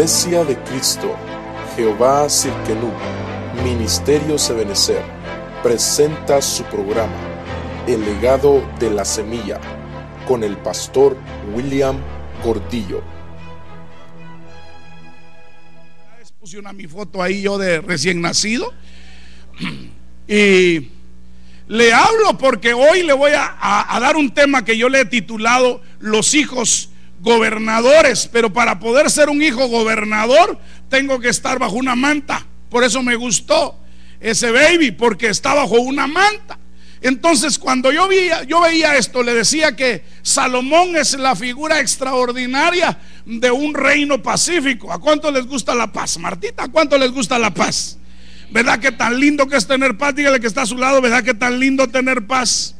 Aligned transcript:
Iglesia 0.00 0.44
de 0.44 0.56
Cristo, 0.62 1.14
Jehová 1.76 2.26
Cirkenú, 2.30 2.90
Ministerio 3.62 4.38
Sebenecer, 4.38 5.02
presenta 5.62 6.40
su 6.40 6.64
programa, 6.64 7.12
El 7.86 8.02
legado 8.06 8.66
de 8.78 8.88
la 8.88 9.04
semilla, 9.04 9.60
con 10.26 10.42
el 10.42 10.56
pastor 10.56 11.18
William 11.54 11.98
Gordillo. 12.42 13.02
Puse 16.38 16.58
una 16.58 16.72
mi 16.72 16.86
foto 16.86 17.22
ahí 17.22 17.42
yo 17.42 17.58
de 17.58 17.82
recién 17.82 18.22
nacido. 18.22 18.72
Y 20.26 20.88
le 21.68 21.92
hablo 21.92 22.38
porque 22.38 22.72
hoy 22.72 23.02
le 23.02 23.12
voy 23.12 23.32
a, 23.32 23.94
a 23.94 24.00
dar 24.00 24.16
un 24.16 24.32
tema 24.32 24.64
que 24.64 24.78
yo 24.78 24.88
le 24.88 25.00
he 25.00 25.04
titulado 25.04 25.82
Los 25.98 26.32
hijos 26.32 26.89
gobernadores, 27.20 28.28
pero 28.32 28.52
para 28.52 28.80
poder 28.80 29.10
ser 29.10 29.28
un 29.28 29.42
hijo 29.42 29.68
gobernador 29.68 30.58
tengo 30.88 31.20
que 31.20 31.28
estar 31.28 31.58
bajo 31.58 31.76
una 31.76 31.94
manta. 31.94 32.46
Por 32.68 32.84
eso 32.84 33.02
me 33.02 33.16
gustó 33.16 33.78
ese 34.20 34.50
baby, 34.50 34.92
porque 34.92 35.28
está 35.28 35.54
bajo 35.54 35.80
una 35.80 36.06
manta. 36.06 36.58
Entonces, 37.02 37.58
cuando 37.58 37.90
yo 37.90 38.06
veía, 38.08 38.42
yo 38.44 38.60
veía 38.60 38.96
esto, 38.96 39.22
le 39.22 39.32
decía 39.32 39.74
que 39.74 40.04
Salomón 40.22 40.96
es 40.96 41.18
la 41.18 41.34
figura 41.34 41.80
extraordinaria 41.80 42.98
de 43.24 43.50
un 43.50 43.74
reino 43.74 44.22
pacífico. 44.22 44.92
¿A 44.92 44.98
cuánto 44.98 45.30
les 45.30 45.46
gusta 45.46 45.74
la 45.74 45.90
paz? 45.90 46.18
Martita, 46.18 46.64
¿a 46.64 46.68
cuánto 46.68 46.98
les 46.98 47.10
gusta 47.10 47.38
la 47.38 47.54
paz? 47.54 47.98
¿Verdad 48.50 48.80
que 48.80 48.92
tan 48.92 49.18
lindo 49.18 49.46
que 49.46 49.56
es 49.56 49.66
tener 49.66 49.96
paz? 49.96 50.14
Dígale 50.14 50.40
que 50.40 50.46
está 50.46 50.62
a 50.62 50.66
su 50.66 50.76
lado, 50.76 51.00
¿verdad 51.00 51.24
que 51.24 51.34
tan 51.34 51.58
lindo 51.58 51.88
tener 51.88 52.26
paz? 52.26 52.76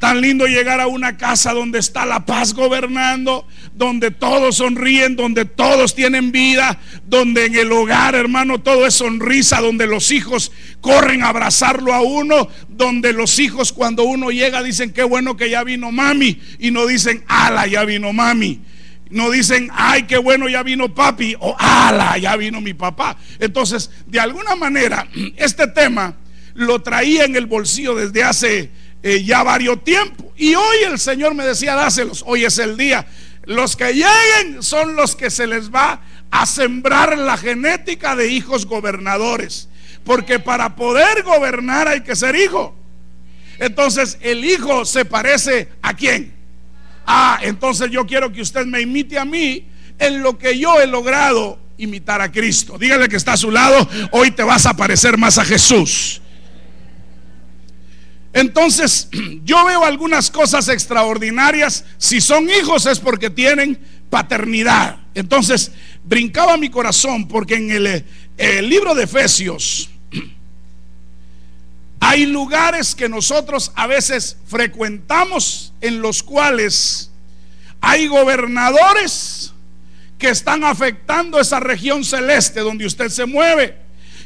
Tan 0.00 0.22
lindo 0.22 0.46
llegar 0.46 0.80
a 0.80 0.86
una 0.86 1.18
casa 1.18 1.52
donde 1.52 1.78
está 1.78 2.06
la 2.06 2.24
paz 2.24 2.54
gobernando, 2.54 3.46
donde 3.74 4.10
todos 4.10 4.56
sonríen, 4.56 5.14
donde 5.14 5.44
todos 5.44 5.94
tienen 5.94 6.32
vida, 6.32 6.80
donde 7.06 7.44
en 7.44 7.54
el 7.54 7.70
hogar, 7.70 8.14
hermano, 8.14 8.62
todo 8.62 8.86
es 8.86 8.94
sonrisa, 8.94 9.60
donde 9.60 9.86
los 9.86 10.10
hijos 10.10 10.52
corren 10.80 11.22
a 11.22 11.28
abrazarlo 11.28 11.92
a 11.92 12.00
uno, 12.00 12.48
donde 12.70 13.12
los 13.12 13.38
hijos 13.38 13.74
cuando 13.74 14.04
uno 14.04 14.30
llega 14.30 14.62
dicen, 14.62 14.94
qué 14.94 15.02
bueno 15.02 15.36
que 15.36 15.50
ya 15.50 15.64
vino 15.64 15.92
mami, 15.92 16.40
y 16.58 16.70
no 16.70 16.86
dicen, 16.86 17.22
ala, 17.28 17.66
ya 17.66 17.84
vino 17.84 18.14
mami. 18.14 18.62
No 19.10 19.28
dicen, 19.28 19.68
ay, 19.74 20.04
qué 20.04 20.16
bueno, 20.16 20.48
ya 20.48 20.62
vino 20.62 20.94
papi, 20.94 21.36
o 21.40 21.54
ala, 21.58 22.16
ya 22.16 22.36
vino 22.36 22.62
mi 22.62 22.72
papá. 22.72 23.18
Entonces, 23.38 23.90
de 24.06 24.18
alguna 24.18 24.56
manera, 24.56 25.06
este 25.36 25.66
tema 25.66 26.16
lo 26.54 26.80
traía 26.80 27.24
en 27.24 27.36
el 27.36 27.44
bolsillo 27.44 27.94
desde 27.94 28.22
hace 28.22 28.70
eh, 29.02 29.22
ya 29.24 29.42
varios 29.42 29.82
tiempos. 29.84 30.26
Y 30.36 30.54
hoy 30.54 30.76
el 30.86 30.98
Señor 30.98 31.34
me 31.34 31.44
decía, 31.44 31.74
dáselos, 31.74 32.22
hoy 32.26 32.44
es 32.44 32.58
el 32.58 32.76
día. 32.76 33.06
Los 33.44 33.76
que 33.76 33.92
lleguen 33.92 34.62
son 34.62 34.96
los 34.96 35.16
que 35.16 35.30
se 35.30 35.46
les 35.46 35.70
va 35.70 36.00
a 36.30 36.46
sembrar 36.46 37.18
la 37.18 37.36
genética 37.36 38.14
de 38.14 38.28
hijos 38.28 38.66
gobernadores. 38.66 39.68
Porque 40.04 40.38
para 40.38 40.76
poder 40.76 41.22
gobernar 41.22 41.88
hay 41.88 42.02
que 42.02 42.16
ser 42.16 42.36
hijo. 42.36 42.74
Entonces 43.58 44.18
el 44.22 44.44
hijo 44.44 44.84
se 44.84 45.04
parece 45.04 45.68
a 45.82 45.94
quién? 45.94 46.32
Ah, 47.06 47.38
entonces 47.42 47.90
yo 47.90 48.06
quiero 48.06 48.32
que 48.32 48.40
usted 48.40 48.64
me 48.66 48.80
imite 48.80 49.18
a 49.18 49.24
mí 49.24 49.66
en 49.98 50.22
lo 50.22 50.38
que 50.38 50.58
yo 50.58 50.80
he 50.80 50.86
logrado 50.86 51.58
imitar 51.76 52.20
a 52.20 52.30
Cristo. 52.30 52.78
Dígale 52.78 53.08
que 53.08 53.16
está 53.16 53.34
a 53.34 53.36
su 53.36 53.50
lado, 53.50 53.88
hoy 54.12 54.30
te 54.30 54.42
vas 54.42 54.66
a 54.66 54.74
parecer 54.74 55.18
más 55.18 55.38
a 55.38 55.44
Jesús. 55.44 56.22
Entonces, 58.32 59.08
yo 59.44 59.64
veo 59.64 59.84
algunas 59.84 60.30
cosas 60.30 60.68
extraordinarias. 60.68 61.84
Si 61.98 62.20
son 62.20 62.48
hijos 62.48 62.86
es 62.86 62.98
porque 62.98 63.30
tienen 63.30 63.78
paternidad. 64.08 64.98
Entonces, 65.14 65.72
brincaba 66.04 66.56
mi 66.56 66.70
corazón 66.70 67.28
porque 67.28 67.56
en 67.56 67.70
el, 67.70 68.68
libro 68.68 68.94
de 68.94 69.04
Efesios 69.04 69.90
hay 72.00 72.26
lugares 72.26 72.94
que 72.94 73.08
nosotros 73.08 73.72
a 73.74 73.86
veces 73.86 74.36
frecuentamos 74.46 75.72
en 75.80 76.00
los 76.00 76.22
cuales 76.22 77.10
hay 77.80 78.06
gobernadores 78.06 79.52
que 80.18 80.28
están 80.28 80.64
afectando 80.64 81.40
esa 81.40 81.60
región 81.60 82.04
celeste 82.04 82.60
donde 82.60 82.86
usted 82.86 83.08
se 83.08 83.26
mueve. 83.26 83.78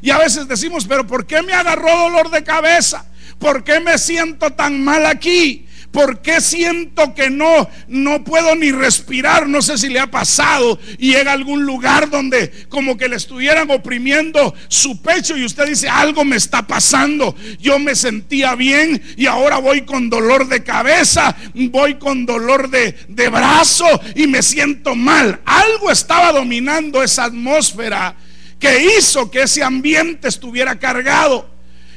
Y 0.03 0.11
a 0.11 0.19
veces 0.19 0.47
decimos, 0.49 0.87
pero 0.87 1.07
¿por 1.07 1.25
qué 1.27 1.41
me 1.43 1.55
agarró 1.55 1.89
dolor 1.97 2.31
de 2.31 2.43
cabeza? 2.43 3.07
¿Por 3.45 3.63
qué 3.63 3.79
me 3.79 3.99
siento 3.99 4.53
tan 4.53 4.83
mal 4.83 5.05
aquí? 5.05 5.67
¿Por 5.93 6.23
qué 6.23 6.41
siento 6.41 7.15
que 7.15 7.29
no 7.29 7.69
no 7.89 8.25
puedo 8.25 8.57
ni 8.57 8.73
respirar? 8.73 9.47
No 9.47 9.61
sé 9.61 9.77
si 9.77 9.91
le 9.91 10.01
ha 10.01 10.11
pasado 10.11 10.79
y 10.97 11.13
llega 11.13 11.33
a 11.33 11.35
algún 11.35 11.67
lugar 11.67 12.09
donde 12.09 12.51
como 12.71 12.97
que 12.97 13.07
le 13.07 13.17
estuvieran 13.17 13.71
oprimiendo 13.71 14.55
su 14.69 15.03
pecho 15.03 15.37
y 15.37 15.45
usted 15.45 15.67
dice, 15.67 15.91
algo 15.91 16.25
me 16.25 16.37
está 16.37 16.67
pasando. 16.67 17.37
Yo 17.61 17.79
me 17.79 17.95
sentía 17.95 18.55
bien 18.55 19.03
y 19.15 19.27
ahora 19.27 19.59
voy 19.59 19.83
con 19.83 20.09
dolor 20.09 20.49
de 20.49 20.65
cabeza, 20.65 21.37
voy 21.53 21.97
con 21.97 22.25
dolor 22.25 22.71
de, 22.71 22.97
de 23.09 23.29
brazo 23.29 23.85
y 24.15 24.27
me 24.27 24.43
siento 24.43 24.95
mal. 24.95 25.43
Algo 25.45 25.91
estaba 25.91 26.33
dominando 26.33 27.03
esa 27.03 27.25
atmósfera 27.25 28.17
que 28.59 28.97
hizo 28.97 29.31
que 29.31 29.43
ese 29.43 29.63
ambiente 29.63 30.29
estuviera 30.29 30.79
cargado. 30.79 31.54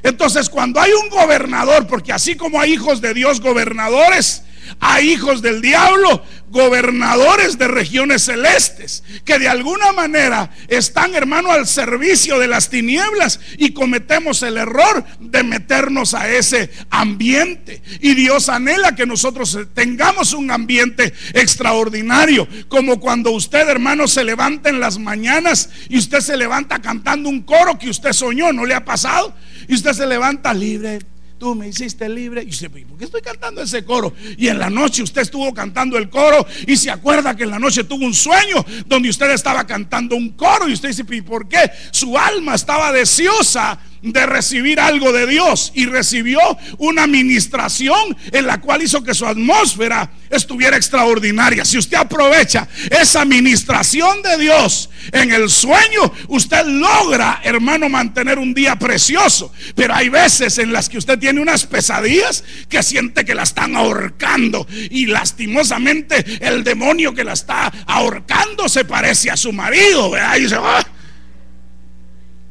Entonces, 0.08 0.50
cuando 0.50 0.80
hay 0.80 0.92
un 0.94 1.10
gobernador, 1.10 1.86
porque 1.86 2.14
así 2.14 2.36
como 2.36 2.62
hay 2.62 2.74
hijos 2.74 3.02
de 3.02 3.14
Dios 3.14 3.42
gobernadores, 3.42 4.44
hay 4.80 5.12
hijos 5.12 5.42
del 5.42 5.62
diablo, 5.62 6.24
gobernadores 6.50 7.58
de 7.58 7.68
regiones 7.68 8.24
celestes, 8.24 9.04
que 9.26 9.38
de 9.40 9.48
alguna 9.48 9.92
manera 9.92 10.52
están, 10.68 11.14
hermano, 11.16 11.52
al 11.52 11.68
servicio 11.68 12.40
de 12.40 12.48
las 12.48 12.70
tinieblas 12.70 13.40
y 13.58 13.74
cometemos 13.74 14.44
el 14.44 14.58
error 14.58 15.04
de 15.20 15.44
meternos 15.44 16.14
a 16.14 16.30
ese 16.30 16.72
ambiente. 16.90 17.82
Y 18.00 18.14
Dios 18.14 18.50
anhela 18.50 18.96
que 18.96 19.06
nosotros 19.06 19.58
tengamos 19.74 20.34
un 20.34 20.52
ambiente 20.52 21.14
extraordinario, 21.34 22.48
como 22.70 23.00
cuando 23.00 23.32
usted, 23.32 23.68
hermano, 23.68 24.08
se 24.08 24.24
levanta 24.24 24.70
en 24.70 24.80
las 24.80 24.98
mañanas 25.00 25.70
y 25.90 25.98
usted 25.98 26.20
se 26.22 26.38
levanta 26.38 26.80
cantando 26.80 27.30
un 27.30 27.42
coro 27.42 27.78
que 27.78 27.90
usted 27.90 28.14
soñó, 28.14 28.54
¿no 28.54 28.66
le 28.66 28.74
ha 28.74 28.86
pasado? 28.86 29.36
Y 29.68 29.76
usted 29.76 29.94
se 29.94 30.08
levanta 30.08 30.54
libre 30.54 31.00
tú 31.38 31.56
me 31.56 31.68
hiciste 31.68 32.08
libre. 32.10 32.44
Y 32.44 32.48
dice, 32.48 32.70
¿por 32.70 32.98
qué 32.98 33.06
estoy 33.06 33.22
cantando 33.22 33.62
ese 33.62 33.84
coro? 33.84 34.14
Y 34.38 34.48
en 34.48 34.60
la 34.60 34.70
noche 34.70 35.04
usted 35.04 35.22
estuvo 35.22 35.54
cantando 35.54 35.98
el 35.98 36.10
coro 36.10 36.46
y 36.66 36.78
se 36.78 36.92
acuerda 36.92 37.36
que 37.36 37.44
en 37.44 37.52
la 37.52 37.60
noche 37.60 37.84
tuvo 37.84 38.06
un 38.06 38.14
sueño 38.14 38.66
donde 38.86 39.10
usted 39.10 39.30
estaba 39.32 39.66
cantando 39.66 40.16
un 40.16 40.30
coro 40.30 40.68
y 40.68 40.74
usted 40.74 40.90
dice, 40.90 41.04
¿por 41.24 41.48
qué? 41.48 41.72
Su 41.92 42.18
alma 42.18 42.56
estaba 42.56 42.92
deseosa 42.92 43.80
de 44.02 44.26
recibir 44.26 44.80
algo 44.80 45.12
de 45.12 45.28
Dios 45.28 45.72
y 45.76 45.86
recibió 45.86 46.40
una 46.78 47.04
administración 47.04 48.16
en 48.32 48.48
la 48.48 48.62
cual 48.62 48.82
hizo 48.82 49.04
que 49.04 49.14
su 49.14 49.26
atmósfera 49.26 50.10
estuviera 50.30 50.78
extraordinaria. 50.78 51.66
Si 51.66 51.78
usted 51.78 51.98
aprovecha 51.98 52.68
esa 52.90 53.22
administración 53.22 54.22
de 54.22 54.38
Dios 54.38 54.90
en 55.12 55.32
el 55.32 55.50
sueño, 55.50 56.12
usted 56.28 56.66
logra, 56.66 57.42
hermano, 57.44 57.90
mantener 57.90 58.40
un 58.40 58.54
día 58.54 58.78
precioso. 58.78 59.52
Pero 59.76 59.94
hay 59.94 60.10
veces 60.10 60.58
en 60.58 60.74
las 60.74 60.90
que 60.90 60.98
usted 60.98 61.18
tiene 61.20 61.42
unas 61.42 61.66
pesadillas 61.66 62.44
que 62.70 62.84
siente 62.84 63.26
que 63.26 63.36
la 63.36 63.44
están 63.44 63.76
ahorcando 63.76 64.68
y 64.90 65.06
lastimosamente 65.08 66.24
el 66.42 66.64
demonio 66.64 67.14
que 67.14 67.24
la 67.24 67.34
está 67.34 67.72
ahorcando 67.86 68.70
se 68.70 68.86
parece 68.86 69.32
a 69.32 69.38
su 69.38 69.54
marido. 69.54 70.12
Y 70.38 70.42
dice, 70.42 70.58
ah, 70.60 70.86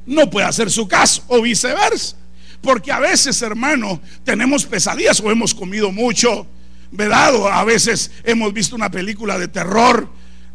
no 0.06 0.30
puede 0.30 0.46
hacer 0.46 0.70
su 0.70 0.88
caso 0.88 1.22
o 1.28 1.42
viceversa. 1.42 2.16
Porque 2.60 2.90
a 2.90 2.98
veces, 2.98 3.40
hermano, 3.42 4.00
tenemos 4.24 4.64
pesadillas 4.64 5.20
o 5.20 5.30
hemos 5.30 5.54
comido 5.54 5.92
mucho, 5.92 6.46
¿verdad? 6.90 7.34
O 7.34 7.48
a 7.48 7.64
veces 7.64 8.10
hemos 8.24 8.52
visto 8.52 8.74
una 8.74 8.90
película 8.90 9.38
de 9.38 9.48
terror. 9.48 10.08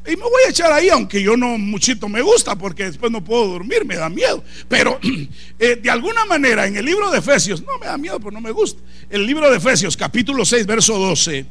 Y 0.06 0.16
me 0.16 0.24
voy 0.24 0.42
a 0.48 0.50
echar 0.50 0.72
ahí, 0.72 0.90
aunque 0.90 1.22
yo 1.22 1.38
no 1.38 1.60
muchito 1.60 2.10
me 2.10 2.22
gusta, 2.22 2.56
porque 2.56 2.86
después 2.86 3.12
no 3.12 3.24
puedo 3.24 3.48
dormir, 3.48 3.86
me 3.86 3.96
da 3.96 4.10
miedo. 4.10 4.44
Pero 4.68 5.00
eh, 5.60 5.76
de 5.76 5.90
alguna 5.92 6.26
manera, 6.26 6.66
en 6.66 6.76
el 6.76 6.86
libro 6.86 7.12
de 7.12 7.20
Efesios, 7.20 7.62
no 7.62 7.78
me 7.78 7.86
da 7.86 7.98
miedo, 7.98 8.20
pero 8.20 8.32
no 8.32 8.42
me 8.42 8.52
gusta. 8.52 8.82
El 9.10 9.28
libro 9.28 9.50
de 9.50 9.58
Efesios, 9.58 9.96
capítulo 9.96 10.44
6, 10.44 10.66
verso 10.66 10.98
12. 10.98 11.46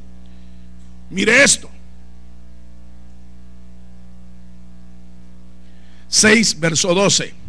Mire 1.11 1.45
esto. 1.45 1.71
6, 6.09 6.59
verso 6.59 6.93
12. 6.93 7.40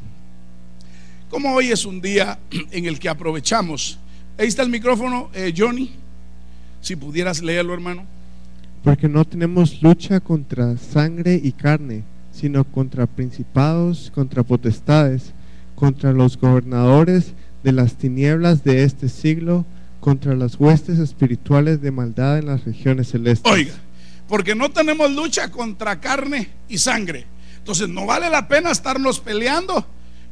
Como 1.31 1.54
hoy 1.54 1.72
es 1.72 1.86
un 1.86 2.01
día 2.01 2.38
en 2.72 2.86
el 2.86 3.00
que 3.00 3.07
aprovechamos. 3.07 3.98
Ahí 4.38 4.48
está 4.48 4.63
el 4.63 4.69
micrófono, 4.69 5.30
eh, 5.33 5.54
Johnny. 5.57 5.92
Si 6.81 6.98
pudieras 6.98 7.42
leerlo, 7.42 7.74
hermano. 7.74 8.06
Porque 8.83 9.07
no 9.07 9.24
tenemos 9.24 9.81
lucha 9.81 10.19
contra 10.19 10.75
sangre 10.78 11.39
y 11.42 11.54
carne, 11.54 12.04
sino 12.33 12.66
contra 12.66 13.06
principados, 13.07 14.12
contra 14.13 14.44
potestades, 14.44 15.31
contra 15.75 16.12
los 16.12 16.38
gobernadores 16.38 17.33
de 17.63 17.72
las 17.72 17.95
tinieblas 17.95 18.66
de 18.66 18.83
este 18.83 19.07
siglo, 19.07 19.66
contra 20.01 20.36
las 20.36 20.60
huestes 20.60 21.00
espirituales 21.00 21.81
de 21.81 21.92
maldad 21.92 22.39
en 22.39 22.48
las 22.48 22.66
regiones 22.66 23.10
celestes. 23.10 23.50
Oiga, 23.50 23.74
porque 24.28 24.56
no 24.56 24.69
tenemos 24.69 25.12
lucha 25.12 25.50
contra 25.50 26.01
carne 26.01 26.50
y 26.68 26.78
sangre, 26.78 27.25
Entonces 27.60 27.88
no 27.88 28.06
vale 28.06 28.30
la 28.30 28.50
pena 28.50 28.72
estarnos 28.72 29.19
peleando 29.19 29.86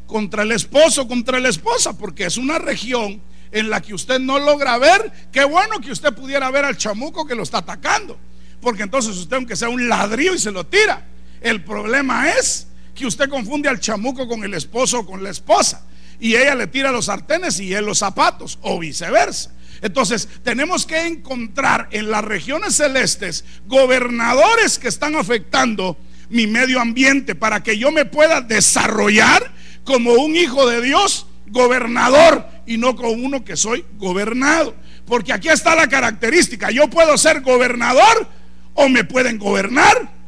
contra 0.10 0.44
el 0.44 0.52
esposo, 0.52 1.08
contra 1.08 1.40
la 1.40 1.50
esposa, 1.50 1.98
porque 1.98 2.26
es 2.26 2.36
una 2.36 2.58
región 2.58 3.22
en 3.52 3.70
la 3.70 3.82
que 3.82 3.94
usted 3.94 4.20
no 4.20 4.40
logra 4.40 4.78
ver. 4.78 5.12
Qué 5.32 5.46
bueno 5.46 5.80
que 5.80 5.92
usted 5.92 6.14
pudiera 6.14 6.50
ver 6.52 6.66
al 6.66 6.76
chamuco 6.76 7.26
que 7.26 7.36
lo 7.36 7.44
está 7.44 7.60
atacando, 7.60 8.20
porque 8.60 8.84
entonces 8.84 9.16
usted 9.16 9.38
aunque 9.38 9.56
sea 9.56 9.70
un 9.70 9.88
ladrillo 9.88 10.34
y 10.34 10.40
se 10.40 10.52
lo 10.52 10.66
tira. 10.66 11.06
El 11.42 11.64
problema 11.64 12.32
es 12.32 12.68
que 12.96 13.06
usted 13.06 13.30
confunde 13.30 13.70
al 13.70 13.80
chamuco 13.80 14.28
con 14.28 14.44
el 14.44 14.54
esposo 14.56 15.00
o 15.00 15.06
con 15.06 15.24
la 15.24 15.30
esposa 15.30 15.86
y 16.20 16.36
ella 16.36 16.56
le 16.56 16.68
tira 16.68 16.92
los 16.92 17.06
sartenes 17.06 17.60
y 17.60 17.74
él 17.74 17.86
los 17.86 18.00
zapatos 18.00 18.60
o 18.62 18.80
viceversa. 18.80 19.52
Entonces, 19.82 20.28
tenemos 20.44 20.86
que 20.86 21.08
encontrar 21.08 21.88
en 21.92 22.12
las 22.12 22.26
regiones 22.26 22.76
celestes 22.76 23.46
gobernadores 23.68 24.78
que 24.78 24.90
están 24.90 25.16
afectando 25.16 25.98
mi 26.30 26.48
medio 26.48 26.82
ambiente 26.82 27.36
para 27.36 27.64
que 27.64 27.78
yo 27.78 27.92
me 27.92 28.06
pueda 28.06 28.42
desarrollar 28.42 29.59
como 29.84 30.14
un 30.14 30.36
hijo 30.36 30.68
de 30.68 30.82
Dios, 30.82 31.28
gobernador, 31.48 32.48
y 32.66 32.78
no 32.78 32.96
como 32.96 33.12
uno 33.12 33.44
que 33.44 33.58
soy 33.58 33.86
gobernado. 33.98 34.76
Porque 35.06 35.34
aquí 35.34 35.50
está 35.50 35.76
la 35.76 35.88
característica, 35.88 36.70
yo 36.70 36.88
puedo 36.88 37.18
ser 37.18 37.42
gobernador 37.42 38.28
o 38.76 38.90
me 38.90 39.04
pueden 39.04 39.40
gobernar. 39.40 40.20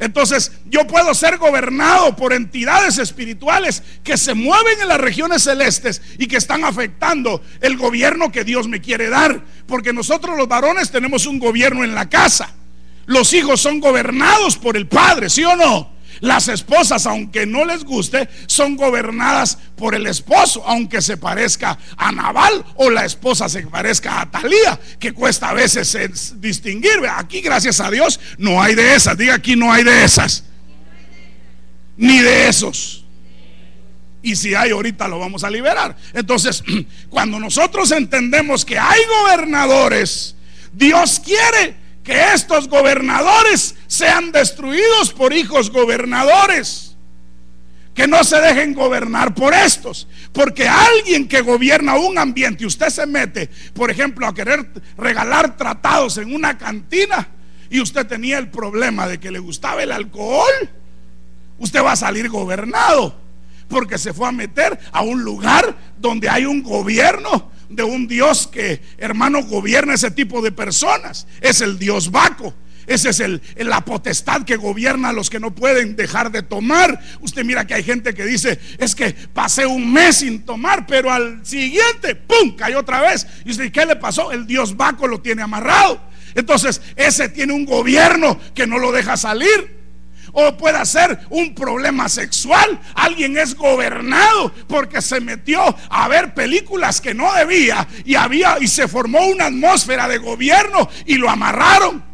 Entonces 0.00 0.52
yo 0.66 0.86
puedo 0.86 1.14
ser 1.14 1.38
gobernado 1.38 2.16
por 2.16 2.32
entidades 2.32 2.98
espirituales 2.98 3.82
que 4.02 4.16
se 4.16 4.34
mueven 4.34 4.80
en 4.80 4.88
las 4.88 5.00
regiones 5.00 5.44
celestes 5.44 6.02
y 6.18 6.26
que 6.26 6.36
están 6.36 6.64
afectando 6.64 7.40
el 7.60 7.76
gobierno 7.76 8.32
que 8.32 8.44
Dios 8.44 8.66
me 8.66 8.80
quiere 8.80 9.08
dar. 9.08 9.42
Porque 9.66 9.92
nosotros 9.92 10.36
los 10.36 10.48
varones 10.48 10.90
tenemos 10.90 11.26
un 11.26 11.38
gobierno 11.38 11.84
en 11.84 11.94
la 11.94 12.08
casa. 12.08 12.52
Los 13.06 13.32
hijos 13.34 13.60
son 13.60 13.80
gobernados 13.80 14.56
por 14.56 14.76
el 14.76 14.88
padre, 14.88 15.30
¿sí 15.30 15.44
o 15.44 15.54
no? 15.54 15.93
Las 16.20 16.48
esposas, 16.48 17.06
aunque 17.06 17.46
no 17.46 17.64
les 17.64 17.84
guste, 17.84 18.28
son 18.46 18.76
gobernadas 18.76 19.58
por 19.76 19.94
el 19.94 20.06
esposo, 20.06 20.62
aunque 20.66 21.02
se 21.02 21.16
parezca 21.16 21.78
a 21.96 22.12
Naval 22.12 22.64
o 22.76 22.90
la 22.90 23.04
esposa 23.04 23.48
se 23.48 23.66
parezca 23.66 24.20
a 24.20 24.30
Talía, 24.30 24.78
que 24.98 25.12
cuesta 25.12 25.50
a 25.50 25.54
veces 25.54 26.40
distinguir. 26.40 26.92
Aquí, 27.16 27.40
gracias 27.40 27.80
a 27.80 27.90
Dios, 27.90 28.20
no 28.38 28.62
hay 28.62 28.74
de 28.74 28.94
esas. 28.94 29.16
Diga 29.16 29.34
aquí, 29.34 29.56
no 29.56 29.72
hay 29.72 29.84
de 29.84 30.04
esas. 30.04 30.44
Ni 31.96 32.18
de 32.20 32.48
esos. 32.48 33.04
Y 34.22 34.36
si 34.36 34.54
hay, 34.54 34.70
ahorita 34.70 35.06
lo 35.06 35.18
vamos 35.18 35.44
a 35.44 35.50
liberar. 35.50 35.96
Entonces, 36.14 36.64
cuando 37.10 37.38
nosotros 37.38 37.90
entendemos 37.90 38.64
que 38.64 38.78
hay 38.78 39.00
gobernadores, 39.20 40.34
Dios 40.72 41.20
quiere 41.20 41.83
que 42.04 42.34
estos 42.34 42.68
gobernadores 42.68 43.74
sean 43.86 44.30
destruidos 44.30 45.12
por 45.12 45.32
hijos 45.32 45.70
gobernadores. 45.70 46.96
Que 47.94 48.06
no 48.06 48.24
se 48.24 48.40
dejen 48.40 48.74
gobernar 48.74 49.34
por 49.34 49.54
estos. 49.54 50.06
Porque 50.32 50.68
alguien 50.68 51.26
que 51.26 51.40
gobierna 51.40 51.96
un 51.96 52.18
ambiente 52.18 52.64
y 52.64 52.66
usted 52.66 52.88
se 52.88 53.06
mete, 53.06 53.48
por 53.72 53.90
ejemplo, 53.90 54.26
a 54.26 54.34
querer 54.34 54.68
regalar 54.98 55.56
tratados 55.56 56.18
en 56.18 56.34
una 56.34 56.58
cantina 56.58 57.28
y 57.70 57.80
usted 57.80 58.06
tenía 58.06 58.38
el 58.38 58.50
problema 58.50 59.08
de 59.08 59.18
que 59.18 59.30
le 59.30 59.38
gustaba 59.38 59.82
el 59.82 59.90
alcohol, 59.90 60.70
usted 61.58 61.82
va 61.82 61.92
a 61.92 61.96
salir 61.96 62.28
gobernado. 62.28 63.23
Porque 63.68 63.98
se 63.98 64.12
fue 64.12 64.28
a 64.28 64.32
meter 64.32 64.78
a 64.92 65.02
un 65.02 65.22
lugar 65.22 65.76
donde 65.98 66.28
hay 66.28 66.46
un 66.46 66.62
gobierno 66.62 67.50
de 67.68 67.82
un 67.82 68.06
Dios 68.06 68.46
que, 68.46 68.80
hermano, 68.98 69.42
gobierna 69.42 69.94
ese 69.94 70.10
tipo 70.10 70.42
de 70.42 70.52
personas. 70.52 71.26
Es 71.40 71.60
el 71.60 71.78
Dios 71.78 72.10
Baco. 72.10 72.54
Esa 72.86 73.10
es 73.10 73.20
el, 73.20 73.40
la 73.56 73.82
potestad 73.82 74.42
que 74.42 74.56
gobierna 74.56 75.08
a 75.08 75.12
los 75.12 75.30
que 75.30 75.40
no 75.40 75.54
pueden 75.54 75.96
dejar 75.96 76.30
de 76.30 76.42
tomar. 76.42 77.00
Usted 77.20 77.44
mira 77.44 77.66
que 77.66 77.74
hay 77.74 77.82
gente 77.82 78.14
que 78.14 78.26
dice, 78.26 78.58
es 78.78 78.94
que 78.94 79.12
pasé 79.32 79.66
un 79.66 79.92
mes 79.92 80.16
sin 80.16 80.44
tomar, 80.44 80.86
pero 80.86 81.10
al 81.10 81.44
siguiente, 81.46 82.14
¡pum!, 82.14 82.54
cayó 82.56 82.80
otra 82.80 83.00
vez. 83.00 83.26
Y 83.44 83.52
usted, 83.52 83.72
¿qué 83.72 83.86
le 83.86 83.96
pasó? 83.96 84.32
El 84.32 84.46
Dios 84.46 84.76
Baco 84.76 85.06
lo 85.08 85.20
tiene 85.20 85.42
amarrado. 85.42 86.00
Entonces, 86.34 86.82
ese 86.96 87.28
tiene 87.28 87.52
un 87.52 87.64
gobierno 87.64 88.38
que 88.54 88.66
no 88.66 88.78
lo 88.78 88.92
deja 88.92 89.16
salir 89.16 89.73
o 90.34 90.56
puede 90.56 90.84
ser 90.84 91.18
un 91.30 91.54
problema 91.54 92.08
sexual. 92.08 92.78
Alguien 92.94 93.38
es 93.38 93.54
gobernado 93.54 94.52
porque 94.68 95.00
se 95.00 95.20
metió 95.20 95.62
a 95.88 96.08
ver 96.08 96.34
películas 96.34 97.00
que 97.00 97.14
no 97.14 97.32
debía 97.32 97.86
y 98.04 98.16
había 98.16 98.58
y 98.60 98.68
se 98.68 98.86
formó 98.88 99.26
una 99.26 99.46
atmósfera 99.46 100.06
de 100.08 100.18
gobierno 100.18 100.88
y 101.06 101.16
lo 101.16 101.30
amarraron. 101.30 102.04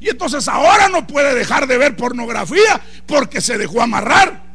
Y 0.00 0.10
entonces 0.10 0.46
ahora 0.48 0.88
no 0.88 1.06
puede 1.06 1.34
dejar 1.34 1.66
de 1.66 1.78
ver 1.78 1.96
pornografía 1.96 2.80
porque 3.06 3.40
se 3.40 3.58
dejó 3.58 3.82
amarrar. 3.82 4.48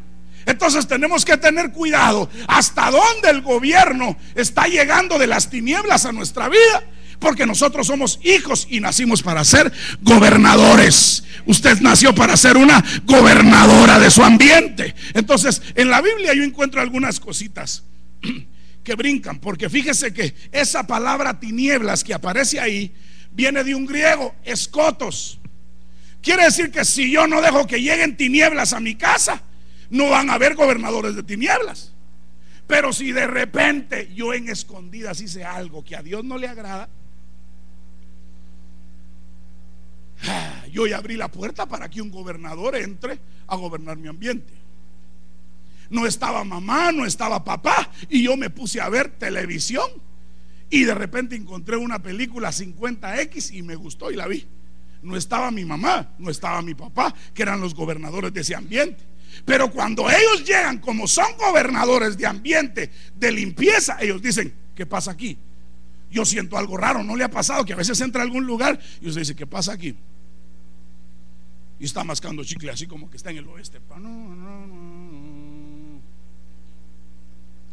Entonces 0.45 0.87
tenemos 0.87 1.23
que 1.25 1.37
tener 1.37 1.71
cuidado 1.71 2.29
hasta 2.47 2.91
dónde 2.91 3.29
el 3.29 3.41
gobierno 3.41 4.17
está 4.35 4.67
llegando 4.67 5.17
de 5.17 5.27
las 5.27 5.49
tinieblas 5.49 6.05
a 6.05 6.11
nuestra 6.11 6.49
vida. 6.49 6.83
Porque 7.19 7.45
nosotros 7.45 7.87
somos 7.87 8.19
hijos 8.23 8.67
y 8.69 8.81
nacimos 8.81 9.23
para 9.23 9.45
ser 9.45 9.71
gobernadores. 10.01 11.23
Usted 11.45 11.79
nació 11.81 12.13
para 12.15 12.37
ser 12.37 12.57
una 12.57 12.83
gobernadora 13.05 13.99
de 13.99 14.09
su 14.09 14.23
ambiente. 14.23 14.95
Entonces, 15.13 15.61
en 15.75 15.89
la 15.89 16.01
Biblia 16.01 16.33
yo 16.33 16.43
encuentro 16.43 16.81
algunas 16.81 17.19
cositas 17.19 17.83
que 18.83 18.95
brincan. 18.95 19.39
Porque 19.39 19.69
fíjese 19.69 20.13
que 20.13 20.33
esa 20.51 20.85
palabra 20.87 21.39
tinieblas 21.39 22.03
que 22.03 22.13
aparece 22.13 22.59
ahí 22.59 22.93
viene 23.31 23.63
de 23.63 23.75
un 23.75 23.85
griego, 23.85 24.35
escotos. 24.43 25.39
Quiere 26.21 26.45
decir 26.45 26.71
que 26.71 26.85
si 26.85 27.11
yo 27.11 27.27
no 27.27 27.41
dejo 27.41 27.67
que 27.67 27.81
lleguen 27.81 28.15
tinieblas 28.15 28.73
a 28.73 28.79
mi 28.79 28.95
casa, 28.95 29.41
no 29.89 30.09
van 30.09 30.29
a 30.29 30.35
haber 30.35 30.55
gobernadores 30.55 31.15
de 31.15 31.23
tinieblas. 31.23 31.93
Pero 32.67 32.93
si 32.93 33.11
de 33.11 33.27
repente 33.27 34.09
yo 34.15 34.33
en 34.33 34.49
escondidas 34.49 35.19
hice 35.21 35.43
algo 35.43 35.83
que 35.83 35.95
a 35.95 36.01
Dios 36.01 36.23
no 36.23 36.37
le 36.37 36.47
agrada, 36.47 36.89
yo 40.71 40.87
ya 40.87 40.97
abrí 40.97 41.15
la 41.15 41.29
puerta 41.29 41.67
para 41.67 41.89
que 41.89 42.01
un 42.01 42.11
gobernador 42.11 42.75
entre 42.75 43.19
a 43.47 43.55
gobernar 43.55 43.97
mi 43.97 44.07
ambiente. 44.07 44.53
No 45.89 46.05
estaba 46.07 46.43
mamá, 46.43 46.91
no 46.91 47.05
estaba 47.05 47.43
papá, 47.43 47.89
y 48.09 48.23
yo 48.23 48.35
me 48.35 48.49
puse 48.49 48.81
a 48.81 48.89
ver 48.89 49.09
televisión. 49.11 49.87
Y 50.69 50.85
de 50.85 50.95
repente 50.95 51.35
encontré 51.35 51.77
una 51.77 52.01
película 52.01 52.49
50X 52.49 53.53
y 53.53 53.61
me 53.61 53.75
gustó 53.75 54.09
y 54.09 54.15
la 54.15 54.27
vi. 54.27 54.47
No 55.03 55.15
estaba 55.15 55.51
mi 55.51 55.65
mamá, 55.65 56.13
no 56.17 56.31
estaba 56.31 56.61
mi 56.61 56.73
papá, 56.73 57.13
que 57.33 57.43
eran 57.43 57.61
los 57.61 57.75
gobernadores 57.75 58.33
de 58.33 58.41
ese 58.41 58.55
ambiente. 58.55 59.03
Pero 59.45 59.69
cuando 59.69 60.09
ellos 60.09 60.45
llegan, 60.45 60.79
como 60.79 61.07
son 61.07 61.25
gobernadores 61.37 62.17
de 62.17 62.25
ambiente, 62.25 62.89
de 63.15 63.31
limpieza, 63.31 63.97
ellos 63.99 64.21
dicen, 64.21 64.53
¿qué 64.73 64.85
pasa 64.85 65.11
aquí? 65.11 65.37
Yo 66.09 66.25
siento 66.25 66.57
algo 66.57 66.77
raro, 66.77 67.03
¿no 67.03 67.15
le 67.15 67.23
ha 67.23 67.29
pasado 67.29 67.65
que 67.65 67.73
a 67.73 67.75
veces 67.75 67.99
entra 68.01 68.21
a 68.21 68.25
algún 68.25 68.45
lugar 68.45 68.79
y 69.01 69.07
usted 69.07 69.21
dice, 69.21 69.35
¿qué 69.35 69.45
pasa 69.45 69.73
aquí? 69.73 69.95
Y 71.83 71.85
está 71.85 72.05
mascando 72.05 72.45
chicle 72.45 72.71
así 72.71 72.87
como 72.87 73.09
que 73.09 73.17
está 73.17 73.29
en 73.31 73.39
el 73.39 73.47
oeste. 73.49 73.77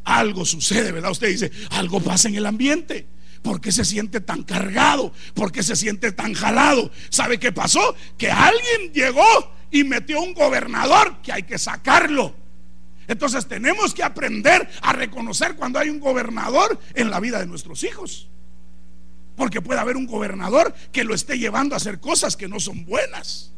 Algo 0.03 0.45
sucede, 0.45 0.91
¿verdad? 0.91 1.13
Usted 1.13 1.29
dice, 1.29 1.53
algo 1.71 2.01
pasa 2.01 2.27
en 2.27 2.35
el 2.35 2.45
ambiente. 2.45 3.07
¿Por 3.41 3.61
qué 3.61 3.71
se 3.71 3.85
siente 3.85 4.21
tan 4.21 4.43
cargado? 4.43 5.13
¿Por 5.33 5.53
qué 5.53 5.63
se 5.63 5.77
siente 5.77 6.11
tan 6.11 6.35
jalado? 6.35 6.91
¿Sabe 7.09 7.39
qué 7.39 7.53
pasó? 7.53 7.95
Que 8.19 8.33
alguien 8.33 8.93
llegó 8.93 9.55
y 9.71 9.85
metió 9.85 10.21
un 10.21 10.35
gobernador 10.35 11.23
que 11.23 11.33
hay 11.33 11.45
que 11.45 11.57
sacarlo. 11.57 12.35
Entonces 13.07 13.47
tenemos 13.47 13.95
que 13.95 14.03
aprender 14.03 14.69
a 14.83 14.93
reconocer 14.93 15.55
cuando 15.55 15.79
hay 15.79 15.89
un 15.89 16.01
gobernador 16.01 16.81
en 16.95 17.11
la 17.11 17.21
vida 17.21 17.39
de 17.39 17.47
nuestros 17.47 17.85
hijos. 17.85 18.29
Porque 19.37 19.63
puede 19.63 19.79
haber 19.79 19.97
un 19.97 20.09
gobernador 20.09 20.75
que 20.91 21.05
lo 21.05 21.15
esté 21.15 21.39
llevando 21.39 21.77
a 21.77 21.79
hacer 21.79 22.01
cosas 22.01 22.37
que 22.37 22.49
no 22.49 22.59
son 22.59 22.85
buenas. 22.85 23.53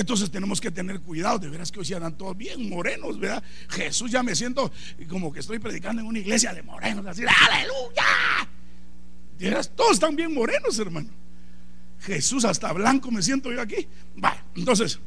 Entonces 0.00 0.30
tenemos 0.30 0.62
que 0.62 0.70
tener 0.70 1.00
cuidado. 1.00 1.38
De 1.38 1.50
veras 1.50 1.70
que 1.70 1.78
hoy 1.78 1.84
se 1.84 1.94
andan 1.94 2.16
todos 2.16 2.34
bien 2.34 2.70
morenos, 2.70 3.18
¿verdad? 3.20 3.44
Jesús 3.68 4.10
ya 4.10 4.22
me 4.22 4.34
siento 4.34 4.72
como 5.08 5.30
que 5.30 5.40
estoy 5.40 5.58
predicando 5.58 6.00
en 6.00 6.08
una 6.08 6.18
iglesia 6.18 6.54
de 6.54 6.62
morenos, 6.62 7.04
así, 7.06 7.22
aleluya. 7.22 8.48
De 9.38 9.50
veras, 9.50 9.70
todos 9.76 9.92
están 9.92 10.16
bien 10.16 10.32
morenos, 10.32 10.78
hermano. 10.78 11.10
Jesús 12.00 12.46
hasta 12.46 12.72
blanco 12.72 13.10
me 13.10 13.20
siento 13.20 13.52
yo 13.52 13.60
aquí. 13.60 13.86
Va, 14.24 14.42
entonces, 14.56 14.98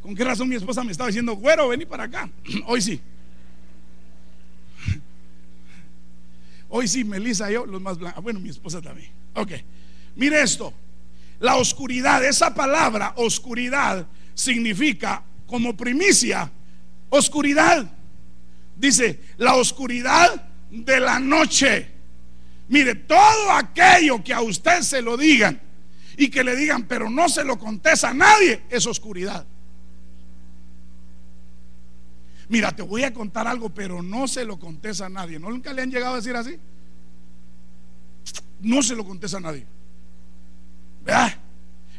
¿con 0.00 0.14
qué 0.14 0.24
razón 0.24 0.48
mi 0.48 0.54
esposa 0.56 0.82
me 0.82 0.92
estaba 0.92 1.08
diciendo, 1.08 1.36
güero, 1.36 1.68
vení 1.68 1.84
para 1.84 2.04
acá? 2.04 2.30
Hoy 2.66 2.80
sí. 2.80 2.98
Hoy 6.70 6.88
sí, 6.88 7.04
Melissa 7.04 7.50
y 7.50 7.54
yo, 7.54 7.66
los 7.66 7.82
más 7.82 7.98
blancos. 7.98 8.22
Bueno, 8.22 8.40
mi 8.40 8.48
esposa 8.48 8.80
también. 8.80 9.10
Ok, 9.34 9.52
mire 10.14 10.40
esto. 10.40 10.72
La 11.40 11.56
oscuridad, 11.56 12.24
esa 12.24 12.54
palabra 12.54 13.14
oscuridad 13.16 14.06
significa 14.34 15.22
como 15.46 15.76
primicia 15.76 16.50
oscuridad. 17.10 17.90
Dice, 18.76 19.20
la 19.38 19.54
oscuridad 19.54 20.48
de 20.70 21.00
la 21.00 21.18
noche. 21.18 21.90
Mire, 22.68 22.94
todo 22.94 23.50
aquello 23.52 24.22
que 24.22 24.34
a 24.34 24.40
usted 24.40 24.82
se 24.82 25.00
lo 25.02 25.16
digan 25.16 25.60
y 26.16 26.28
que 26.28 26.42
le 26.42 26.56
digan, 26.56 26.84
pero 26.84 27.08
no 27.08 27.28
se 27.28 27.44
lo 27.44 27.58
contesta 27.58 28.10
a 28.10 28.14
nadie, 28.14 28.62
es 28.70 28.86
oscuridad. 28.86 29.46
Mira, 32.48 32.74
te 32.74 32.82
voy 32.82 33.02
a 33.02 33.12
contar 33.12 33.46
algo, 33.46 33.70
pero 33.70 34.02
no 34.02 34.28
se 34.28 34.44
lo 34.44 34.58
contes 34.58 35.00
a 35.00 35.08
nadie. 35.08 35.38
¿No 35.38 35.50
nunca 35.50 35.72
le 35.72 35.82
han 35.82 35.90
llegado 35.90 36.14
a 36.14 36.16
decir 36.16 36.36
así? 36.36 36.58
No 38.60 38.82
se 38.82 38.94
lo 38.94 39.04
contes 39.04 39.34
a 39.34 39.40
nadie. 39.40 39.66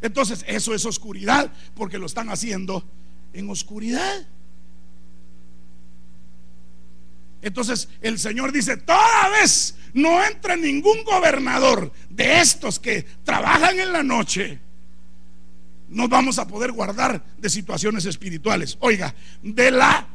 Entonces, 0.02 0.44
eso 0.48 0.74
es 0.74 0.86
oscuridad, 0.86 1.52
porque 1.76 1.98
lo 1.98 2.06
están 2.06 2.30
haciendo 2.30 2.84
en 3.34 3.50
oscuridad. 3.50 4.28
Entonces 7.42 7.88
el 8.02 8.18
Señor 8.20 8.52
dice, 8.52 8.78
toda 8.78 9.30
vez 9.30 9.76
no 9.94 10.24
entra 10.26 10.56
ningún 10.56 11.04
gobernador 11.04 11.92
de 12.10 12.40
estos 12.40 12.80
que 12.80 13.04
trabajan 13.24 13.80
en 13.80 13.94
la 13.94 14.04
noche, 14.04 14.60
no 15.90 16.08
vamos 16.08 16.40
a 16.40 16.48
poder 16.48 16.72
guardar 16.72 17.24
de 17.38 17.50
situaciones 17.50 18.06
espirituales. 18.06 18.78
Oiga, 18.82 19.16
de 19.42 19.72
la 19.72 20.08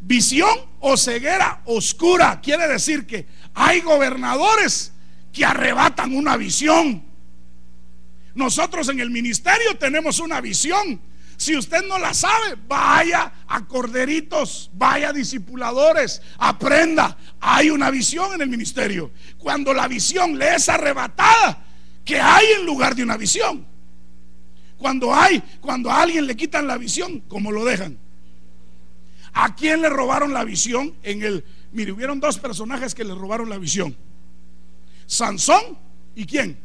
visión 0.00 0.50
o 0.80 0.96
ceguera 0.96 1.62
oscura, 1.64 2.40
quiere 2.42 2.68
decir 2.68 3.06
que 3.06 3.26
hay 3.54 3.80
gobernadores 3.80 4.92
que 5.32 5.44
arrebatan 5.44 6.14
una 6.14 6.36
visión. 6.36 7.02
Nosotros 8.34 8.88
en 8.88 9.00
el 9.00 9.10
ministerio 9.10 9.76
tenemos 9.78 10.18
una 10.18 10.40
visión 10.40 11.00
si 11.42 11.56
usted 11.56 11.84
no 11.88 11.98
la 11.98 12.14
sabe, 12.14 12.56
vaya 12.68 13.32
a 13.48 13.66
corderitos, 13.66 14.70
vaya 14.74 15.08
a 15.08 15.12
discipuladores, 15.12 16.22
aprenda. 16.38 17.18
Hay 17.40 17.68
una 17.68 17.90
visión 17.90 18.32
en 18.34 18.42
el 18.42 18.48
ministerio. 18.48 19.10
Cuando 19.38 19.74
la 19.74 19.88
visión 19.88 20.38
le 20.38 20.54
es 20.54 20.68
arrebatada, 20.68 21.64
¿qué 22.04 22.20
hay 22.20 22.46
en 22.60 22.64
lugar 22.64 22.94
de 22.94 23.02
una 23.02 23.16
visión? 23.16 23.66
Cuando 24.78 25.12
hay, 25.12 25.42
cuando 25.60 25.90
a 25.90 26.02
alguien 26.02 26.28
le 26.28 26.36
quitan 26.36 26.68
la 26.68 26.78
visión, 26.78 27.24
¿cómo 27.26 27.50
lo 27.50 27.64
dejan? 27.64 27.98
¿A 29.32 29.56
quién 29.56 29.82
le 29.82 29.88
robaron 29.88 30.32
la 30.32 30.44
visión? 30.44 30.94
En 31.02 31.24
el, 31.24 31.44
mire, 31.72 31.90
hubieron 31.90 32.20
dos 32.20 32.38
personajes 32.38 32.94
que 32.94 33.02
le 33.02 33.16
robaron 33.16 33.50
la 33.50 33.58
visión. 33.58 33.96
Sansón 35.06 35.76
y 36.14 36.24
quién? 36.24 36.56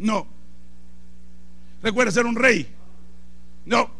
No. 0.00 0.41
Recuerde 1.82 2.12
ser 2.12 2.26
un 2.26 2.36
rey. 2.36 2.72
No. 3.64 3.90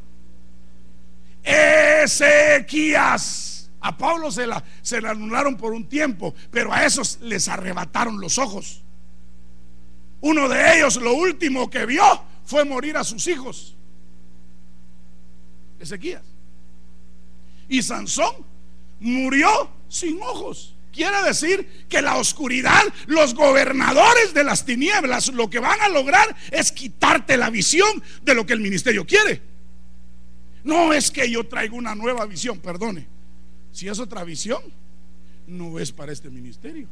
Ezequías. 2.03 3.51
A 3.81 3.97
Pablo 3.97 4.31
se 4.31 4.47
la, 4.47 4.63
se 4.81 5.01
la 5.01 5.11
anularon 5.11 5.57
por 5.57 5.73
un 5.73 5.89
tiempo, 5.89 6.35
pero 6.53 6.73
a 6.73 6.85
esos 6.87 7.19
les 7.21 7.49
arrebataron 7.49 8.21
los 8.21 8.39
ojos. 8.39 8.83
Uno 10.21 10.49
de 10.49 10.77
ellos 10.77 10.97
lo 10.97 11.15
último 11.15 11.69
que 11.69 11.85
vio 11.85 12.05
fue 12.45 12.65
morir 12.65 12.97
a 12.97 13.03
sus 13.03 13.27
hijos. 13.27 13.75
Ezequías. 15.81 16.23
Y 17.69 17.83
Sansón 17.83 18.37
murió 19.01 19.69
sin 19.89 20.23
ojos. 20.23 20.77
Quiere 20.93 21.23
decir 21.23 21.87
que 21.89 22.03
la 22.03 22.17
oscuridad, 22.17 22.83
los 23.07 23.35
gobernadores 23.35 24.35
de 24.35 24.45
las 24.45 24.65
tinieblas, 24.65 25.29
lo 25.29 25.49
que 25.49 25.59
van 25.59 25.81
a 25.81 25.89
lograr 25.89 26.37
es 26.51 26.71
quitarte 26.71 27.37
la 27.37 27.51
visión 27.51 28.03
de 28.23 28.35
lo 28.35 28.45
que 28.45 28.53
el 28.53 28.61
ministerio 28.61 29.07
quiere. 29.07 29.41
No 30.65 30.93
es 30.93 31.11
que 31.11 31.31
yo 31.31 31.47
traigo 31.49 31.77
una 31.77 31.95
nueva 31.95 32.27
visión, 32.27 32.59
perdone. 32.59 33.07
Si 33.73 33.89
es 33.89 33.99
otra 33.99 34.23
visión, 34.23 34.63
no 35.47 35.79
es 35.79 35.91
para 35.91 36.13
este 36.13 36.31
ministerio. 36.31 36.87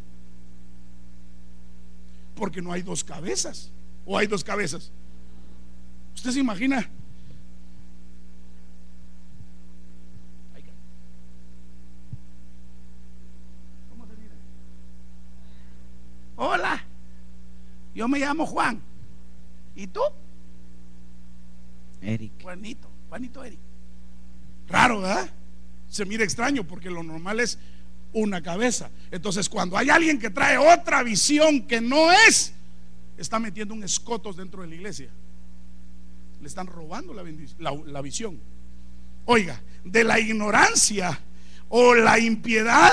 Porque 2.35 2.63
no 2.63 2.73
hay 2.73 2.83
dos 2.83 3.05
cabezas. 3.05 3.71
¿O 4.07 4.17
hay 4.17 4.27
dos 4.27 4.43
cabezas? 4.43 4.91
¿Usted 6.15 6.31
se 6.33 6.41
imagina? 6.41 6.89
¿Cómo 13.91 14.07
se 14.07 14.17
mira? 14.17 14.35
Hola, 16.43 16.83
yo 17.95 18.09
me 18.09 18.19
llamo 18.19 18.47
Juan. 18.47 18.81
¿Y 19.75 19.87
tú? 19.89 20.01
Eric. 22.01 22.33
Juanito. 22.41 22.91
Juanito 23.11 23.45
Eric. 23.45 23.59
Raro, 24.67 25.03
¿verdad? 25.03 25.31
Se 25.91 26.07
mira 26.07 26.25
extraño 26.25 26.65
porque 26.67 26.89
lo 26.89 27.03
normal 27.03 27.41
es 27.41 27.59
una 28.15 28.43
cabeza. 28.43 28.91
Entonces, 29.11 29.51
cuando 29.51 29.77
hay 29.77 29.91
alguien 29.91 30.19
que 30.19 30.31
trae 30.31 30.57
otra 30.57 31.03
visión 31.03 31.67
que 31.67 31.83
no 31.83 32.11
es, 32.11 32.55
está 33.19 33.39
metiendo 33.39 33.75
un 33.75 33.85
escotos 33.85 34.39
dentro 34.39 34.63
de 34.63 34.69
la 34.69 34.75
iglesia. 34.77 35.11
Le 36.41 36.49
están 36.49 36.69
robando 36.69 37.13
la, 37.13 37.23
la 37.85 38.01
visión. 38.01 38.41
Oiga, 39.27 39.61
de 39.85 40.05
la 40.05 40.19
ignorancia 40.19 41.21
o 41.69 41.95
la 41.95 42.19
impiedad 42.19 42.93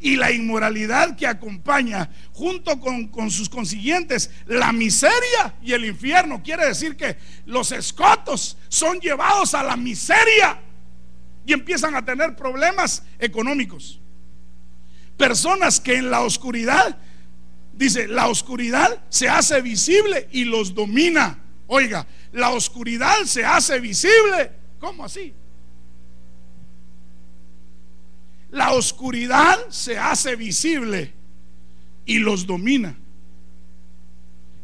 y 0.00 0.16
la 0.16 0.30
inmoralidad 0.30 1.16
que 1.16 1.26
acompaña, 1.26 2.10
junto 2.32 2.78
con, 2.80 3.30
sus 3.30 3.48
consiguientes, 3.48 4.30
la 4.46 4.72
miseria 4.72 5.54
y 5.62 5.72
el 5.72 5.84
infierno. 5.84 6.42
Quiere 6.42 6.66
decir 6.66 6.96
que 6.96 7.16
los 7.46 7.72
escotos 7.72 8.56
son 8.68 9.00
llevados 9.00 9.54
a 9.54 9.62
la 9.62 9.76
miseria 9.76 10.60
y 11.46 11.52
empiezan 11.52 11.94
a 11.94 12.04
tener 12.04 12.36
problemas 12.36 13.02
económicos. 13.18 14.00
Personas 15.16 15.80
que 15.80 15.96
en 15.96 16.10
la 16.10 16.20
oscuridad, 16.20 16.98
dice, 17.72 18.06
la 18.06 18.28
oscuridad 18.28 19.02
se 19.08 19.28
hace 19.28 19.62
visible 19.62 20.28
y 20.32 20.44
los 20.44 20.74
domina. 20.74 21.38
Oiga, 21.68 22.06
la 22.32 22.50
oscuridad 22.50 23.24
se 23.24 23.44
hace 23.44 23.80
visible. 23.80 24.52
¿Cómo 24.78 25.04
así? 25.04 25.34
La 28.56 28.72
oscuridad 28.72 29.58
se 29.68 29.98
hace 29.98 30.34
visible 30.34 31.12
y 32.06 32.18
los 32.18 32.46
domina. 32.46 32.96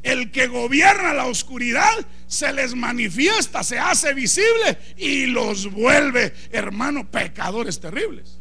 El 0.02 0.30
que 0.32 0.46
gobierna 0.46 1.12
la 1.12 1.26
oscuridad 1.26 1.92
se 2.26 2.52
les 2.54 2.74
manifiesta, 2.74 3.62
se 3.62 3.78
hace 3.78 4.14
visible 4.14 4.78
y 4.96 5.26
los 5.26 5.70
vuelve, 5.70 6.32
hermano, 6.50 7.08
pecadores 7.10 7.78
terribles. 7.80 8.40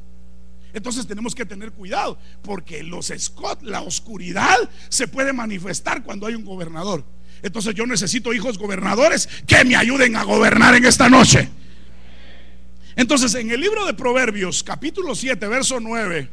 Entonces 0.73 1.05
tenemos 1.05 1.35
que 1.35 1.45
tener 1.45 1.73
cuidado 1.73 2.17
porque 2.43 2.81
los 2.81 3.11
Scott, 3.15 3.61
la 3.61 3.81
oscuridad 3.81 4.57
se 4.87 5.09
puede 5.09 5.33
manifestar 5.33 6.01
cuando 6.01 6.27
hay 6.27 6.35
un 6.35 6.45
gobernador. 6.45 7.03
Entonces 7.43 7.75
yo 7.75 7.85
necesito 7.85 8.33
hijos 8.33 8.57
gobernadores 8.57 9.27
que 9.45 9.65
me 9.65 9.75
ayuden 9.75 10.15
a 10.15 10.23
gobernar 10.23 10.75
en 10.75 10.85
esta 10.85 11.09
noche. 11.09 11.49
Entonces, 12.95 13.33
en 13.35 13.51
el 13.51 13.61
libro 13.61 13.85
de 13.85 13.93
Proverbios, 13.93 14.63
capítulo 14.63 15.15
7, 15.15 15.47
verso 15.47 15.79
9, 15.79 16.29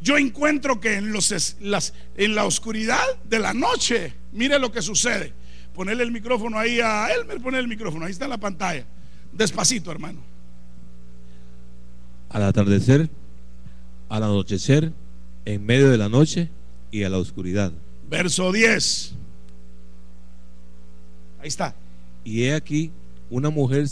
yo 0.00 0.18
encuentro 0.18 0.80
que 0.80 0.96
en, 0.96 1.12
los, 1.12 1.56
las, 1.60 1.94
en 2.16 2.34
la 2.34 2.44
oscuridad 2.44 3.04
de 3.24 3.38
la 3.38 3.54
noche, 3.54 4.14
mire 4.32 4.58
lo 4.58 4.70
que 4.70 4.82
sucede. 4.82 5.32
Ponerle 5.74 6.04
el 6.04 6.12
micrófono 6.12 6.58
ahí 6.58 6.80
a 6.80 7.08
Elmer, 7.12 7.40
poner 7.40 7.60
el 7.60 7.68
micrófono, 7.68 8.04
ahí 8.06 8.12
está 8.12 8.24
en 8.24 8.30
la 8.30 8.38
pantalla. 8.38 8.86
Despacito, 9.32 9.90
hermano. 9.90 10.20
Al 12.28 12.42
atardecer, 12.44 13.08
al 14.08 14.22
anochecer, 14.22 14.92
en 15.44 15.66
medio 15.66 15.90
de 15.90 15.98
la 15.98 16.08
noche 16.08 16.50
y 16.90 17.02
a 17.02 17.08
la 17.08 17.18
oscuridad. 17.18 17.72
Verso 18.08 18.52
10. 18.52 19.14
Ahí 21.40 21.48
está. 21.48 21.74
Y 22.24 22.44
he 22.44 22.54
aquí 22.54 22.90
una 23.30 23.50
mujer 23.50 23.86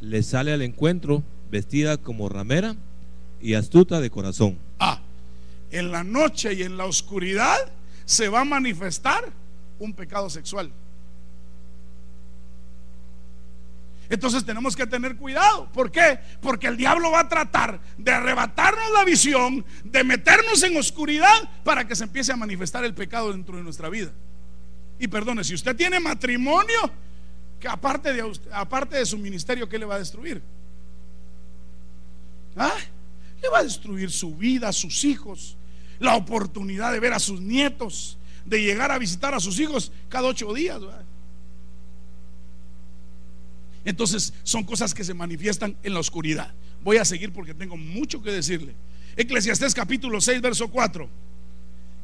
le 0.00 0.22
sale 0.22 0.52
al 0.52 0.62
encuentro 0.62 1.22
vestida 1.50 1.96
como 1.96 2.28
ramera 2.28 2.76
y 3.40 3.54
astuta 3.54 4.00
de 4.00 4.10
corazón. 4.10 4.58
Ah, 4.78 5.00
en 5.70 5.92
la 5.92 6.04
noche 6.04 6.54
y 6.54 6.62
en 6.62 6.76
la 6.76 6.84
oscuridad 6.84 7.58
se 8.04 8.28
va 8.28 8.40
a 8.40 8.44
manifestar 8.44 9.24
un 9.78 9.92
pecado 9.92 10.28
sexual. 10.30 10.72
Entonces 14.08 14.44
tenemos 14.44 14.74
que 14.74 14.86
tener 14.88 15.16
cuidado. 15.16 15.70
¿Por 15.72 15.92
qué? 15.92 16.18
Porque 16.40 16.66
el 16.66 16.76
diablo 16.76 17.12
va 17.12 17.20
a 17.20 17.28
tratar 17.28 17.80
de 17.96 18.10
arrebatarnos 18.10 18.90
la 18.92 19.04
visión, 19.04 19.64
de 19.84 20.02
meternos 20.02 20.60
en 20.64 20.76
oscuridad 20.76 21.48
para 21.62 21.86
que 21.86 21.94
se 21.94 22.04
empiece 22.04 22.32
a 22.32 22.36
manifestar 22.36 22.84
el 22.84 22.92
pecado 22.92 23.30
dentro 23.30 23.56
de 23.56 23.62
nuestra 23.62 23.88
vida. 23.88 24.10
Y 24.98 25.06
perdone, 25.06 25.44
si 25.44 25.54
usted 25.54 25.76
tiene 25.76 26.00
matrimonio, 26.00 26.90
que 27.60 27.68
aparte 27.68 28.12
de, 28.12 28.40
aparte 28.52 28.96
de 28.96 29.06
su 29.06 29.18
ministerio, 29.18 29.68
¿qué 29.68 29.78
le 29.78 29.84
va 29.84 29.96
a 29.96 29.98
destruir? 29.98 30.42
¿Ah? 32.56 32.78
Le 33.42 33.48
va 33.48 33.58
a 33.58 33.62
destruir 33.62 34.10
su 34.10 34.34
vida, 34.34 34.72
sus 34.72 35.04
hijos, 35.04 35.56
la 35.98 36.16
oportunidad 36.16 36.90
de 36.92 37.00
ver 37.00 37.12
a 37.12 37.18
sus 37.18 37.40
nietos, 37.40 38.16
de 38.46 38.62
llegar 38.62 38.90
a 38.90 38.98
visitar 38.98 39.34
a 39.34 39.40
sus 39.40 39.60
hijos 39.60 39.92
cada 40.08 40.28
ocho 40.28 40.52
días. 40.54 40.80
Entonces 43.84 44.32
son 44.42 44.64
cosas 44.64 44.94
que 44.94 45.04
se 45.04 45.14
manifiestan 45.14 45.76
en 45.82 45.94
la 45.94 46.00
oscuridad. 46.00 46.52
Voy 46.82 46.96
a 46.96 47.04
seguir 47.04 47.32
porque 47.32 47.54
tengo 47.54 47.76
mucho 47.76 48.22
que 48.22 48.30
decirle. 48.30 48.74
Eclesiastés 49.16 49.74
capítulo 49.74 50.20
6, 50.20 50.40
verso 50.40 50.68
4. 50.68 51.08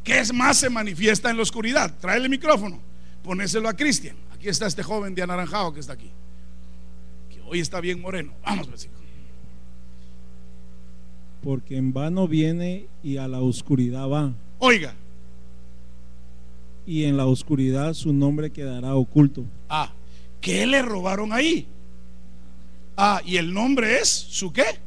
¿Qué 0.05 0.19
es 0.19 0.33
más 0.33 0.59
se 0.59 0.71
manifiesta 0.71 1.31
en 1.31 1.37
la 1.37 1.43
oscuridad? 1.43 1.95
Trae 1.99 2.19
el 2.19 2.29
micrófono, 2.29 2.81
ponéselo 3.23 3.69
a 3.69 3.75
Cristian. 3.75 4.17
Aquí 4.47 4.53
está 4.53 4.69
este 4.69 4.85
joven 4.85 5.12
de 5.12 5.23
anaranjado 5.23 5.73
que 5.73 5.81
está 5.81 5.95
aquí. 5.95 6.09
Que 7.29 7.41
hoy 7.49 7.59
está 7.59 7.81
bien 7.81 8.00
moreno. 8.00 8.33
Vamos, 8.45 8.69
versículo. 8.69 9.00
porque 11.43 11.76
en 11.76 11.93
vano 11.93 12.29
viene 12.29 12.87
y 13.03 13.17
a 13.17 13.26
la 13.26 13.41
oscuridad 13.41 14.09
va, 14.09 14.33
Oiga, 14.61 14.95
y 16.87 17.03
en 17.07 17.17
la 17.17 17.26
oscuridad 17.26 17.93
su 17.95 18.12
nombre 18.12 18.53
quedará 18.53 18.95
oculto. 18.95 19.45
ah, 19.69 19.93
¿qué 20.41 20.65
le 20.65 20.81
robaron 20.81 21.33
ahí? 21.33 21.67
Ah, 22.97 23.21
y 23.25 23.38
el 23.38 23.53
nombre 23.53 23.99
es 23.99 24.09
su 24.09 24.53
qué? 24.53 24.79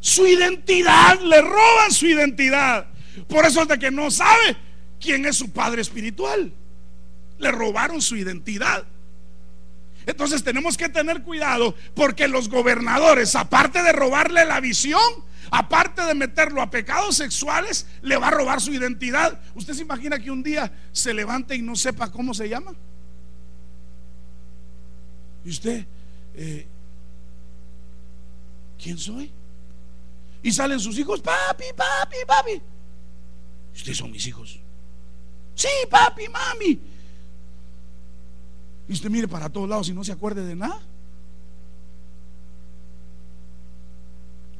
Su 0.00 0.26
identidad, 0.26 1.18
le 1.22 1.40
roban 1.40 1.92
su 1.92 2.04
identidad. 2.04 2.88
Por 3.26 3.46
eso 3.46 3.62
es 3.62 3.68
de 3.68 3.78
que 3.78 3.90
no 3.90 4.10
sabe 4.10 4.54
quién 5.00 5.24
es 5.24 5.36
su 5.36 5.50
padre 5.50 5.80
espiritual. 5.80 6.52
Le 7.38 7.50
robaron 7.50 8.02
su 8.02 8.14
identidad. 8.14 8.84
Entonces 10.08 10.42
tenemos 10.42 10.78
que 10.78 10.88
tener 10.88 11.22
cuidado 11.22 11.74
porque 11.94 12.28
los 12.28 12.48
gobernadores, 12.48 13.36
aparte 13.36 13.82
de 13.82 13.92
robarle 13.92 14.46
la 14.46 14.58
visión, 14.58 14.98
aparte 15.50 16.00
de 16.00 16.14
meterlo 16.14 16.62
a 16.62 16.70
pecados 16.70 17.14
sexuales, 17.16 17.86
le 18.00 18.16
va 18.16 18.28
a 18.28 18.30
robar 18.30 18.58
su 18.62 18.72
identidad. 18.72 19.38
¿Usted 19.54 19.74
se 19.74 19.82
imagina 19.82 20.18
que 20.18 20.30
un 20.30 20.42
día 20.42 20.72
se 20.92 21.12
levante 21.12 21.54
y 21.54 21.60
no 21.60 21.76
sepa 21.76 22.10
cómo 22.10 22.32
se 22.32 22.48
llama? 22.48 22.72
¿Y 25.44 25.50
usted? 25.50 25.84
eh, 26.36 26.66
¿Quién 28.82 28.96
soy? 28.96 29.30
Y 30.42 30.50
salen 30.52 30.80
sus 30.80 30.98
hijos, 30.98 31.20
papi, 31.20 31.64
papi, 31.76 32.16
papi. 32.26 32.62
Ustedes 33.76 33.98
son 33.98 34.10
mis 34.10 34.26
hijos. 34.26 34.58
Sí, 35.54 35.68
papi, 35.90 36.28
mami. 36.28 36.80
Y 38.88 38.92
usted 38.94 39.10
mire 39.10 39.28
para 39.28 39.50
todos 39.50 39.68
lados 39.68 39.88
y 39.88 39.92
no 39.92 40.02
se 40.02 40.12
acuerde 40.12 40.44
de 40.44 40.56
nada. 40.56 40.80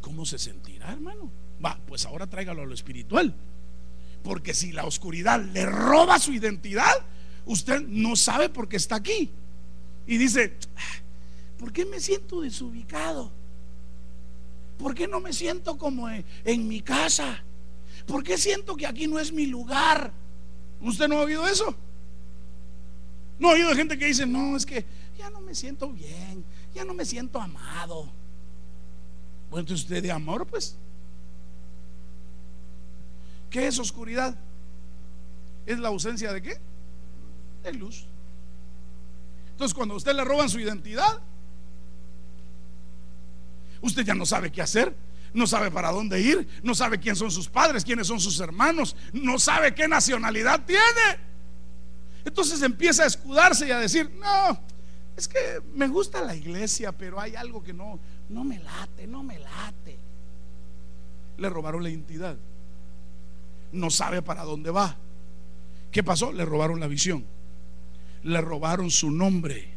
¿Cómo 0.00 0.25
se 0.26 0.38
sentirá, 0.38 0.92
hermano? 0.92 1.30
Va, 1.64 1.78
pues 1.87 2.04
ahora 2.06 2.26
tráigalo 2.26 2.62
a 2.62 2.66
lo 2.66 2.75
espiritual. 2.75 3.35
Porque 4.23 4.54
si 4.54 4.73
la 4.73 4.85
oscuridad 4.85 5.40
le 5.40 5.64
roba 5.64 6.18
su 6.18 6.32
identidad, 6.32 6.92
usted 7.47 7.80
no 7.87 8.16
sabe 8.16 8.49
por 8.49 8.68
qué 8.68 8.76
está 8.76 8.97
aquí. 8.97 9.30
Y 10.06 10.16
dice, 10.18 10.56
"Ah, 10.76 11.02
¿por 11.58 11.73
qué 11.73 11.87
me 11.87 12.00
siento 12.00 12.40
desubicado? 12.40 13.30
¿Por 14.78 14.94
qué 14.94 15.08
no 15.08 15.20
me 15.20 15.32
siento 15.32 15.76
como 15.78 16.08
en, 16.08 16.25
en 16.44 16.68
mi 16.68 16.80
casa? 16.80 17.42
¿Por 18.06 18.23
qué 18.23 18.38
siento 18.38 18.76
que 18.76 18.87
aquí 18.87 19.06
no 19.06 19.18
es 19.18 19.32
mi 19.32 19.47
lugar? 19.47 20.12
¿Usted 20.80 21.08
no 21.08 21.18
ha 21.18 21.23
oído 21.23 21.47
eso? 21.49 21.75
No 23.38 23.50
ha 23.50 23.52
oído 23.52 23.75
gente 23.75 23.97
que 23.97 24.07
dice, 24.07 24.26
no, 24.26 24.57
es 24.57 24.66
que 24.66 24.85
ya 25.16 25.30
no 25.30 25.40
me 25.40 25.54
siento 25.54 25.90
bien, 25.90 26.45
ya 26.75 26.85
no 26.85 26.95
me 26.95 27.04
siento 27.04 27.40
amado. 27.40 28.11
Bueno, 29.50 29.61
entonces 29.61 29.85
usted 29.85 30.02
de 30.02 30.12
amor, 30.12 30.47
pues. 30.47 30.76
¿Qué 33.50 33.66
es 33.66 33.78
oscuridad? 33.78 34.37
¿Es 35.66 35.78
la 35.78 35.88
ausencia 35.88 36.33
de 36.33 36.42
qué? 36.42 36.61
De 37.62 37.73
luz. 37.73 38.07
Entonces, 39.50 39.75
cuando 39.75 39.95
a 39.95 39.97
usted 39.97 40.14
le 40.14 40.25
roban 40.25 40.49
su 40.49 40.61
identidad, 40.61 41.21
usted 43.80 44.04
ya 44.04 44.15
no 44.15 44.26
sabe 44.26 44.52
qué 44.52 44.63
hacer, 44.63 44.95
no 45.32 45.47
sabe 45.47 45.71
para 45.71 45.91
dónde 45.91 46.21
ir, 46.21 46.49
no 46.63 46.75
sabe 46.75 46.99
quién 46.99 47.17
son 47.17 47.30
sus 47.30 47.49
padres, 47.49 47.84
quiénes 47.84 48.06
son 48.06 48.21
sus 48.21 48.39
hermanos, 48.41 48.97
no 49.13 49.39
sabe 49.39 49.75
qué 49.75 49.89
nacionalidad 49.89 50.65
tiene. 50.65 51.27
Entonces 52.28 52.60
empieza 52.60 53.04
a 53.04 53.06
escudarse 53.06 53.67
y 53.67 53.71
a 53.71 53.78
decir, 53.78 54.10
no, 54.10 54.60
es 55.17 55.26
que 55.26 55.62
me 55.73 55.88
gusta 55.88 56.23
la 56.23 56.36
iglesia, 56.36 56.93
pero 56.93 57.19
hay 57.19 57.34
algo 57.34 57.62
que 57.62 57.73
no, 57.73 57.99
no 58.28 58.45
me 58.45 58.58
late, 58.58 59.06
no 59.06 59.23
me 59.23 59.38
late. 59.38 59.99
Le 61.38 61.49
robaron 61.49 61.82
la 61.82 61.88
identidad. 61.88 62.36
No 63.73 63.88
sabe 63.88 64.21
para 64.21 64.45
dónde 64.45 64.71
va. 64.71 64.97
¿Qué 65.91 66.02
pasó? 66.02 66.30
Le 66.30 66.45
robaron 66.45 66.80
la 66.80 66.86
visión. 66.86 67.25
Le 68.23 68.43
robaron 68.43 68.91
su 68.91 69.10
nombre. 69.10 69.71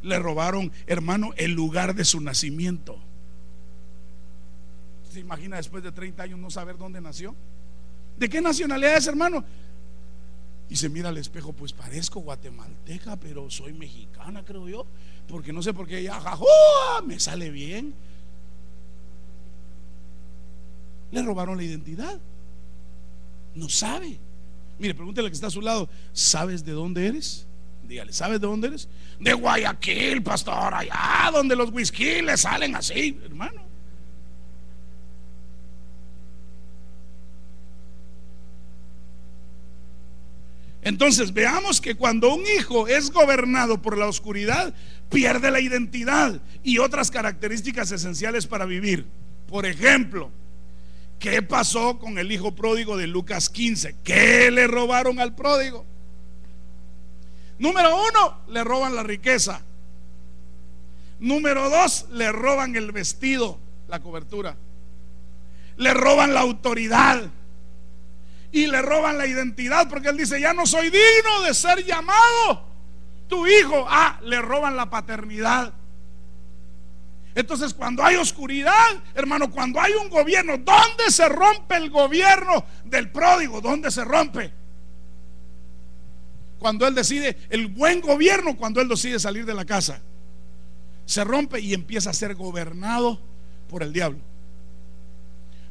Le 0.00 0.18
robaron, 0.18 0.72
hermano, 0.86 1.34
el 1.36 1.52
lugar 1.52 1.94
de 1.94 2.06
su 2.06 2.18
nacimiento. 2.22 2.98
¿Se 5.10 5.20
imagina 5.20 5.56
después 5.56 5.84
de 5.84 5.92
30 5.92 6.22
años 6.22 6.38
no 6.38 6.50
saber 6.50 6.78
dónde 6.78 7.02
nació? 7.02 7.34
¿De 8.16 8.26
qué 8.26 8.40
nacionalidad 8.40 8.96
es, 8.96 9.06
hermano? 9.06 9.44
Y 10.68 10.76
se 10.76 10.88
mira 10.88 11.10
al 11.10 11.16
espejo, 11.16 11.52
pues 11.52 11.72
parezco 11.72 12.20
guatemalteca, 12.20 13.16
pero 13.16 13.48
soy 13.50 13.72
mexicana, 13.72 14.44
creo 14.44 14.68
yo. 14.68 14.86
Porque 15.28 15.52
no 15.52 15.62
sé 15.62 15.72
por 15.72 15.86
qué 15.86 16.02
ya, 16.02 16.20
me 17.04 17.20
sale 17.20 17.50
bien. 17.50 17.94
Le 21.12 21.22
robaron 21.22 21.56
la 21.56 21.62
identidad. 21.62 22.18
No 23.54 23.68
sabe. 23.68 24.18
Mire, 24.78 24.94
pregúntale 24.94 25.26
al 25.26 25.30
que 25.30 25.36
está 25.36 25.46
a 25.46 25.50
su 25.50 25.60
lado, 25.60 25.88
¿sabes 26.12 26.64
de 26.64 26.72
dónde 26.72 27.06
eres? 27.06 27.46
Dígale, 27.84 28.12
¿sabes 28.12 28.40
de 28.40 28.46
dónde 28.46 28.68
eres? 28.68 28.88
De 29.20 29.32
Guayaquil, 29.32 30.22
pastor, 30.22 30.74
allá 30.74 31.30
donde 31.32 31.54
los 31.54 31.70
whisky 31.70 32.20
le 32.22 32.36
salen 32.36 32.74
así, 32.74 33.18
hermano. 33.24 33.65
Entonces 40.86 41.34
veamos 41.34 41.80
que 41.80 41.96
cuando 41.96 42.32
un 42.32 42.44
hijo 42.46 42.86
es 42.86 43.10
gobernado 43.10 43.82
por 43.82 43.98
la 43.98 44.06
oscuridad, 44.06 44.72
pierde 45.10 45.50
la 45.50 45.58
identidad 45.58 46.40
y 46.62 46.78
otras 46.78 47.10
características 47.10 47.90
esenciales 47.90 48.46
para 48.46 48.66
vivir. 48.66 49.04
Por 49.48 49.66
ejemplo, 49.66 50.30
¿qué 51.18 51.42
pasó 51.42 51.98
con 51.98 52.18
el 52.18 52.30
hijo 52.30 52.54
pródigo 52.54 52.96
de 52.96 53.08
Lucas 53.08 53.50
15? 53.50 53.96
¿Qué 54.04 54.48
le 54.52 54.68
robaron 54.68 55.18
al 55.18 55.34
pródigo? 55.34 55.84
Número 57.58 57.90
uno, 58.08 58.42
le 58.46 58.62
roban 58.62 58.94
la 58.94 59.02
riqueza. 59.02 59.62
Número 61.18 61.68
dos, 61.68 62.06
le 62.12 62.30
roban 62.30 62.76
el 62.76 62.92
vestido, 62.92 63.58
la 63.88 63.98
cobertura. 63.98 64.56
Le 65.78 65.92
roban 65.94 66.32
la 66.32 66.42
autoridad 66.42 67.28
y 68.56 68.66
le 68.66 68.80
roban 68.80 69.18
la 69.18 69.26
identidad 69.26 69.86
porque 69.86 70.08
él 70.08 70.16
dice, 70.16 70.40
ya 70.40 70.54
no 70.54 70.64
soy 70.64 70.84
digno 70.86 71.42
de 71.44 71.52
ser 71.52 71.84
llamado 71.84 72.64
tu 73.28 73.46
hijo. 73.46 73.84
Ah, 73.86 74.18
le 74.22 74.40
roban 74.40 74.76
la 74.76 74.88
paternidad. 74.88 75.74
Entonces, 77.34 77.74
cuando 77.74 78.02
hay 78.02 78.16
oscuridad, 78.16 78.72
hermano, 79.14 79.50
cuando 79.50 79.78
hay 79.78 79.92
un 79.92 80.08
gobierno, 80.08 80.56
¿dónde 80.56 81.10
se 81.10 81.28
rompe 81.28 81.76
el 81.76 81.90
gobierno 81.90 82.64
del 82.86 83.10
pródigo? 83.10 83.60
¿Dónde 83.60 83.90
se 83.90 84.02
rompe? 84.04 84.50
Cuando 86.58 86.86
él 86.86 86.94
decide, 86.94 87.36
el 87.50 87.66
buen 87.66 88.00
gobierno, 88.00 88.56
cuando 88.56 88.80
él 88.80 88.88
decide 88.88 89.20
salir 89.20 89.44
de 89.44 89.52
la 89.52 89.66
casa, 89.66 90.00
se 91.04 91.24
rompe 91.24 91.60
y 91.60 91.74
empieza 91.74 92.08
a 92.08 92.14
ser 92.14 92.34
gobernado 92.34 93.20
por 93.68 93.82
el 93.82 93.92
diablo. 93.92 94.20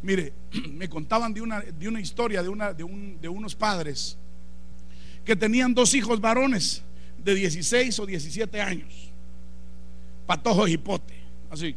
Mire, 0.05 0.33
me 0.69 0.87
contaban 0.87 1.33
de 1.33 1.41
una, 1.41 1.61
de 1.61 1.87
una 1.87 1.99
historia 1.99 2.43
de, 2.43 2.49
una, 2.49 2.73
de, 2.73 2.83
un, 2.83 3.19
de 3.19 3.27
unos 3.27 3.55
padres 3.55 4.17
que 5.25 5.35
tenían 5.35 5.73
dos 5.73 5.95
hijos 5.95 6.21
varones 6.21 6.83
de 7.17 7.33
16 7.33 7.99
o 7.99 8.05
17 8.05 8.61
años, 8.61 9.11
patojo 10.27 10.67
hipote, 10.67 11.15
así. 11.49 11.75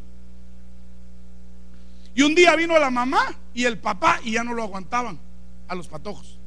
Y 2.15 2.21
un 2.21 2.35
día 2.35 2.55
vino 2.55 2.79
la 2.79 2.91
mamá 2.91 3.35
y 3.55 3.65
el 3.65 3.79
papá 3.79 4.21
y 4.23 4.33
ya 4.33 4.45
no 4.45 4.53
lo 4.53 4.63
aguantaban 4.63 5.19
a 5.67 5.75
los 5.75 5.89
patojos. 5.89 6.39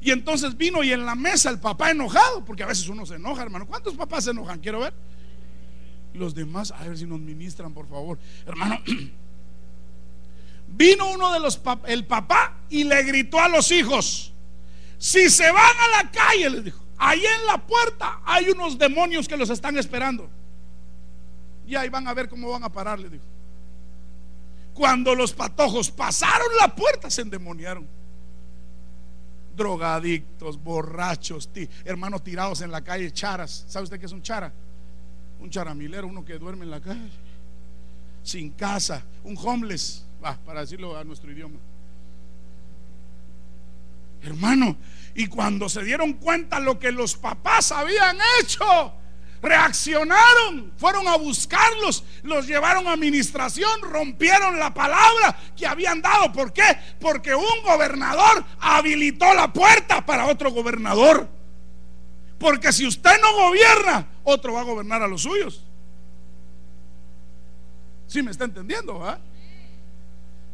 Y 0.00 0.12
entonces 0.12 0.56
vino 0.56 0.82
y 0.82 0.92
en 0.92 1.04
la 1.04 1.14
mesa 1.14 1.50
el 1.50 1.60
papá 1.60 1.90
enojado, 1.90 2.42
porque 2.42 2.62
a 2.62 2.66
veces 2.66 2.88
uno 2.88 3.04
se 3.04 3.16
enoja, 3.16 3.42
hermano. 3.42 3.66
¿Cuántos 3.66 3.94
papás 3.94 4.24
se 4.24 4.30
enojan? 4.30 4.60
Quiero 4.60 4.80
ver. 4.80 4.94
Los 6.14 6.34
demás, 6.34 6.70
a 6.70 6.82
ver 6.84 6.96
si 6.96 7.04
nos 7.04 7.20
ministran, 7.20 7.74
por 7.74 7.86
favor. 7.86 8.18
Hermano, 8.46 8.78
Vino 10.74 11.10
uno 11.10 11.32
de 11.32 11.40
los 11.40 11.60
el 11.86 12.06
papá 12.06 12.56
y 12.70 12.84
le 12.84 13.02
gritó 13.02 13.38
a 13.38 13.48
los 13.48 13.70
hijos: 13.70 14.32
Si 14.98 15.28
se 15.28 15.50
van 15.50 15.76
a 15.78 16.02
la 16.02 16.10
calle, 16.10 16.48
les 16.48 16.64
dijo, 16.64 16.82
ahí 16.96 17.22
en 17.24 17.46
la 17.46 17.58
puerta 17.58 18.20
hay 18.24 18.48
unos 18.48 18.78
demonios 18.78 19.28
que 19.28 19.36
los 19.36 19.50
están 19.50 19.76
esperando. 19.76 20.30
Y 21.66 21.76
ahí 21.76 21.90
van 21.90 22.08
a 22.08 22.14
ver 22.14 22.28
cómo 22.28 22.50
van 22.50 22.64
a 22.64 22.72
parar, 22.72 22.98
le 22.98 23.10
dijo. 23.10 23.24
Cuando 24.72 25.14
los 25.14 25.32
patojos 25.34 25.90
pasaron 25.90 26.48
la 26.58 26.74
puerta, 26.74 27.10
se 27.10 27.20
endemoniaron. 27.20 27.86
Drogadictos, 29.54 30.62
borrachos, 30.62 31.50
hermanos 31.84 32.24
tirados 32.24 32.62
en 32.62 32.70
la 32.70 32.80
calle, 32.80 33.12
charas. 33.12 33.66
¿Sabe 33.68 33.84
usted 33.84 34.00
qué 34.00 34.06
es 34.06 34.12
un 34.12 34.22
chara? 34.22 34.50
Un 35.38 35.50
charamilero, 35.50 36.06
uno 36.06 36.24
que 36.24 36.38
duerme 36.38 36.64
en 36.64 36.70
la 36.70 36.80
calle, 36.80 37.10
sin 38.22 38.50
casa, 38.50 39.04
un 39.24 39.36
homeless 39.36 40.06
para 40.22 40.60
decirlo 40.60 40.96
a 40.96 41.04
nuestro 41.04 41.30
idioma. 41.30 41.58
Hermano, 44.22 44.76
y 45.14 45.26
cuando 45.26 45.68
se 45.68 45.82
dieron 45.82 46.14
cuenta 46.14 46.60
lo 46.60 46.78
que 46.78 46.92
los 46.92 47.16
papás 47.16 47.72
habían 47.72 48.16
hecho, 48.40 48.94
reaccionaron, 49.42 50.72
fueron 50.76 51.08
a 51.08 51.16
buscarlos, 51.16 52.04
los 52.22 52.46
llevaron 52.46 52.86
a 52.86 52.92
administración, 52.92 53.82
rompieron 53.82 54.58
la 54.58 54.72
palabra 54.72 55.36
que 55.56 55.66
habían 55.66 56.00
dado. 56.00 56.32
¿Por 56.32 56.52
qué? 56.52 56.62
Porque 57.00 57.34
un 57.34 57.62
gobernador 57.64 58.44
habilitó 58.60 59.34
la 59.34 59.52
puerta 59.52 60.06
para 60.06 60.26
otro 60.26 60.52
gobernador. 60.52 61.28
Porque 62.38 62.72
si 62.72 62.86
usted 62.86 63.20
no 63.20 63.48
gobierna, 63.48 64.06
otro 64.22 64.52
va 64.52 64.60
a 64.60 64.64
gobernar 64.64 65.02
a 65.02 65.08
los 65.08 65.22
suyos. 65.22 65.64
¿Sí 68.06 68.22
me 68.22 68.30
está 68.30 68.44
entendiendo? 68.44 68.98
¿va? 68.98 69.18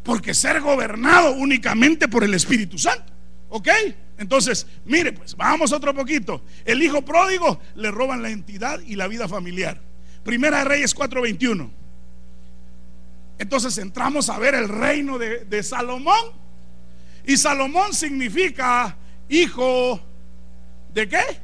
Porque 0.09 0.33
ser 0.33 0.63
gobernado 0.63 1.33
únicamente 1.35 2.09
por 2.09 2.25
el 2.25 2.33
Espíritu 2.33 2.79
Santo. 2.79 3.13
¿Ok? 3.51 3.69
Entonces, 4.17 4.67
mire, 4.87 5.13
pues 5.13 5.37
vamos 5.37 5.71
otro 5.71 5.95
poquito. 5.95 6.43
El 6.65 6.83
hijo 6.83 7.03
pródigo 7.03 7.61
le 7.75 7.91
roban 7.91 8.23
la 8.23 8.31
entidad 8.31 8.81
y 8.87 8.97
la 8.97 9.07
vida 9.07 9.29
familiar. 9.29 9.79
Primera 10.25 10.61
de 10.61 10.65
Reyes 10.65 10.97
4:21. 10.97 11.71
Entonces 13.39 13.77
entramos 13.77 14.31
a 14.31 14.39
ver 14.39 14.55
el 14.55 14.71
reino 14.71 15.19
de, 15.19 15.63
Salomón. 15.63 16.33
Y 17.27 17.37
Salomón 17.37 17.93
significa 17.93 18.97
hijo 19.29 20.01
de 20.95 21.07
qué? 21.07 21.41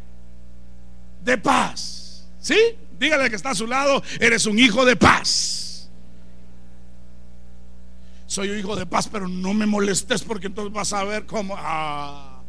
De 1.22 1.37
paz. 1.37 2.27
¿Sí? 2.40 2.57
Dígale 2.98 3.29
que 3.29 3.37
está 3.37 3.50
a 3.50 3.55
su 3.55 3.66
lado, 3.66 4.03
eres 4.20 4.46
un 4.46 4.59
hijo 4.59 4.87
de 4.87 4.96
paz. 4.96 5.63
Soy 8.35 8.51
hijo 8.51 8.75
de 8.75 8.85
paz, 8.85 9.07
pero 9.07 9.29
no 9.29 9.55
me 9.55 9.64
molestes 9.64 10.25
porque 10.25 10.49
entonces 10.49 10.73
vas 10.73 10.92
a 10.92 11.05
ver 11.05 11.25
cómo... 11.25 11.55
Ah. 11.57 12.42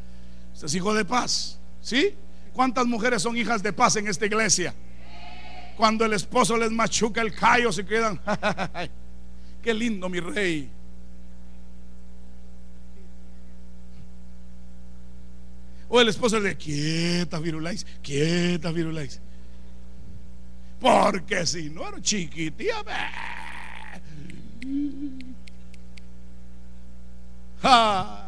Usted 0.51 0.65
es 0.65 0.73
hijo 0.73 0.95
de 0.95 1.05
paz. 1.05 1.59
¿Sí? 1.79 2.15
¿Cuántas 2.53 2.87
mujeres 2.87 3.21
son 3.21 3.37
hijas 3.37 3.61
de 3.61 3.71
paz 3.71 3.95
en 3.95 4.07
esta 4.07 4.25
iglesia? 4.25 4.73
Cuando 5.77 6.03
el 6.03 6.13
esposo 6.13 6.57
les 6.57 6.71
machuca 6.71 7.21
el 7.21 7.35
callo, 7.35 7.71
se 7.71 7.85
quedan. 7.85 8.19
Qué 9.61 9.75
lindo, 9.75 10.09
mi 10.09 10.19
rey. 10.19 10.71
O 15.87 16.01
el 16.01 16.07
esposo 16.07 16.39
le 16.39 16.55
dice, 16.55 16.57
quieta, 16.57 17.37
Virulais, 17.37 17.85
quieta, 18.01 18.71
Virulais. 18.71 19.21
Porque 20.79 21.45
si 21.45 21.69
no 21.69 21.87
era 21.87 22.01
chiquitía, 22.01 22.73
ja. 27.69 28.21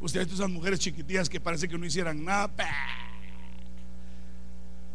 Usted 0.00 0.20
esas 0.30 0.48
mujeres 0.50 0.78
chiquitillas 0.78 1.28
que 1.28 1.40
parece 1.40 1.68
que 1.68 1.76
no 1.78 1.86
hicieran 1.86 2.24
nada. 2.24 2.50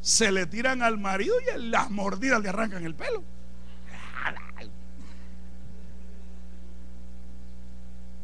Se 0.01 0.31
le 0.31 0.45
tiran 0.45 0.81
al 0.81 0.97
marido 0.97 1.35
y 1.41 1.45
las 1.63 1.89
mordidas 1.89 2.41
le 2.41 2.49
arrancan 2.49 2.85
el 2.85 2.95
pelo. 2.95 3.23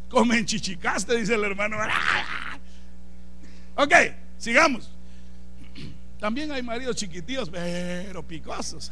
Comen 0.10 0.46
chichicaste, 0.46 1.18
dice 1.18 1.36
el 1.36 1.44
hermano. 1.44 1.78
Ok, 3.78 3.92
sigamos. 4.38 4.90
También 6.18 6.50
hay 6.54 6.64
maridos 6.64 6.96
chiquitillos, 6.96 7.50
pero 7.50 8.26
picosos. 8.26 8.90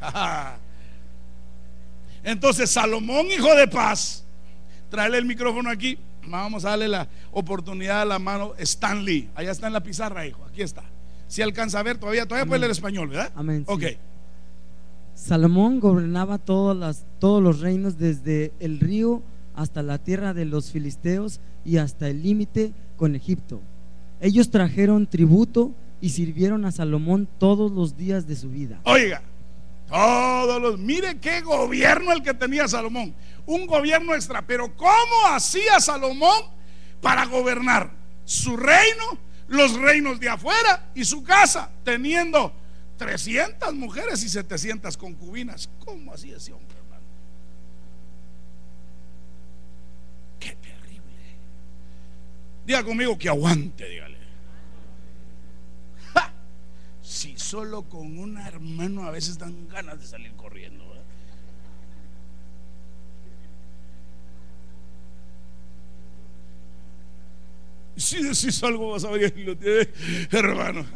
Entonces, 2.21 2.69
Salomón, 2.69 3.27
hijo 3.27 3.55
de 3.55 3.65
paz, 3.69 4.25
tráele 4.89 5.19
el 5.19 5.25
micrófono 5.25 5.69
aquí. 5.69 5.97
Vamos 6.27 6.65
a 6.65 6.71
darle 6.71 6.87
la 6.87 7.07
oportunidad 7.31 8.01
a 8.01 8.05
la 8.05 8.19
mano 8.19 8.53
Stanley. 8.57 9.29
Allá 9.35 9.51
está 9.51 9.67
en 9.67 9.73
la 9.73 9.83
pizarra, 9.83 10.25
hijo. 10.25 10.43
Aquí 10.45 10.61
está. 10.61 10.83
Si 11.27 11.41
alcanza 11.41 11.79
a 11.79 11.83
ver, 11.83 11.97
todavía, 11.97 12.27
todavía 12.27 12.47
puede 12.47 12.59
leer 12.59 12.71
español, 12.71 13.09
¿verdad? 13.09 13.31
Amén. 13.35 13.63
Ok. 13.67 13.83
Salomón 15.15 15.79
gobernaba 15.79 16.37
todas 16.37 16.75
las, 16.75 17.05
todos 17.19 17.41
los 17.41 17.59
reinos 17.59 17.97
desde 17.97 18.51
el 18.59 18.79
río 18.79 19.21
hasta 19.55 19.83
la 19.83 19.97
tierra 19.99 20.33
de 20.33 20.45
los 20.45 20.71
filisteos 20.71 21.39
y 21.63 21.77
hasta 21.77 22.09
el 22.09 22.23
límite 22.23 22.73
con 22.97 23.15
Egipto. 23.15 23.61
Ellos 24.21 24.49
trajeron 24.49 25.07
tributo 25.07 25.71
y 26.01 26.09
sirvieron 26.09 26.65
a 26.65 26.71
Salomón 26.71 27.27
todos 27.37 27.71
los 27.71 27.95
días 27.95 28.27
de 28.27 28.35
su 28.35 28.49
vida. 28.49 28.81
Oiga, 28.83 29.21
todos 29.87 30.61
los. 30.61 30.79
Mire 30.79 31.19
qué 31.19 31.41
gobierno 31.41 32.11
el 32.11 32.23
que 32.23 32.33
tenía 32.33 32.67
Salomón. 32.67 33.15
Un 33.45 33.67
gobierno 33.67 34.15
extra. 34.15 34.41
Pero 34.41 34.75
¿cómo 34.75 35.27
hacía 35.27 35.79
Salomón 35.79 36.43
para 37.01 37.25
gobernar 37.25 37.91
su 38.25 38.55
reino, 38.57 39.17
los 39.47 39.73
reinos 39.73 40.19
de 40.19 40.29
afuera 40.29 40.91
y 40.95 41.03
su 41.05 41.23
casa, 41.23 41.69
teniendo 41.83 42.53
300 42.97 43.73
mujeres 43.73 44.23
y 44.23 44.29
700 44.29 44.97
concubinas? 44.97 45.69
¿Cómo 45.83 46.13
hacía 46.13 46.37
ese 46.37 46.53
hombre, 46.53 46.77
hermano? 46.77 47.03
Qué 50.39 50.55
terrible. 50.55 51.01
Diga 52.65 52.83
conmigo 52.83 53.17
que 53.17 53.29
aguante, 53.29 53.87
dígale. 53.87 54.17
¡Ja! 56.13 56.31
Si 57.13 57.37
solo 57.37 57.83
con 57.83 58.17
un 58.17 58.39
hermano 58.39 59.03
a 59.03 59.11
veces 59.11 59.37
dan 59.37 59.67
ganas 59.67 59.99
de 59.99 60.07
salir 60.07 60.33
corriendo. 60.33 60.83
Si 67.95 68.23
decís 68.23 68.63
algo 68.63 68.89
vas 68.89 69.03
a 69.03 69.11
ver 69.11 69.31
lo 69.37 69.55
tiene, 69.55 69.89
hermano. 70.31 70.87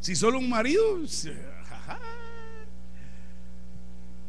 Si 0.00 0.16
solo 0.16 0.38
un 0.38 0.50
marido, 0.50 0.98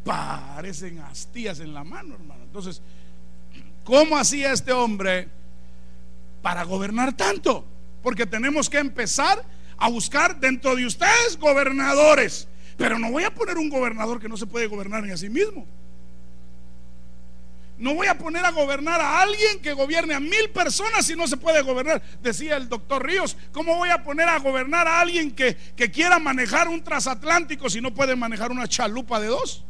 parecen 0.06 1.00
astillas 1.00 1.60
en 1.60 1.74
la 1.74 1.84
mano, 1.84 2.16
hermano. 2.16 2.46
Entonces, 2.46 2.82
¿cómo 3.84 4.16
hacía 4.16 4.54
este 4.54 4.72
hombre 4.72 5.28
para 6.42 6.64
gobernar 6.64 7.12
tanto? 7.18 7.73
Porque 8.04 8.28
tenemos 8.28 8.70
que 8.70 8.78
empezar 8.78 9.44
a 9.78 9.89
buscar 9.89 10.39
dentro 10.39 10.76
de 10.76 10.86
ustedes 10.86 11.38
gobernadores. 11.39 12.48
Pero 12.78 13.00
no 13.00 13.12
voy 13.12 13.24
a 13.24 13.34
poner 13.34 13.58
un 13.58 13.70
gobernador 13.70 14.20
que 14.20 14.30
no 14.30 14.38
se 14.38 14.46
puede 14.46 14.68
gobernar 14.68 15.04
ni 15.04 15.12
a 15.12 15.18
sí 15.18 15.30
mismo. 15.30 15.66
No 17.78 17.96
voy 17.96 18.08
a 18.08 18.18
poner 18.18 18.46
a 18.46 18.52
gobernar 18.52 19.02
a 19.02 19.22
alguien 19.22 19.60
que 19.62 19.74
gobierne 19.74 20.13
a 20.13 20.20
mil 20.20 20.50
personas 20.54 21.06
si 21.06 21.16
no 21.16 21.28
se 21.28 21.38
puede 21.38 21.62
gobernar. 21.63 22.02
Decía 22.22 22.56
el 22.56 22.70
doctor 22.70 23.06
Ríos, 23.06 23.36
¿cómo 23.52 23.76
voy 23.76 23.89
a 23.89 24.04
poner 24.04 24.30
a 24.30 24.38
gobernar 24.38 24.88
a 24.88 25.02
alguien 25.02 25.32
que, 25.32 25.56
quiera 25.92 26.20
manejar 26.20 26.68
un 26.68 26.84
transatlántico 26.84 27.70
si 27.70 27.82
no 27.82 27.94
puede 27.94 28.16
manejar 28.16 28.52
una 28.52 28.68
chalupa 28.68 29.20
de 29.20 29.28
dos? 29.28 29.66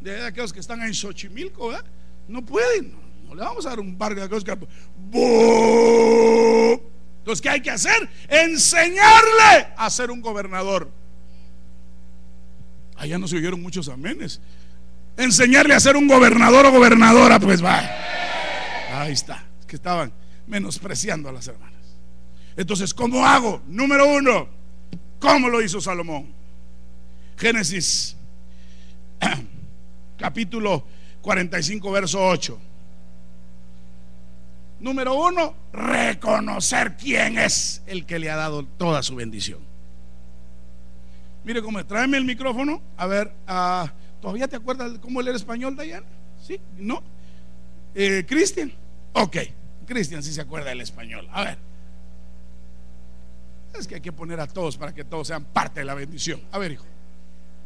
De 0.00 0.24
aquellos 0.24 0.52
que 0.52 0.60
están 0.60 0.82
en 0.82 0.94
Xochimilco, 0.94 1.68
¿verdad? 1.68 1.84
No 2.28 2.44
pueden. 2.44 2.94
No, 3.24 3.34
le 3.34 3.42
vamos 3.42 3.66
a 3.66 3.70
dar 3.70 3.80
un 3.80 3.96
barco 3.96 4.20
de 4.20 4.26
aquellos 4.26 4.44
que... 4.44 4.56
Entonces, 7.26 7.42
¿qué 7.42 7.50
hay 7.50 7.60
que 7.60 7.72
hacer? 7.72 8.08
Enseñarle 8.28 9.68
a 9.76 9.90
ser 9.90 10.12
un 10.12 10.22
gobernador. 10.22 10.88
Allá 12.96 13.18
no 13.18 13.26
se 13.26 13.36
oyeron 13.36 13.60
muchos 13.60 13.88
amenes 13.88 14.40
enseñarle 15.16 15.74
a 15.74 15.80
ser 15.80 15.96
un 15.96 16.06
gobernador 16.06 16.66
o 16.66 16.72
gobernadora, 16.72 17.40
pues 17.40 17.64
va. 17.64 17.82
Ahí 18.92 19.12
está. 19.12 19.44
Es 19.60 19.66
que 19.66 19.76
estaban 19.76 20.12
menospreciando 20.46 21.28
a 21.28 21.32
las 21.32 21.48
hermanas. 21.48 21.74
Entonces, 22.56 22.94
¿cómo 22.94 23.24
hago? 23.26 23.62
Número 23.66 24.06
uno, 24.06 24.48
¿cómo 25.18 25.48
lo 25.48 25.62
hizo 25.62 25.80
Salomón? 25.80 26.34
Génesis 27.36 28.16
capítulo 30.18 30.84
45, 31.20 31.90
verso 31.90 32.26
8. 32.26 32.58
Número 34.78 35.14
uno, 35.14 35.54
reconocer 35.72 36.96
quién 36.96 37.38
es 37.38 37.82
el 37.86 38.04
que 38.04 38.18
le 38.18 38.30
ha 38.30 38.36
dado 38.36 38.64
toda 38.64 39.02
su 39.02 39.14
bendición. 39.14 39.60
Mire 41.44 41.62
cómo 41.62 41.78
es. 41.78 41.86
Tráeme 41.86 42.18
el 42.18 42.24
micrófono. 42.24 42.82
A 42.96 43.06
ver, 43.06 43.32
ah, 43.46 43.90
¿todavía 44.20 44.48
te 44.48 44.56
acuerdas 44.56 44.94
de 44.94 45.00
cómo 45.00 45.22
leer 45.22 45.36
español, 45.36 45.76
Diana? 45.76 46.06
¿Sí? 46.42 46.60
¿No? 46.76 47.02
Eh, 47.94 48.24
¿Cristian? 48.28 48.72
Ok. 49.12 49.36
Cristian 49.86 50.22
sí 50.22 50.32
se 50.32 50.40
acuerda 50.40 50.70
del 50.70 50.80
español. 50.80 51.28
A 51.32 51.44
ver. 51.44 51.58
Es 53.78 53.86
que 53.86 53.96
hay 53.96 54.00
que 54.00 54.12
poner 54.12 54.40
a 54.40 54.46
todos 54.46 54.76
para 54.76 54.94
que 54.94 55.04
todos 55.04 55.28
sean 55.28 55.44
parte 55.44 55.80
de 55.80 55.86
la 55.86 55.94
bendición. 55.94 56.40
A 56.50 56.58
ver, 56.58 56.72
hijo. 56.72 56.84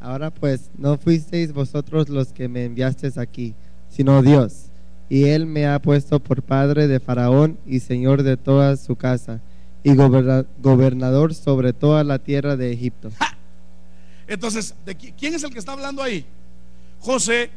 Ahora 0.00 0.30
pues, 0.30 0.70
no 0.76 0.96
fuisteis 0.98 1.52
vosotros 1.52 2.08
los 2.08 2.32
que 2.32 2.48
me 2.48 2.64
enviasteis 2.64 3.18
aquí, 3.18 3.54
sino 3.88 4.22
Dios. 4.22 4.69
Y 5.10 5.24
él 5.24 5.44
me 5.44 5.66
ha 5.66 5.78
puesto 5.82 6.20
por 6.20 6.40
padre 6.42 6.86
de 6.86 7.00
Faraón 7.00 7.58
y 7.66 7.80
señor 7.80 8.22
de 8.22 8.36
toda 8.38 8.76
su 8.78 8.96
casa, 8.96 9.40
y 9.82 9.94
goberna- 9.94 10.46
gobernador 10.62 11.34
sobre 11.34 11.72
toda 11.74 12.02
la 12.04 12.18
tierra 12.20 12.56
de 12.56 12.72
Egipto. 12.72 13.10
Entonces, 14.26 14.74
¿de 14.86 14.96
qui- 14.96 15.12
¿quién 15.18 15.34
es 15.34 15.42
el 15.42 15.52
que 15.52 15.58
está 15.58 15.72
hablando 15.72 16.02
ahí? 16.02 16.24
José. 17.00 17.50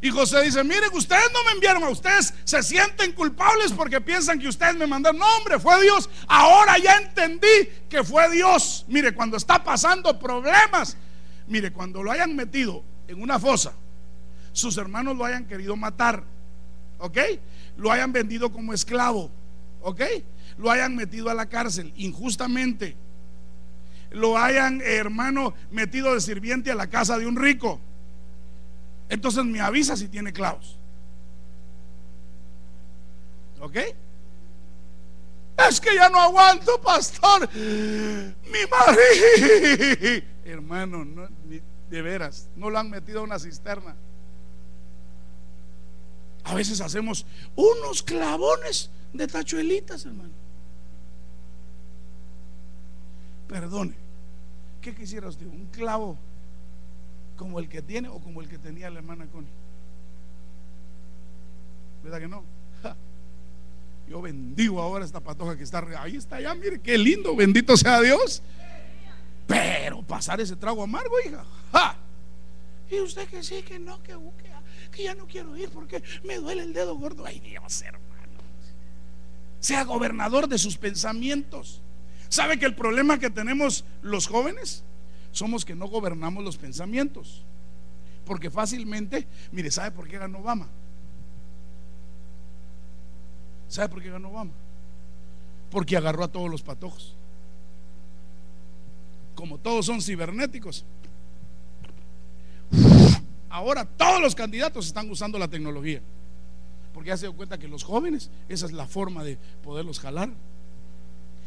Y 0.00 0.10
José 0.10 0.42
dice, 0.42 0.62
miren, 0.62 0.90
ustedes 0.94 1.28
no 1.32 1.42
me 1.44 1.52
enviaron 1.52 1.82
a 1.82 1.88
ustedes, 1.90 2.32
se 2.44 2.62
sienten 2.62 3.12
culpables 3.12 3.72
porque 3.72 4.00
piensan 4.00 4.38
que 4.38 4.46
ustedes 4.48 4.76
me 4.76 4.86
mandaron. 4.86 5.18
No, 5.18 5.26
hombre, 5.38 5.58
fue 5.58 5.80
Dios. 5.82 6.08
Ahora 6.28 6.78
ya 6.78 6.96
entendí 6.98 7.68
que 7.88 8.04
fue 8.04 8.30
Dios. 8.30 8.84
Mire, 8.88 9.12
cuando 9.12 9.36
está 9.36 9.62
pasando 9.62 10.16
problemas, 10.18 10.96
mire, 11.48 11.72
cuando 11.72 12.02
lo 12.02 12.12
hayan 12.12 12.34
metido 12.36 12.82
en 13.08 13.20
una 13.20 13.38
fosa, 13.40 13.72
sus 14.52 14.76
hermanos 14.78 15.16
lo 15.16 15.24
hayan 15.24 15.46
querido 15.46 15.74
matar, 15.76 16.22
¿ok? 16.98 17.18
Lo 17.76 17.90
hayan 17.90 18.12
vendido 18.12 18.52
como 18.52 18.72
esclavo, 18.72 19.30
¿ok? 19.80 20.02
Lo 20.58 20.70
hayan 20.70 20.94
metido 20.96 21.30
a 21.30 21.34
la 21.34 21.46
cárcel 21.46 21.92
injustamente. 21.96 22.96
Lo 24.10 24.38
hayan, 24.38 24.80
hermano, 24.80 25.54
metido 25.70 26.14
de 26.14 26.20
sirviente 26.20 26.70
a 26.70 26.74
la 26.74 26.88
casa 26.88 27.18
de 27.18 27.26
un 27.26 27.36
rico 27.36 27.80
entonces 29.08 29.44
me 29.44 29.60
avisa 29.60 29.96
si 29.96 30.08
tiene 30.08 30.32
clavos. 30.32 30.76
¿Ok? 33.60 33.76
Es 35.68 35.80
que 35.80 35.94
ya 35.94 36.08
no 36.08 36.20
aguanto, 36.20 36.80
pastor. 36.80 37.48
Mi 37.54 38.60
marido. 38.70 40.26
Hermano, 40.44 41.04
de 41.90 42.02
veras, 42.02 42.48
no 42.54 42.70
lo 42.70 42.78
han 42.78 42.90
metido 42.90 43.20
a 43.20 43.22
una 43.22 43.38
cisterna. 43.38 43.96
A 46.48 46.54
veces 46.54 46.80
hacemos 46.80 47.24
unos 47.54 48.02
clavones 48.02 48.90
de 49.12 49.26
tachuelitas, 49.26 50.04
hermano. 50.04 50.32
Perdone, 53.46 53.94
¿qué 54.80 54.94
quisiera 54.94 55.28
usted? 55.28 55.46
¿Un 55.46 55.66
clavo 55.66 56.18
como 57.38 57.60
el 57.60 57.68
que 57.68 57.80
tiene 57.80 58.08
o 58.08 58.18
como 58.18 58.42
el 58.42 58.48
que 58.48 58.58
tenía 58.58 58.90
la 58.90 58.98
hermana 58.98 59.26
Connie. 59.26 59.48
¿Verdad 62.02 62.18
que 62.18 62.28
no? 62.28 62.42
Yo 64.08 64.20
bendigo 64.20 64.80
ahora 64.82 65.04
esta 65.04 65.20
patoja 65.20 65.56
que 65.56 65.62
está 65.62 65.84
ahí 66.00 66.16
está 66.16 66.40
ya, 66.40 66.54
mire 66.54 66.80
qué 66.80 66.98
lindo, 66.98 67.34
bendito 67.36 67.76
sea 67.76 68.00
Dios. 68.00 68.42
Pero 69.46 70.02
pasar 70.02 70.40
ese 70.40 70.56
trago 70.56 70.82
amargo, 70.82 71.14
hija. 71.24 71.44
Y 72.90 73.00
usted 73.00 73.28
que 73.28 73.42
sí, 73.42 73.62
que 73.62 73.78
no, 73.78 74.02
que, 74.02 74.12
que 74.42 74.52
ya 74.96 75.14
no 75.14 75.26
quiero 75.26 75.56
ir 75.56 75.70
porque 75.70 76.02
me 76.24 76.36
duele 76.36 76.62
el 76.62 76.72
dedo 76.72 76.96
gordo. 76.96 77.24
Ay 77.24 77.40
Dios, 77.40 77.82
hermano. 77.82 78.04
Sea 79.60 79.84
gobernador 79.84 80.48
de 80.48 80.58
sus 80.58 80.76
pensamientos. 80.76 81.82
¿Sabe 82.28 82.58
que 82.58 82.66
el 82.66 82.74
problema 82.74 83.18
que 83.18 83.30
tenemos 83.30 83.84
los 84.02 84.26
jóvenes 84.26 84.84
somos 85.32 85.64
que 85.64 85.74
no 85.74 85.86
gobernamos 85.86 86.42
los 86.44 86.56
pensamientos. 86.56 87.44
Porque 88.24 88.50
fácilmente, 88.50 89.26
mire, 89.52 89.70
¿sabe 89.70 89.90
por 89.90 90.08
qué 90.08 90.18
ganó 90.18 90.38
Obama? 90.38 90.68
¿Sabe 93.68 93.88
por 93.88 94.02
qué 94.02 94.10
ganó 94.10 94.28
Obama? 94.30 94.52
Porque 95.70 95.96
agarró 95.96 96.24
a 96.24 96.28
todos 96.28 96.50
los 96.50 96.62
patojos. 96.62 97.14
Como 99.34 99.58
todos 99.58 99.86
son 99.86 100.02
cibernéticos. 100.02 100.84
Ahora 103.50 103.84
todos 103.84 104.20
los 104.20 104.34
candidatos 104.34 104.86
están 104.86 105.10
usando 105.10 105.38
la 105.38 105.48
tecnología. 105.48 106.00
Porque 106.92 107.08
ya 107.08 107.16
se 107.16 107.26
dio 107.26 107.36
cuenta 107.36 107.58
que 107.58 107.68
los 107.68 107.84
jóvenes, 107.84 108.30
esa 108.48 108.66
es 108.66 108.72
la 108.72 108.86
forma 108.86 109.24
de 109.24 109.38
poderlos 109.62 110.00
jalar. 110.00 110.30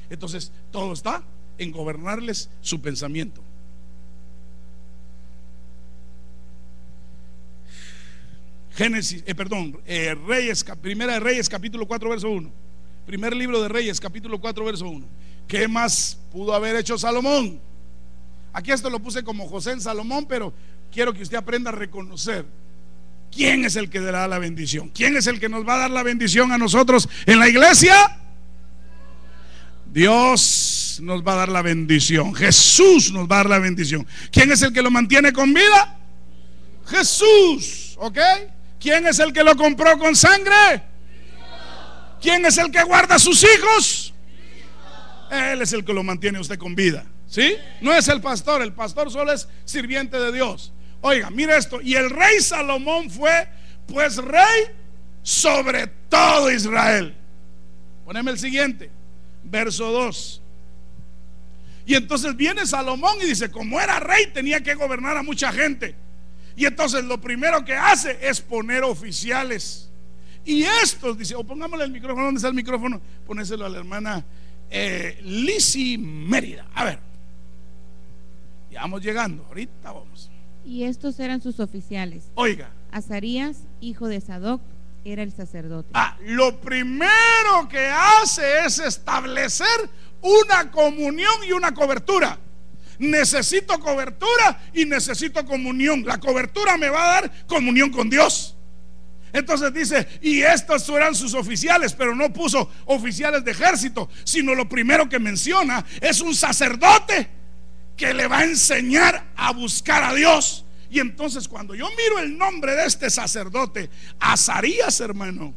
Entonces, 0.09 0.51
todo 0.71 0.93
está 0.93 1.23
en 1.57 1.71
gobernarles 1.71 2.49
su 2.61 2.81
pensamiento. 2.81 3.41
Génesis, 8.73 9.23
eh, 9.25 9.35
perdón, 9.35 9.79
eh, 9.85 10.15
Reyes, 10.15 10.63
Primera 10.81 11.13
de 11.13 11.19
Reyes, 11.19 11.49
capítulo 11.49 11.87
4, 11.87 12.09
verso 12.09 12.29
1. 12.29 12.49
Primer 13.05 13.35
libro 13.35 13.61
de 13.61 13.67
Reyes, 13.67 13.99
capítulo 13.99 14.39
4, 14.39 14.63
verso 14.63 14.87
1. 14.87 15.05
¿Qué 15.47 15.67
más 15.67 16.17
pudo 16.31 16.53
haber 16.53 16.77
hecho 16.77 16.97
Salomón? 16.97 17.59
Aquí 18.53 18.71
esto 18.71 18.89
lo 18.89 18.99
puse 18.99 19.23
como 19.23 19.47
José 19.47 19.71
en 19.71 19.81
Salomón, 19.81 20.25
pero 20.27 20.53
quiero 20.91 21.13
que 21.13 21.23
usted 21.23 21.37
aprenda 21.37 21.69
a 21.69 21.73
reconocer 21.73 22.45
quién 23.31 23.65
es 23.65 23.75
el 23.75 23.89
que 23.89 23.99
dará 23.99 24.27
la 24.27 24.39
bendición. 24.39 24.89
¿Quién 24.89 25.15
es 25.17 25.27
el 25.27 25.39
que 25.39 25.49
nos 25.49 25.67
va 25.67 25.75
a 25.75 25.79
dar 25.79 25.91
la 25.91 26.03
bendición 26.03 26.51
a 26.51 26.57
nosotros 26.57 27.07
en 27.25 27.39
la 27.39 27.47
iglesia? 27.47 28.17
Dios 29.91 30.99
nos 31.01 31.25
va 31.25 31.33
a 31.33 31.37
dar 31.37 31.49
la 31.49 31.61
bendición. 31.61 32.33
Jesús 32.33 33.11
nos 33.11 33.27
va 33.29 33.35
a 33.35 33.37
dar 33.39 33.49
la 33.49 33.59
bendición. 33.59 34.05
¿Quién 34.31 34.51
es 34.51 34.61
el 34.61 34.73
que 34.73 34.81
lo 34.81 34.91
mantiene 34.91 35.33
con 35.33 35.53
vida? 35.53 35.97
Jesús, 36.87 37.95
¿ok? 37.97 38.17
¿Quién 38.79 39.05
es 39.07 39.19
el 39.19 39.31
que 39.31 39.43
lo 39.43 39.55
compró 39.55 39.97
con 39.97 40.15
sangre? 40.15 40.83
¿Quién 42.21 42.45
es 42.45 42.57
el 42.57 42.71
que 42.71 42.83
guarda 42.83 43.15
a 43.15 43.19
sus 43.19 43.43
hijos? 43.43 44.13
Él 45.31 45.61
es 45.61 45.73
el 45.73 45.83
que 45.85 45.93
lo 45.93 46.03
mantiene 46.03 46.39
usted 46.39 46.57
con 46.57 46.75
vida. 46.75 47.05
¿Sí? 47.27 47.55
No 47.79 47.93
es 47.93 48.09
el 48.09 48.19
pastor, 48.19 48.61
el 48.61 48.73
pastor 48.73 49.09
solo 49.09 49.31
es 49.31 49.47
sirviente 49.63 50.19
de 50.19 50.33
Dios. 50.33 50.73
Oiga, 51.01 51.29
mire 51.29 51.57
esto. 51.57 51.81
Y 51.81 51.95
el 51.95 52.09
rey 52.09 52.39
Salomón 52.39 53.09
fue, 53.09 53.47
pues, 53.87 54.17
rey 54.17 54.65
sobre 55.23 55.87
todo 56.09 56.51
Israel. 56.51 57.15
Poneme 58.05 58.31
el 58.31 58.39
siguiente, 58.39 58.89
verso 59.43 59.91
2. 59.91 60.41
Y 61.85 61.95
entonces 61.95 62.35
viene 62.35 62.65
Salomón 62.65 63.17
y 63.21 63.25
dice, 63.25 63.49
como 63.49 63.79
era 63.79 63.99
rey, 63.99 64.27
tenía 64.33 64.61
que 64.61 64.75
gobernar 64.75 65.17
a 65.17 65.23
mucha 65.23 65.51
gente. 65.51 65.95
Y 66.55 66.65
entonces 66.65 67.03
lo 67.03 67.19
primero 67.19 67.63
que 67.65 67.75
hace 67.75 68.17
es 68.21 68.39
poner 68.41 68.83
oficiales. 68.83 69.89
Y 70.45 70.63
estos, 70.63 71.17
dice, 71.17 71.35
o 71.35 71.43
pongámosle 71.43 71.85
el 71.85 71.91
micrófono, 71.91 72.25
¿dónde 72.25 72.39
está 72.39 72.47
el 72.47 72.53
micrófono? 72.53 73.01
Ponéselo 73.25 73.65
a 73.65 73.69
la 73.69 73.79
hermana 73.79 74.25
eh, 74.69 75.19
Lisi 75.23 75.97
Mérida. 75.97 76.67
A 76.73 76.85
ver, 76.85 76.99
ya 78.71 78.81
vamos 78.81 79.01
llegando, 79.01 79.45
ahorita 79.45 79.91
vamos. 79.91 80.30
Y 80.65 80.83
estos 80.83 81.19
eran 81.19 81.41
sus 81.41 81.59
oficiales. 81.59 82.25
Oiga. 82.35 82.71
Azarías, 82.91 83.57
hijo 83.79 84.07
de 84.07 84.21
Sadoc, 84.21 84.61
era 85.03 85.23
el 85.23 85.31
sacerdote. 85.31 85.89
Ah, 85.93 86.17
lo 86.25 86.59
primero 86.61 87.67
que 87.69 87.87
hace 87.87 88.65
es 88.65 88.79
establecer 88.79 89.89
una 90.21 90.69
comunión 90.69 91.33
y 91.47 91.51
una 91.51 91.73
cobertura 91.73 92.37
necesito 93.01 93.79
cobertura 93.79 94.61
y 94.73 94.85
necesito 94.85 95.43
comunión. 95.43 96.05
La 96.05 96.19
cobertura 96.19 96.77
me 96.77 96.89
va 96.89 97.03
a 97.03 97.21
dar 97.21 97.31
comunión 97.47 97.89
con 97.89 98.09
Dios. 98.09 98.55
Entonces 99.33 99.73
dice, 99.73 100.07
y 100.21 100.41
estos 100.41 100.87
eran 100.89 101.15
sus 101.15 101.33
oficiales, 101.33 101.93
pero 101.93 102.15
no 102.15 102.31
puso 102.31 102.69
oficiales 102.85 103.43
de 103.43 103.51
ejército, 103.51 104.09
sino 104.23 104.53
lo 104.53 104.67
primero 104.67 105.07
que 105.09 105.19
menciona 105.19 105.85
es 106.01 106.21
un 106.21 106.35
sacerdote 106.35 107.29
que 108.01 108.15
le 108.15 108.27
va 108.27 108.39
a 108.39 108.45
enseñar 108.45 109.31
a 109.35 109.53
buscar 109.53 110.03
a 110.03 110.15
Dios. 110.15 110.65
Y 110.89 110.99
entonces 110.99 111.47
cuando 111.47 111.75
yo 111.75 111.87
miro 111.89 112.17
el 112.17 112.35
nombre 112.35 112.75
de 112.75 112.87
este 112.87 113.11
sacerdote, 113.11 113.91
Azarías, 114.19 114.99
hermano, 115.01 115.53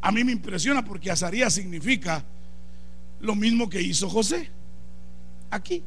a 0.00 0.12
mí 0.12 0.22
me 0.22 0.30
impresiona 0.30 0.84
porque 0.84 1.10
Azarías 1.10 1.52
significa 1.52 2.24
lo 3.18 3.34
mismo 3.34 3.68
que 3.68 3.82
hizo 3.82 4.08
José 4.08 4.52
aquí. 5.50 5.82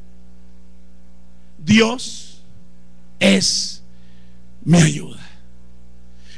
Dios 1.56 2.44
es 3.18 3.82
mi 4.62 4.76
ayuda. 4.76 5.26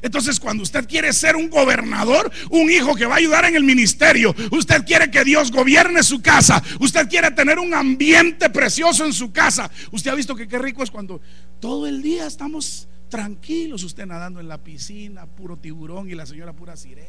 Entonces, 0.02 0.40
cuando 0.40 0.62
usted 0.62 0.88
quiere 0.88 1.12
ser 1.12 1.36
un 1.36 1.50
gobernador, 1.50 2.30
un 2.50 2.70
hijo 2.70 2.94
que 2.94 3.06
va 3.06 3.14
a 3.14 3.18
ayudar 3.18 3.44
en 3.44 3.56
el 3.56 3.64
ministerio, 3.64 4.34
usted 4.50 4.84
quiere 4.84 5.10
que 5.10 5.24
Dios 5.24 5.50
gobierne 5.50 6.02
su 6.02 6.22
casa, 6.22 6.62
usted 6.78 7.08
quiere 7.08 7.30
tener 7.30 7.58
un 7.58 7.74
ambiente 7.74 8.50
precioso 8.50 9.04
en 9.04 9.12
su 9.12 9.32
casa. 9.32 9.70
Usted 9.92 10.10
ha 10.10 10.14
visto 10.14 10.34
que 10.34 10.48
qué 10.48 10.58
rico 10.58 10.82
es 10.82 10.90
cuando 10.90 11.20
todo 11.60 11.86
el 11.86 12.02
día 12.02 12.26
estamos 12.26 12.88
tranquilos, 13.08 13.82
usted 13.82 14.06
nadando 14.06 14.40
en 14.40 14.48
la 14.48 14.58
piscina, 14.58 15.26
puro 15.26 15.58
tiburón 15.58 16.08
y 16.08 16.14
la 16.14 16.24
señora 16.24 16.52
pura 16.52 16.76
sirena. 16.76 17.08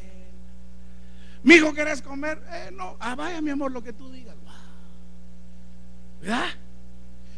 Mi 1.44 1.54
hijo, 1.54 1.72
¿querés 1.72 2.02
comer? 2.02 2.40
Eh, 2.52 2.70
no, 2.72 2.96
ah, 3.00 3.14
vaya 3.14 3.40
mi 3.40 3.50
amor, 3.50 3.72
lo 3.72 3.82
que 3.82 3.92
tú 3.92 4.10
digas. 4.12 4.36
¿Verdad? 6.20 6.50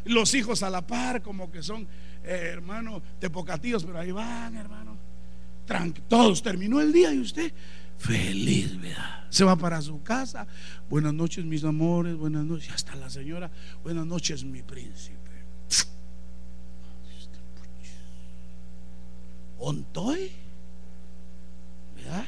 Los 0.05 0.33
hijos 0.35 0.61
a 0.61 0.69
la 0.69 0.85
par, 0.85 1.23
como 1.23 1.51
que 1.51 1.63
son, 1.63 1.87
eh, 2.23 2.49
hermano, 2.51 3.01
tepocatíos, 3.19 3.83
pero 3.83 3.99
ahí 3.99 4.11
van, 4.11 4.55
hermano. 4.55 4.97
Todos 6.07 6.41
terminó 6.41 6.81
el 6.81 6.91
día 6.91 7.13
y 7.13 7.19
usted 7.19 7.51
feliz, 7.97 8.79
¿verdad? 8.79 9.25
Se 9.29 9.43
va 9.43 9.55
para 9.55 9.81
su 9.81 10.01
casa. 10.01 10.47
Buenas 10.89 11.13
noches, 11.13 11.45
mis 11.45 11.63
amores. 11.63 12.15
Buenas 12.15 12.45
noches. 12.45 12.71
Hasta 12.71 12.95
la 12.95 13.09
señora. 13.09 13.51
Buenas 13.83 14.05
noches, 14.05 14.43
mi 14.43 14.61
príncipe. 14.61 15.19
Ontoy, 19.57 20.31
¿verdad? 21.95 22.25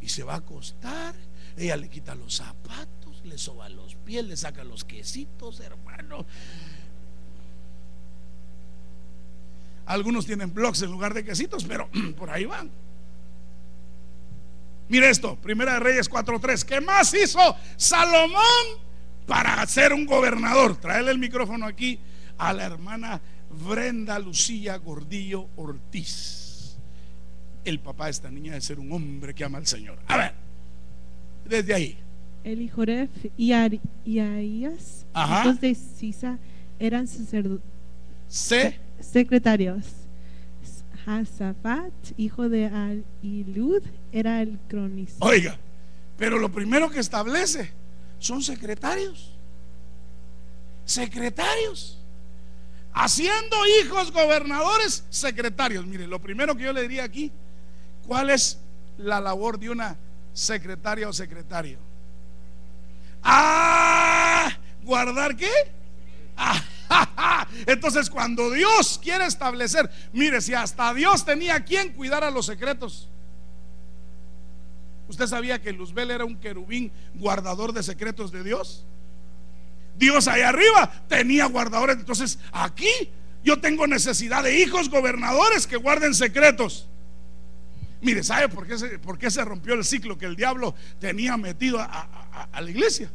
Y 0.00 0.08
se 0.08 0.22
va 0.22 0.34
a 0.34 0.38
acostar. 0.38 1.14
Ella 1.56 1.76
le 1.76 1.88
quita 1.88 2.14
los 2.14 2.36
zapatos, 2.36 3.24
le 3.24 3.38
soba 3.38 3.68
los 3.68 3.94
pies, 3.94 4.24
le 4.24 4.36
saca 4.36 4.64
los 4.64 4.84
quesitos, 4.84 5.60
hermano. 5.60 6.26
Algunos 9.90 10.24
tienen 10.24 10.54
blogs 10.54 10.82
en 10.82 10.90
lugar 10.92 11.12
de 11.14 11.24
quesitos, 11.24 11.64
pero 11.64 11.88
por 12.16 12.30
ahí 12.30 12.44
van. 12.44 12.70
Mire 14.88 15.10
esto, 15.10 15.36
Primera 15.36 15.74
de 15.74 15.80
Reyes 15.80 16.08
4.3. 16.08 16.64
¿Qué 16.64 16.80
más 16.80 17.12
hizo 17.12 17.38
Salomón 17.76 18.40
para 19.26 19.66
ser 19.66 19.92
un 19.92 20.06
gobernador? 20.06 20.76
Traerle 20.76 21.10
el 21.10 21.18
micrófono 21.18 21.66
aquí 21.66 21.98
a 22.38 22.52
la 22.52 22.66
hermana 22.66 23.20
Brenda 23.66 24.18
Lucía 24.20 24.76
Gordillo 24.76 25.48
Ortiz. 25.56 26.76
El 27.64 27.80
papá 27.80 28.04
de 28.04 28.10
esta 28.12 28.30
niña 28.30 28.54
de 28.54 28.60
ser 28.60 28.78
un 28.78 28.92
hombre 28.92 29.34
que 29.34 29.44
ama 29.44 29.58
al 29.58 29.66
Señor. 29.66 29.98
A 30.06 30.16
ver, 30.16 30.34
desde 31.44 31.74
ahí.Elijoref 31.74 33.10
y 33.36 33.50
Ari- 33.52 33.80
y 34.04 34.64
Ajá. 35.12 35.42
hijos 35.46 35.60
de 35.60 35.74
Sisa, 35.74 36.38
eran 36.78 37.06
sacerdo- 37.08 37.60
Se 38.30 38.78
secretarios. 39.00 39.84
Hasafat, 41.04 41.92
hijo 42.16 42.48
de 42.48 42.66
Al-Ilud, 42.66 43.82
era 44.12 44.40
el 44.40 44.58
cronista. 44.68 45.26
Oiga, 45.26 45.58
pero 46.16 46.38
lo 46.38 46.52
primero 46.52 46.88
que 46.90 47.00
establece 47.00 47.72
son 48.20 48.40
secretarios. 48.40 49.34
Secretarios. 50.84 51.98
Haciendo 52.92 53.56
hijos 53.82 54.12
gobernadores, 54.12 55.04
secretarios. 55.10 55.84
Mire, 55.84 56.06
lo 56.06 56.20
primero 56.20 56.54
que 56.54 56.64
yo 56.64 56.72
le 56.72 56.82
diría 56.82 57.04
aquí, 57.04 57.32
¿cuál 58.06 58.30
es 58.30 58.60
la 58.96 59.20
labor 59.20 59.58
de 59.58 59.70
una 59.70 59.96
secretaria 60.32 61.08
o 61.08 61.12
secretario? 61.12 61.78
Ah, 63.24 64.56
guardar 64.84 65.36
qué? 65.36 65.50
Ah, 66.36 66.62
Entonces, 67.66 68.10
cuando 68.10 68.50
Dios 68.50 69.00
quiere 69.02 69.26
establecer, 69.26 69.90
mire, 70.12 70.40
si 70.40 70.54
hasta 70.54 70.92
Dios 70.94 71.24
tenía 71.24 71.64
quien 71.64 71.92
cuidar 71.92 72.24
a 72.24 72.30
los 72.30 72.46
secretos. 72.46 73.08
¿Usted 75.08 75.26
sabía 75.26 75.60
que 75.60 75.72
Luzbel 75.72 76.10
era 76.10 76.24
un 76.24 76.38
querubín 76.38 76.92
guardador 77.14 77.72
de 77.72 77.82
secretos 77.82 78.30
de 78.30 78.44
Dios? 78.44 78.84
Dios 79.96 80.28
allá 80.28 80.50
arriba 80.50 81.04
tenía 81.08 81.46
guardadores. 81.46 81.96
Entonces, 81.96 82.38
aquí 82.52 83.10
yo 83.42 83.60
tengo 83.60 83.86
necesidad 83.86 84.44
de 84.44 84.60
hijos 84.60 84.88
gobernadores 84.88 85.66
que 85.66 85.76
guarden 85.76 86.14
secretos. 86.14 86.86
Mire, 88.00 88.22
¿sabe 88.22 88.48
por 88.48 88.66
qué 88.66 88.78
se, 88.78 88.98
por 88.98 89.18
qué 89.18 89.30
se 89.30 89.44
rompió 89.44 89.74
el 89.74 89.84
ciclo 89.84 90.16
que 90.16 90.26
el 90.26 90.36
diablo 90.36 90.74
tenía 91.00 91.36
metido 91.36 91.80
a 91.80 92.60
la 92.60 92.70
iglesia? 92.70 93.10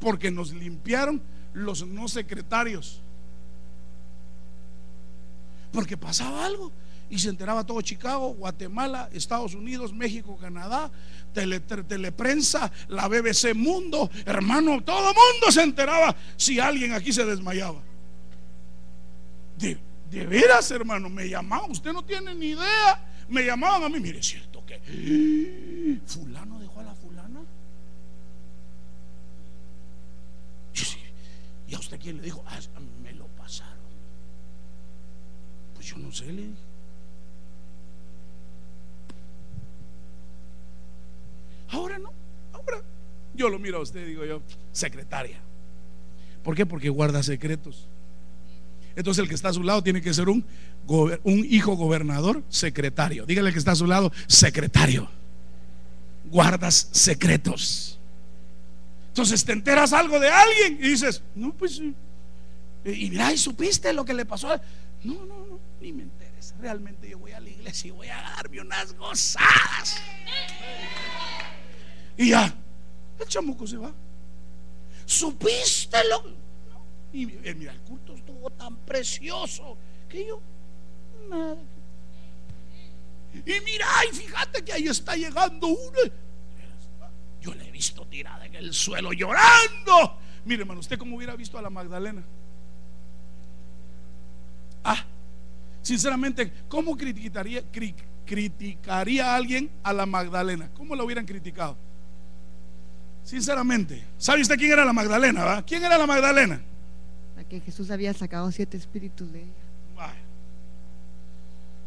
Porque 0.00 0.30
nos 0.30 0.52
limpiaron 0.52 1.20
los 1.54 1.86
no 1.86 2.06
secretarios. 2.08 3.00
Porque 5.72 5.96
pasaba 5.96 6.44
algo 6.44 6.70
y 7.10 7.18
se 7.18 7.28
enteraba 7.28 7.64
todo 7.64 7.80
Chicago, 7.80 8.34
Guatemala, 8.34 9.08
Estados 9.12 9.54
Unidos, 9.54 9.92
México, 9.92 10.36
Canadá, 10.40 10.90
tele, 11.32 11.60
te- 11.60 11.82
teleprensa, 11.84 12.70
la 12.88 13.08
BBC 13.08 13.54
Mundo, 13.54 14.10
hermano, 14.24 14.82
todo 14.82 15.06
mundo 15.06 15.50
se 15.50 15.62
enteraba 15.62 16.14
si 16.36 16.60
alguien 16.60 16.92
aquí 16.92 17.12
se 17.12 17.24
desmayaba. 17.24 17.80
De, 19.58 19.78
de 20.10 20.26
veras, 20.26 20.70
hermano, 20.70 21.08
me 21.08 21.28
llamaban, 21.28 21.70
usted 21.70 21.92
no 21.92 22.04
tiene 22.04 22.34
ni 22.34 22.46
idea. 22.48 23.10
Me 23.28 23.44
llamaban 23.44 23.82
a 23.84 23.88
mí, 23.88 23.98
mire, 24.00 24.18
es 24.20 24.26
cierto 24.26 24.64
que 24.66 24.78
fulano 26.06 26.58
dejó 26.60 26.80
a 26.80 26.84
la 26.84 26.94
fulana. 26.94 27.40
Yo 30.74 30.84
sí, 30.84 30.98
¿Y 31.68 31.74
a 31.74 31.78
usted 31.78 31.98
quién 32.00 32.18
le 32.18 32.22
dijo? 32.24 32.42
"Ah, 32.46 32.58
me 33.02 33.12
lo 33.14 33.26
pasaron. 33.28 33.74
Pues 35.74 35.86
yo 35.86 35.96
no 35.98 36.12
sé, 36.12 36.26
le 36.26 36.42
dije. 36.42 36.54
Ahora 41.70 41.98
no, 41.98 42.12
ahora 42.52 42.82
yo 43.34 43.48
lo 43.48 43.58
miro 43.58 43.78
a 43.78 43.80
usted, 43.82 44.06
digo 44.06 44.24
yo, 44.24 44.42
secretaria. 44.72 45.40
¿Por 46.42 46.54
qué? 46.54 46.66
Porque 46.66 46.88
guarda 46.88 47.22
secretos. 47.22 47.88
Entonces 48.96 49.22
el 49.22 49.28
que 49.28 49.34
está 49.34 49.48
a 49.48 49.52
su 49.52 49.62
lado 49.62 49.82
tiene 49.82 50.00
que 50.00 50.14
ser 50.14 50.28
un, 50.28 50.44
un 50.86 51.44
hijo 51.50 51.74
gobernador 51.74 52.44
secretario. 52.48 53.26
Dígale 53.26 53.48
al 53.48 53.52
que 53.52 53.58
está 53.58 53.72
a 53.72 53.76
su 53.76 53.86
lado, 53.86 54.12
secretario. 54.28 55.08
Guardas 56.26 56.88
secretos. 56.92 57.98
Entonces 59.14 59.44
te 59.44 59.52
enteras 59.52 59.92
algo 59.92 60.18
de 60.18 60.28
alguien 60.28 60.76
y 60.80 60.88
dices, 60.88 61.22
no, 61.36 61.52
pues, 61.54 61.80
eh, 62.84 62.92
y 62.92 63.10
mira, 63.10 63.32
y 63.32 63.38
supiste 63.38 63.92
lo 63.92 64.04
que 64.04 64.12
le 64.12 64.26
pasó. 64.26 64.50
a-". 64.50 64.60
No, 65.04 65.24
no, 65.24 65.46
no, 65.46 65.60
ni 65.80 65.92
me 65.92 66.02
interesa. 66.02 66.56
Realmente 66.60 67.08
yo 67.08 67.20
voy 67.20 67.30
a 67.30 67.38
la 67.38 67.48
iglesia 67.48 67.86
y 67.86 67.90
voy 67.92 68.08
a 68.08 68.16
darme 68.16 68.60
unas 68.60 68.92
gozadas. 68.94 70.02
Y 72.16 72.30
ya, 72.30 72.52
el 73.20 73.26
chamuco 73.28 73.68
se 73.68 73.76
va. 73.76 73.92
¿Supiste 75.06 75.96
lo. 76.10 76.24
Y 77.12 77.38
eh, 77.48 77.54
mira, 77.54 77.70
el 77.70 77.80
culto 77.82 78.14
estuvo 78.14 78.50
tan 78.50 78.74
precioso 78.78 79.78
que 80.08 80.26
yo, 80.26 80.40
nada. 81.30 81.56
Y 83.32 83.60
mira, 83.60 83.86
y 84.10 84.16
fíjate 84.16 84.64
que 84.64 84.72
ahí 84.72 84.88
está 84.88 85.14
llegando 85.14 85.68
una. 85.68 86.00
Yo 87.44 87.52
la 87.54 87.62
he 87.64 87.70
visto 87.70 88.06
tirada 88.06 88.46
en 88.46 88.54
el 88.54 88.72
suelo 88.72 89.12
llorando. 89.12 90.16
Mire, 90.46 90.62
hermano, 90.62 90.80
¿usted 90.80 90.98
cómo 90.98 91.16
hubiera 91.16 91.36
visto 91.36 91.58
a 91.58 91.62
la 91.62 91.68
Magdalena? 91.68 92.22
Ah, 94.82 95.04
sinceramente, 95.82 96.50
¿cómo 96.68 96.96
criticaría, 96.96 97.60
cri- 97.70 97.94
criticaría 98.24 99.32
a 99.32 99.36
alguien 99.36 99.70
a 99.82 99.92
la 99.92 100.06
Magdalena? 100.06 100.70
¿Cómo 100.74 100.96
la 100.96 101.04
hubieran 101.04 101.26
criticado? 101.26 101.76
Sinceramente, 103.24 104.02
¿sabe 104.16 104.40
usted 104.40 104.56
quién 104.56 104.72
era 104.72 104.84
la 104.86 104.94
Magdalena? 104.94 105.44
va? 105.44 105.62
¿Quién 105.66 105.84
era 105.84 105.98
la 105.98 106.06
Magdalena? 106.06 106.62
La 107.36 107.44
que 107.44 107.60
Jesús 107.60 107.90
había 107.90 108.14
sacado 108.14 108.50
siete 108.52 108.78
espíritus 108.78 109.30
de 109.32 109.40
ella. 109.42 110.14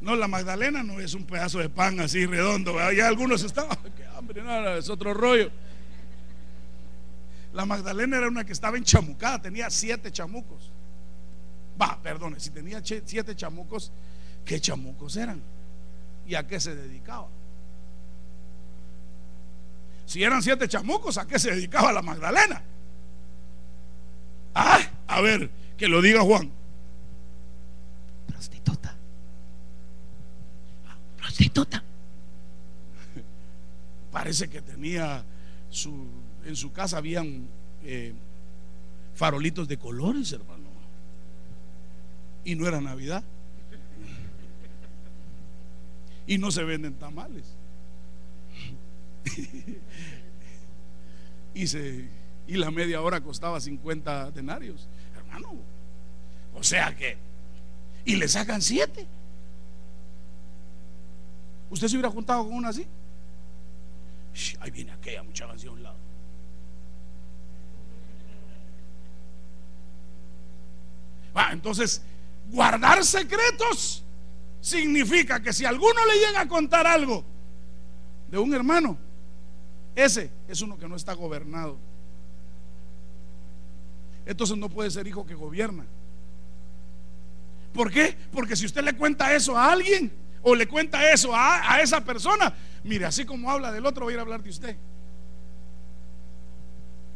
No, 0.01 0.15
la 0.15 0.27
Magdalena 0.27 0.83
no 0.83 0.99
es 0.99 1.15
un 1.15 1.25
pedazo 1.25 1.57
de 1.57 1.69
pan 1.69 1.99
así 1.99 2.27
redondo. 2.27 2.75
¿verdad? 2.75 2.91
Ya 2.91 3.07
algunos 3.07 3.41
estaban, 3.43 3.75
hambre, 4.27 4.43
no, 4.43 4.61
no, 4.61 4.75
es 4.75 4.89
otro 4.89 5.13
rollo. 5.13 5.49
La 7.53 7.65
Magdalena 7.65 8.17
era 8.17 8.27
una 8.27 8.43
que 8.43 8.53
estaba 8.53 8.77
enchamucada, 8.77 9.41
tenía 9.41 9.69
siete 9.69 10.11
chamucos. 10.11 10.71
Va, 11.81 11.99
perdone, 12.01 12.39
si 12.39 12.49
tenía 12.49 12.81
siete 12.83 13.35
chamucos, 13.35 13.91
¿qué 14.45 14.59
chamucos 14.59 15.15
eran? 15.15 15.41
¿Y 16.27 16.35
a 16.35 16.45
qué 16.45 16.59
se 16.59 16.75
dedicaba? 16.75 17.27
Si 20.05 20.23
eran 20.23 20.41
siete 20.41 20.67
chamucos, 20.67 21.17
¿a 21.17 21.25
qué 21.25 21.39
se 21.39 21.51
dedicaba 21.51 21.91
la 21.91 22.01
Magdalena? 22.01 22.61
Ah, 24.53 24.79
a 25.07 25.21
ver, 25.21 25.49
que 25.77 25.87
lo 25.87 26.01
diga 26.01 26.21
Juan. 26.21 26.51
Prostituta. 28.27 28.95
prostituta. 31.17 31.83
Parece 34.17 34.49
que 34.49 34.63
tenía 34.63 35.23
su, 35.69 36.07
en 36.43 36.55
su 36.55 36.71
casa 36.71 36.97
habían 36.97 37.47
eh, 37.83 38.15
farolitos 39.13 39.67
de 39.67 39.77
colores, 39.77 40.31
hermano. 40.31 40.63
Y 42.43 42.55
no 42.55 42.67
era 42.67 42.81
Navidad. 42.81 43.23
Y 46.25 46.39
no 46.39 46.49
se 46.49 46.63
venden 46.63 46.95
tamales. 46.95 47.45
Y, 51.53 51.67
se, 51.67 52.09
y 52.47 52.55
la 52.55 52.71
media 52.71 53.03
hora 53.03 53.21
costaba 53.21 53.61
50 53.61 54.31
denarios, 54.31 54.87
hermano. 55.15 55.53
O 56.55 56.63
sea 56.63 56.95
que, 56.95 57.17
y 58.03 58.15
le 58.15 58.27
sacan 58.27 58.63
siete. 58.63 59.05
¿Usted 61.69 61.87
se 61.87 61.95
hubiera 61.95 62.09
juntado 62.09 62.45
con 62.45 62.53
una 62.55 62.69
así? 62.69 62.87
Shh, 64.37 64.55
ahí 64.59 64.69
viene 64.69 64.91
aquella 64.91 65.23
muchacha 65.23 65.51
hacia 65.51 65.71
un 65.71 65.81
lado. 65.81 65.97
Ah, 71.33 71.49
entonces, 71.51 72.03
guardar 72.51 73.03
secretos 73.03 74.03
significa 74.61 75.41
que 75.41 75.51
si 75.53 75.65
alguno 75.65 76.05
le 76.05 76.19
llega 76.19 76.41
a 76.41 76.47
contar 76.47 76.85
algo 76.85 77.23
de 78.29 78.37
un 78.37 78.53
hermano, 78.53 78.97
ese 79.95 80.29
es 80.47 80.61
uno 80.61 80.77
que 80.77 80.87
no 80.87 80.95
está 80.95 81.13
gobernado. 81.13 81.77
Entonces 84.25 84.55
no 84.55 84.69
puede 84.69 84.91
ser 84.91 85.07
hijo 85.07 85.25
que 85.25 85.33
gobierna. 85.33 85.85
¿Por 87.73 87.91
qué? 87.91 88.15
Porque 88.31 88.55
si 88.55 88.67
usted 88.67 88.83
le 88.83 88.93
cuenta 88.95 89.33
eso 89.33 89.57
a 89.57 89.71
alguien 89.71 90.11
o 90.41 90.55
le 90.55 90.67
cuenta 90.67 91.11
eso 91.11 91.35
a, 91.35 91.73
a 91.73 91.81
esa 91.81 92.01
persona, 92.01 92.53
mire, 92.83 93.05
así 93.05 93.25
como 93.25 93.51
habla 93.51 93.71
del 93.71 93.85
otro, 93.85 94.05
va 94.05 94.11
a 94.11 94.13
ir 94.13 94.19
a 94.19 94.21
hablar 94.21 94.41
de 94.43 94.49
usted. 94.49 94.77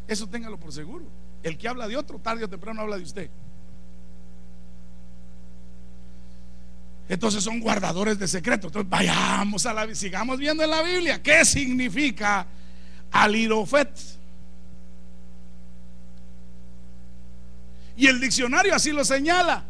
Eso 0.07 0.27
téngalo 0.27 0.59
por 0.59 0.73
seguro. 0.73 1.05
El 1.43 1.57
que 1.57 1.67
habla 1.67 1.87
de 1.87 1.97
otro, 1.97 2.19
tarde 2.19 2.43
o 2.43 2.49
temprano 2.49 2.81
habla 2.81 2.97
de 2.97 3.03
usted. 3.03 3.29
Entonces 7.11 7.43
son 7.43 7.59
guardadores 7.59 8.17
de 8.17 8.27
secretos. 8.27 8.69
Entonces 8.69 8.89
vayamos 8.89 9.65
a 9.65 9.73
la 9.73 9.93
sigamos 9.93 10.37
viendo 10.37 10.63
en 10.63 10.69
la 10.69 10.81
Biblia 10.81 11.21
qué 11.21 11.43
significa 11.43 12.47
alirofet. 13.11 13.89
Y 17.97 18.07
el 18.07 18.19
diccionario 18.19 18.73
así 18.73 18.93
lo 18.93 19.03
señala. 19.03 19.65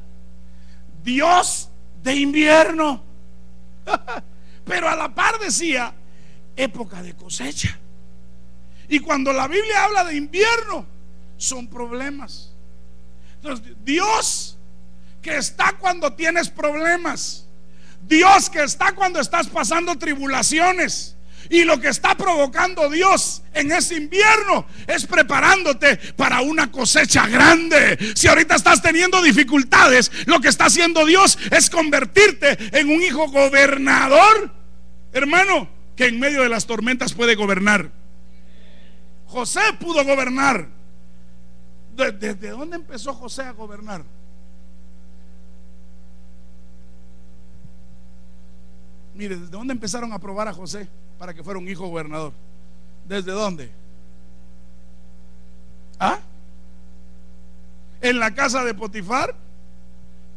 Dios 1.04 1.70
de 2.04 2.16
invierno. 2.16 3.04
Pero 4.65 4.89
a 4.89 4.95
la 4.95 5.13
par 5.13 5.39
decía 5.39 5.93
época 6.55 7.01
de 7.01 7.15
cosecha. 7.15 7.77
Y 8.88 8.99
cuando 8.99 9.32
la 9.32 9.47
Biblia 9.47 9.86
habla 9.86 10.03
de 10.03 10.15
invierno, 10.15 10.86
son 11.38 11.67
problemas. 11.67 12.53
Entonces, 13.36 13.73
Dios 13.84 14.57
que 15.21 15.38
está 15.38 15.77
cuando 15.77 16.13
tienes 16.13 16.49
problemas. 16.49 17.45
Dios 18.01 18.49
que 18.49 18.63
está 18.63 18.93
cuando 18.93 19.19
estás 19.19 19.47
pasando 19.47 19.97
tribulaciones. 19.97 21.15
Y 21.49 21.63
lo 21.63 21.79
que 21.79 21.89
está 21.89 22.15
provocando 22.15 22.89
Dios 22.89 23.41
en 23.53 23.71
ese 23.71 23.95
invierno 23.95 24.65
es 24.87 25.05
preparándote 25.05 25.97
para 26.15 26.41
una 26.41 26.71
cosecha 26.71 27.27
grande. 27.27 27.97
Si 28.15 28.27
ahorita 28.27 28.55
estás 28.55 28.81
teniendo 28.81 29.21
dificultades, 29.21 30.11
lo 30.25 30.39
que 30.39 30.47
está 30.47 30.65
haciendo 30.65 31.05
Dios 31.05 31.37
es 31.51 31.69
convertirte 31.69 32.57
en 32.77 32.89
un 32.89 33.01
hijo 33.01 33.27
gobernador. 33.29 34.51
Hermano, 35.13 35.69
que 35.95 36.07
en 36.07 36.19
medio 36.19 36.43
de 36.43 36.49
las 36.49 36.65
tormentas 36.65 37.13
puede 37.13 37.35
gobernar. 37.35 37.91
José 39.25 39.61
pudo 39.79 40.03
gobernar. 40.03 40.67
¿Desde 41.95 42.49
dónde 42.49 42.77
empezó 42.77 43.13
José 43.13 43.43
a 43.43 43.51
gobernar? 43.51 44.03
Mire, 49.13 49.35
¿desde 49.35 49.51
dónde 49.51 49.73
empezaron 49.73 50.13
a 50.13 50.19
probar 50.19 50.47
a 50.47 50.53
José 50.53 50.87
para 51.22 51.36
que 51.36 51.43
fuera 51.43 51.59
un 51.59 51.69
hijo 51.69 51.86
gobernador? 51.86 52.34
¿Desde 53.07 53.32
dónde? 53.32 53.69
¿Ah? 55.99 56.17
¿En 58.01 58.17
la 58.17 58.34
casa 58.34 58.65
de 58.65 58.74
Potifar? 58.74 59.36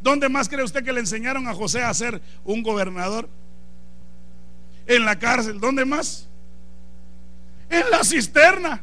¿Dónde 0.03 0.29
más 0.29 0.47
cree 0.47 0.63
usted 0.63 0.85
que 0.85 0.93
le 0.93 1.01
enseñaron 1.01 1.49
a 1.49 1.55
José 1.55 1.83
a 1.83 1.95
ser 1.95 2.21
un 2.45 2.63
gobernador? 2.63 3.31
En 4.87 5.07
la 5.07 5.19
cárcel, 5.19 5.59
¿dónde 5.59 5.87
más? 5.87 6.29
En 7.71 7.89
la 7.91 8.05
cisterna. 8.05 8.83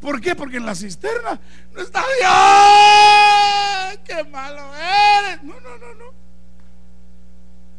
¿Por 0.00 0.20
qué? 0.20 0.36
Porque 0.36 0.58
en 0.58 0.66
la 0.66 0.76
cisterna 0.76 1.40
no 1.74 1.82
está 1.82 2.04
Dios. 2.20 3.98
¡Qué 4.04 4.30
malo 4.30 4.62
eres! 4.76 5.42
No, 5.42 5.58
no, 5.58 5.76
no, 5.76 5.94
no. 5.94 6.04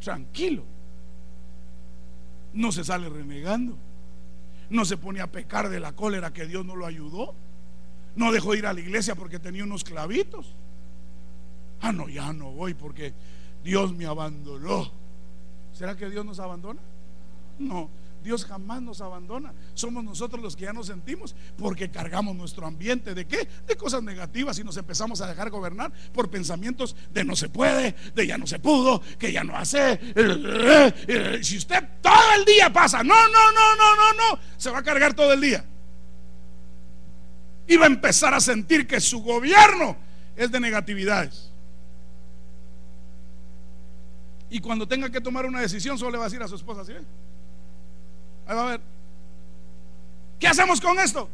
Tranquilo 0.04 0.75
no 2.56 2.72
se 2.72 2.84
sale 2.84 3.10
renegando, 3.10 3.78
no 4.70 4.86
se 4.86 4.98
pone 4.98 5.22
a 5.22 5.32
pecar 5.32 5.70
de 5.70 5.80
la 5.80 5.92
cólera 5.92 6.34
que 6.34 6.48
Dios 6.48 6.66
no 6.66 6.76
lo 6.76 6.86
ayudó, 6.86 7.36
no 8.16 8.32
dejó 8.32 8.56
ir 8.56 8.66
a 8.66 8.74
la 8.74 8.80
iglesia 8.80 9.14
porque 9.14 9.40
tenía 9.40 9.64
unos 9.64 9.84
clavitos. 9.84 10.56
Ah, 11.82 11.92
no, 11.92 12.08
ya 12.10 12.34
no 12.34 12.52
voy 12.52 12.74
porque 12.74 13.14
Dios 13.64 13.94
me 13.94 14.06
abandonó. 14.06 14.90
¿Será 15.74 15.96
que 15.96 16.10
Dios 16.10 16.26
nos 16.26 16.40
abandona? 16.40 16.80
No. 17.60 17.90
Dios 18.26 18.44
jamás 18.44 18.82
nos 18.82 19.02
abandona. 19.02 19.54
Somos 19.76 20.04
nosotros 20.04 20.42
los 20.42 20.56
que 20.56 20.64
ya 20.64 20.74
nos 20.74 20.88
sentimos 20.88 21.36
porque 21.58 21.92
cargamos 21.92 22.36
nuestro 22.36 22.66
ambiente 22.66 23.14
de 23.14 23.26
qué? 23.26 23.48
De 23.68 23.78
cosas 23.78 24.02
negativas 24.02 24.58
y 24.58 24.64
nos 24.64 24.76
empezamos 24.78 25.22
a 25.22 25.28
dejar 25.28 25.52
gobernar 25.52 25.94
por 26.12 26.32
pensamientos 26.32 26.96
de 27.14 27.24
no 27.24 27.36
se 27.36 27.50
puede, 27.50 27.96
de 28.16 28.26
ya 28.26 28.40
no 28.40 28.48
se 28.48 28.58
pudo, 28.58 29.00
que 29.20 29.32
ya 29.32 29.44
no 29.44 29.56
hace. 29.56 30.00
Si 31.44 31.58
usted 31.58 31.88
todo 32.02 32.34
el 32.38 32.46
día 32.46 32.74
pasa, 32.74 33.04
no, 33.04 33.14
no, 33.14 33.52
no, 33.52 33.76
no, 33.76 33.96
no, 33.96 34.14
no, 34.14 34.40
se 34.58 34.72
va 34.72 34.80
a 34.80 34.84
cargar 34.84 35.14
todo 35.14 35.32
el 35.32 35.42
día. 35.42 35.64
Y 37.68 37.78
va 37.78 37.86
a 37.86 37.90
empezar 37.90 38.34
a 38.34 38.40
sentir 38.40 38.88
que 38.88 39.00
su 39.00 39.22
gobierno 39.22 39.98
es 40.36 40.52
de 40.52 40.60
negatividades. 40.60 41.52
Y 44.50 44.60
cuando 44.62 44.88
tenga 44.88 45.12
que 45.12 45.22
tomar 45.22 45.46
una 45.46 45.62
decisión, 45.62 46.00
solo 46.00 46.12
le 46.12 46.18
va 46.18 46.24
a 46.24 46.28
decir 46.28 46.42
a 46.42 46.48
su 46.48 46.56
esposa, 46.56 46.84
¿sí? 46.84 46.94
Ahí 48.48 48.56
va 48.56 48.64
a 48.64 48.72
ver. 48.72 48.82
¿Qué 50.40 50.48
hacemos 50.48 50.82
con 50.82 51.00
esto? 51.00 51.30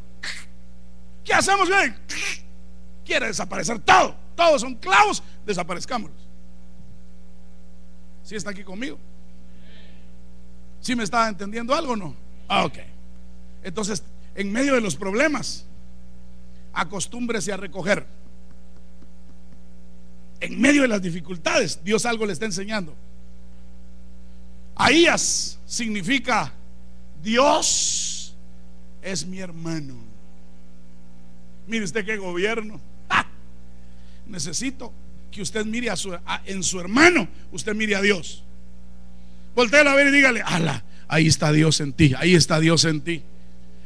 ¿Qué 1.24 1.34
hacemos? 1.34 1.68
Quiere 3.04 3.26
desaparecer 3.26 3.78
todo. 3.80 4.16
Todos 4.34 4.60
son 4.60 4.74
clavos, 4.76 5.22
desaparezcámoslos. 5.44 6.22
¿Sí 8.22 8.36
está 8.36 8.50
aquí 8.50 8.64
conmigo? 8.64 8.98
¿Sí 10.80 10.96
me 10.96 11.04
está 11.04 11.28
entendiendo 11.28 11.74
algo 11.74 11.92
o 11.92 11.96
no? 11.96 12.16
Ah, 12.48 12.64
ok. 12.64 12.78
Entonces, 13.62 14.02
en 14.34 14.50
medio 14.50 14.74
de 14.74 14.80
los 14.80 14.96
problemas, 14.96 15.66
acostúmbrese 16.72 17.52
a 17.52 17.56
recoger. 17.56 18.06
En 20.40 20.60
medio 20.60 20.82
de 20.82 20.88
las 20.88 21.02
dificultades, 21.02 21.84
Dios 21.84 22.04
algo 22.04 22.26
le 22.26 22.32
está 22.32 22.46
enseñando. 22.46 22.96
Ahías 24.74 25.60
significa 25.66 26.52
Dios 27.22 28.34
es 29.00 29.26
mi 29.26 29.38
hermano. 29.38 29.94
Mire 31.66 31.84
usted 31.84 32.04
qué 32.04 32.16
gobierno. 32.16 32.80
Necesito 34.26 34.92
que 35.30 35.42
usted 35.42 35.64
mire 35.64 35.90
a 35.90 35.96
su, 35.96 36.16
en 36.44 36.62
su 36.62 36.80
hermano, 36.80 37.28
usted 37.50 37.74
mire 37.74 37.96
a 37.96 38.00
Dios. 38.00 38.42
Voltea 39.54 39.80
a 39.80 39.94
ver 39.94 40.08
y 40.08 40.10
dígale, 40.10 40.42
ala, 40.42 40.84
ahí 41.08 41.26
está 41.26 41.52
Dios 41.52 41.80
en 41.80 41.92
ti, 41.92 42.12
ahí 42.16 42.34
está 42.34 42.60
Dios 42.60 42.84
en 42.84 43.00
ti. 43.02 43.22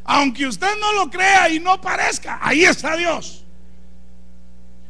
Aunque 0.05 0.47
usted 0.47 0.69
no 0.81 0.93
lo 0.93 1.11
crea 1.11 1.49
y 1.51 1.59
no 1.59 1.81
parezca, 1.81 2.39
ahí 2.41 2.65
está 2.65 2.97
Dios. 2.97 3.45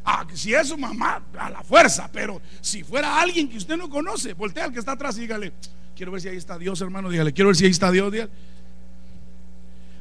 Ah, 0.05 0.25
si 0.33 0.53
es 0.53 0.69
su 0.69 0.77
mamá, 0.77 1.21
a 1.37 1.49
la 1.49 1.63
fuerza, 1.63 2.09
pero 2.11 2.41
si 2.61 2.83
fuera 2.83 3.19
alguien 3.19 3.49
que 3.49 3.57
usted 3.57 3.75
no 3.75 3.89
conoce, 3.89 4.33
voltea 4.33 4.65
al 4.65 4.73
que 4.73 4.79
está 4.79 4.93
atrás 4.93 5.17
y 5.17 5.21
dígale, 5.21 5.51
Quiero 5.97 6.11
ver 6.11 6.21
si 6.21 6.27
ahí 6.27 6.37
está 6.37 6.59
Dios, 6.59 6.79
hermano. 6.79 7.09
Dígale, 7.09 7.33
quiero 7.33 7.47
ver 7.47 7.55
si 7.55 7.65
ahí 7.65 7.71
está 7.71 7.89
Dios. 7.91 8.11
Dígale. 8.11 8.29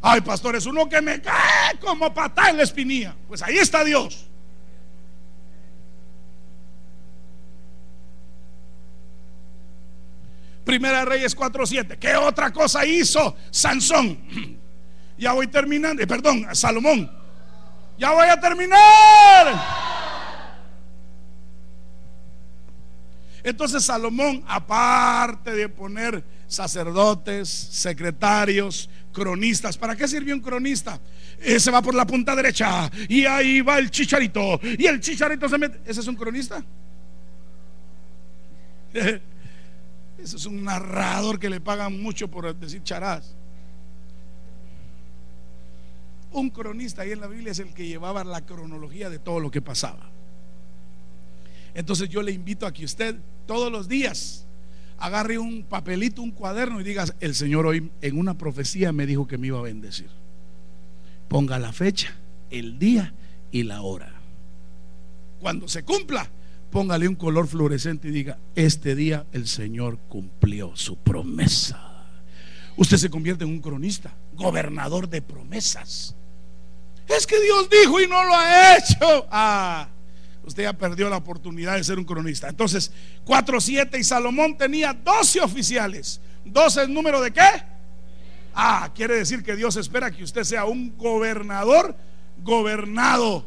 Ay, 0.03 0.20
pastor, 0.20 0.55
es 0.55 0.66
uno 0.66 0.86
que 0.90 1.01
me 1.01 1.22
cae 1.22 1.78
como 1.80 2.12
patada 2.12 2.51
en 2.51 2.59
la 2.59 2.64
espinilla. 2.64 3.16
Pues 3.26 3.40
ahí 3.42 3.57
está 3.57 3.82
Dios. 3.82 4.26
Primera 10.66 11.07
Reyes 11.07 11.34
4:7. 11.34 11.97
¿Qué 11.99 12.14
otra 12.14 12.53
cosa 12.53 12.84
hizo 12.84 13.34
Sansón? 13.51 14.18
Ya 15.18 15.32
voy 15.32 15.47
terminando. 15.47 16.03
Eh, 16.03 16.07
perdón, 16.07 16.47
Salomón. 16.55 17.11
Ya 17.97 18.12
voy 18.12 18.28
a 18.28 18.38
terminar. 18.38 19.86
Entonces 23.47 23.84
Salomón, 23.84 24.42
aparte 24.49 25.53
de 25.53 25.68
poner 25.68 26.24
sacerdotes, 26.49 27.49
secretarios, 27.49 28.90
cronistas, 29.12 29.78
¿para 29.78 29.94
qué 29.94 30.09
sirvió 30.09 30.34
un 30.34 30.40
cronista? 30.40 30.99
Ese 31.38 31.61
se 31.61 31.70
va 31.70 31.80
por 31.80 31.94
la 31.94 32.05
punta 32.05 32.34
derecha 32.34 32.90
y 33.09 33.24
ahí 33.24 33.61
va 33.61 33.78
el 33.78 33.88
chicharito 33.88 34.59
y 34.76 34.86
el 34.86 34.99
chicharito 34.99 35.49
se 35.49 35.59
mete. 35.59 35.80
¿Ese 35.86 36.01
es 36.01 36.09
un 36.09 36.16
cronista? 36.16 36.64
Ese 38.92 39.22
es 40.36 40.44
un 40.44 40.64
narrador 40.64 41.38
que 41.38 41.49
le 41.49 41.61
pagan 41.61 42.03
mucho 42.03 42.26
por 42.28 42.53
decir 42.53 42.82
charadas. 42.82 43.36
Un 46.32 46.51
cronista 46.51 47.03
ahí 47.03 47.12
en 47.12 47.20
la 47.20 47.28
Biblia 47.28 47.53
es 47.53 47.61
el 47.61 47.72
que 47.72 47.86
llevaba 47.86 48.24
la 48.24 48.44
cronología 48.44 49.09
de 49.09 49.20
todo 49.20 49.38
lo 49.38 49.53
que 49.53 49.62
pasaba. 49.62 50.15
Entonces 51.76 52.08
yo 52.08 52.22
le 52.22 52.32
invito 52.32 52.66
a 52.66 52.72
que 52.72 52.86
usted 52.86 53.16
todos 53.46 53.70
los 53.70 53.86
días 53.86 54.46
agarre 54.96 55.36
un 55.36 55.62
papelito, 55.62 56.22
un 56.22 56.30
cuaderno 56.30 56.80
y 56.80 56.84
diga, 56.84 57.04
el 57.20 57.34
Señor 57.34 57.66
hoy 57.66 57.90
en 58.00 58.18
una 58.18 58.38
profecía 58.38 58.92
me 58.92 59.04
dijo 59.04 59.26
que 59.26 59.36
me 59.36 59.48
iba 59.48 59.58
a 59.58 59.62
bendecir. 59.62 60.08
Ponga 61.28 61.58
la 61.58 61.74
fecha, 61.74 62.16
el 62.50 62.78
día 62.78 63.12
y 63.52 63.64
la 63.64 63.82
hora. 63.82 64.10
Cuando 65.38 65.68
se 65.68 65.82
cumpla, 65.82 66.30
póngale 66.70 67.08
un 67.08 67.14
color 67.14 67.46
fluorescente 67.46 68.08
y 68.08 68.12
diga, 68.12 68.38
este 68.54 68.94
día 68.94 69.26
el 69.32 69.46
Señor 69.46 69.98
cumplió 70.08 70.74
su 70.76 70.96
promesa. 70.96 72.06
Usted 72.78 72.96
se 72.96 73.10
convierte 73.10 73.44
en 73.44 73.50
un 73.50 73.60
cronista, 73.60 74.14
gobernador 74.32 75.10
de 75.10 75.20
promesas. 75.20 76.16
Es 77.06 77.26
que 77.26 77.38
Dios 77.38 77.68
dijo 77.68 78.00
y 78.00 78.06
no 78.06 78.24
lo 78.24 78.34
ha 78.34 78.78
hecho. 78.78 79.26
Ah, 79.30 79.90
usted 80.47 80.62
ya 80.62 80.72
perdió 80.72 81.11
la 81.11 81.16
oportunidad 81.16 81.76
de 81.76 81.84
ser 81.84 81.99
un 81.99 82.05
cronista. 82.05 82.49
Entonces, 82.49 82.92
4, 83.24 83.61
7 83.61 83.99
y 83.99 84.05
Salomón 84.05 84.57
tenía 84.57 84.94
12 84.94 85.40
oficiales. 85.40 86.20
¿12 86.47 86.84
es 86.84 86.88
número 86.88 87.20
de 87.20 87.32
qué? 87.32 87.40
Ah, 88.55 88.90
quiere 88.94 89.16
decir 89.16 89.42
que 89.42 89.57
Dios 89.57 89.76
espera 89.76 90.11
que 90.11 90.24
usted 90.24 90.44
sea 90.44 90.64
un 90.64 90.97
gobernador 90.97 91.94
gobernado. 92.42 93.44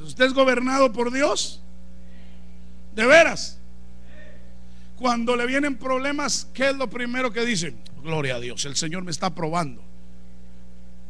¿Usted 0.00 0.24
es 0.24 0.32
gobernado 0.32 0.92
por 0.92 1.12
Dios? 1.12 1.62
¿De 2.94 3.06
veras? 3.06 3.58
Cuando 4.96 5.36
le 5.36 5.46
vienen 5.46 5.76
problemas, 5.76 6.48
¿qué 6.52 6.70
es 6.70 6.76
lo 6.76 6.88
primero 6.90 7.32
que 7.32 7.44
dicen? 7.44 7.78
Gloria 8.02 8.36
a 8.36 8.40
Dios, 8.40 8.64
el 8.64 8.74
Señor 8.74 9.04
me 9.04 9.12
está 9.12 9.32
probando. 9.32 9.82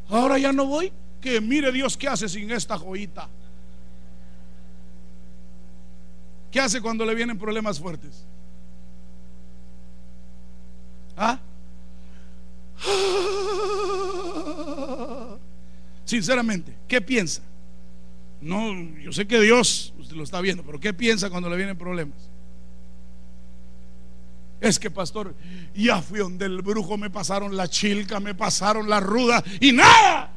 Ahora 0.09 0.39
ya 0.39 0.53
no 0.53 0.67
voy. 0.67 0.93
Que 1.21 1.41
mire 1.41 1.71
Dios 1.71 1.97
qué 1.97 2.09
hace 2.09 2.29
sin 2.29 2.51
esta 2.51 2.77
joyita. 2.77 3.29
¿Qué 6.53 6.61
hace 6.61 6.83
cuando 6.83 7.07
le 7.07 7.15
vienen 7.15 7.39
problemas 7.39 7.81
fuertes? 7.81 8.27
¿Ah? 11.17 11.41
Sinceramente, 16.05 16.77
¿qué 16.87 17.01
piensa? 17.01 17.41
No, 18.43 18.75
yo 19.01 19.13
sé 19.13 19.27
que 19.27 19.41
Dios, 19.41 19.95
usted 19.99 20.15
lo 20.15 20.25
está 20.25 20.43
viendo, 20.43 20.63
pero 20.63 20.79
¿qué 20.79 20.93
piensa 20.93 21.31
cuando 21.31 21.49
le 21.49 21.57
vienen 21.57 21.79
problemas? 21.79 22.29
Es 24.61 24.79
que, 24.79 24.91
pastor, 24.91 25.35
ya 25.75 26.03
fui 26.03 26.19
donde 26.19 26.45
el 26.45 26.61
brujo, 26.61 26.99
me 26.99 27.09
pasaron 27.09 27.57
la 27.57 27.67
chilca, 27.67 28.21
me 28.21 28.35
pasaron 28.35 28.91
la 28.91 29.01
ruda 29.01 29.43
y 29.59 29.73
nada. 29.73 30.32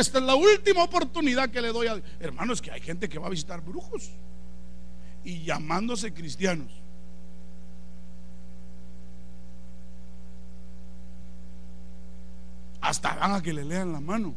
Esta 0.00 0.18
es 0.18 0.24
la 0.24 0.34
última 0.34 0.82
oportunidad 0.82 1.50
que 1.50 1.60
le 1.60 1.68
doy 1.74 1.86
a 1.86 2.00
Hermano, 2.20 2.54
es 2.54 2.62
que 2.62 2.70
hay 2.70 2.80
gente 2.80 3.06
que 3.06 3.18
va 3.18 3.26
a 3.26 3.30
visitar 3.30 3.60
brujos 3.60 4.10
y 5.22 5.44
llamándose 5.44 6.14
cristianos. 6.14 6.72
Hasta 12.80 13.14
van 13.14 13.34
a 13.34 13.42
que 13.42 13.52
le 13.52 13.62
lean 13.62 13.92
la 13.92 14.00
mano. 14.00 14.34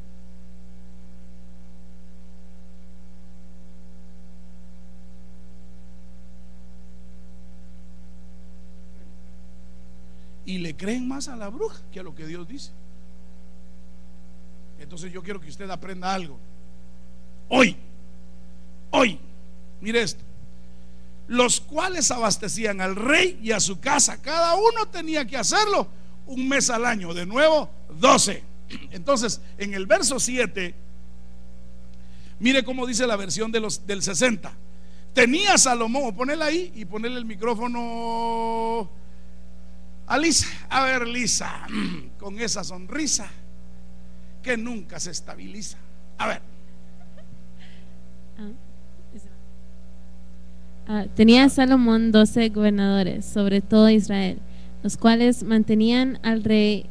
Y 10.44 10.58
le 10.58 10.76
creen 10.76 11.08
más 11.08 11.30
a 11.30 11.38
la 11.38 11.48
bruja 11.48 11.82
que 11.90 12.02
a 12.02 12.04
lo 12.04 12.14
que 12.14 12.28
Dios 12.28 12.46
dice. 12.50 12.83
Entonces 14.84 15.14
yo 15.14 15.24
quiero 15.24 15.40
que 15.40 15.48
usted 15.48 15.70
aprenda 15.70 16.14
algo. 16.14 16.38
Hoy, 17.48 17.78
hoy, 18.92 19.18
mire 19.80 20.02
esto. 20.02 20.22
Los 21.28 21.62
cuales 21.62 22.12
abastecían 22.12 22.82
al 22.82 22.98
rey 22.98 23.40
y 23.42 23.52
a 23.52 23.62
su 23.62 23.80
casa. 23.80 24.22
Cada 24.22 24.56
uno 24.56 24.86
tenía 24.92 25.26
que 25.26 25.38
hacerlo 25.38 25.88
un 26.26 26.50
mes 26.50 26.70
al 26.70 26.86
año. 26.86 27.14
De 27.14 27.26
nuevo, 27.26 27.70
12. 27.98 28.44
Entonces, 28.92 29.40
en 29.58 29.74
el 29.74 29.86
verso 29.86 30.20
7, 30.20 30.76
mire 32.40 32.64
cómo 32.66 32.86
dice 32.86 33.08
la 33.08 33.16
versión 33.16 33.54
de 33.54 33.62
los, 33.62 33.88
del 33.88 34.04
60. 34.04 34.52
Tenía 35.14 35.58
Salomón, 35.58 36.14
ponele 36.14 36.44
ahí 36.44 36.74
y 36.76 36.84
ponerle 36.84 37.20
el 37.20 37.26
micrófono 37.26 38.90
a 40.08 40.18
Lisa. 40.18 40.48
A 40.70 40.84
ver, 40.84 41.08
Lisa, 41.08 41.68
con 42.20 42.38
esa 42.42 42.66
sonrisa 42.66 43.32
que 44.44 44.58
nunca 44.58 45.00
se 45.00 45.10
estabiliza. 45.10 45.78
A 46.20 46.28
ver. 46.28 46.42
Ah, 50.86 51.06
tenía 51.16 51.48
Salomón 51.48 52.12
doce 52.12 52.50
gobernadores 52.50 53.24
sobre 53.26 53.62
todo 53.62 53.90
Israel, 53.90 54.40
los 54.84 54.98
cuales 54.98 55.44
mantenían 55.44 56.20
al 56.24 56.44
rey, 56.44 56.88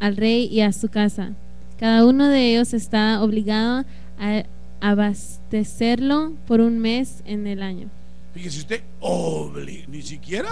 al 0.00 0.16
rey 0.16 0.46
y 0.46 0.62
a 0.62 0.72
su 0.72 0.88
casa. 0.88 1.32
Cada 1.78 2.04
uno 2.04 2.28
de 2.28 2.50
ellos 2.50 2.74
está 2.74 3.22
obligado 3.22 3.84
a 4.18 4.42
abastecerlo 4.80 6.32
por 6.46 6.60
un 6.60 6.80
mes 6.80 7.22
en 7.26 7.46
el 7.46 7.62
año. 7.62 7.88
Fíjese 8.34 8.58
usted, 8.60 8.82
ni 9.88 10.02
siquiera 10.02 10.50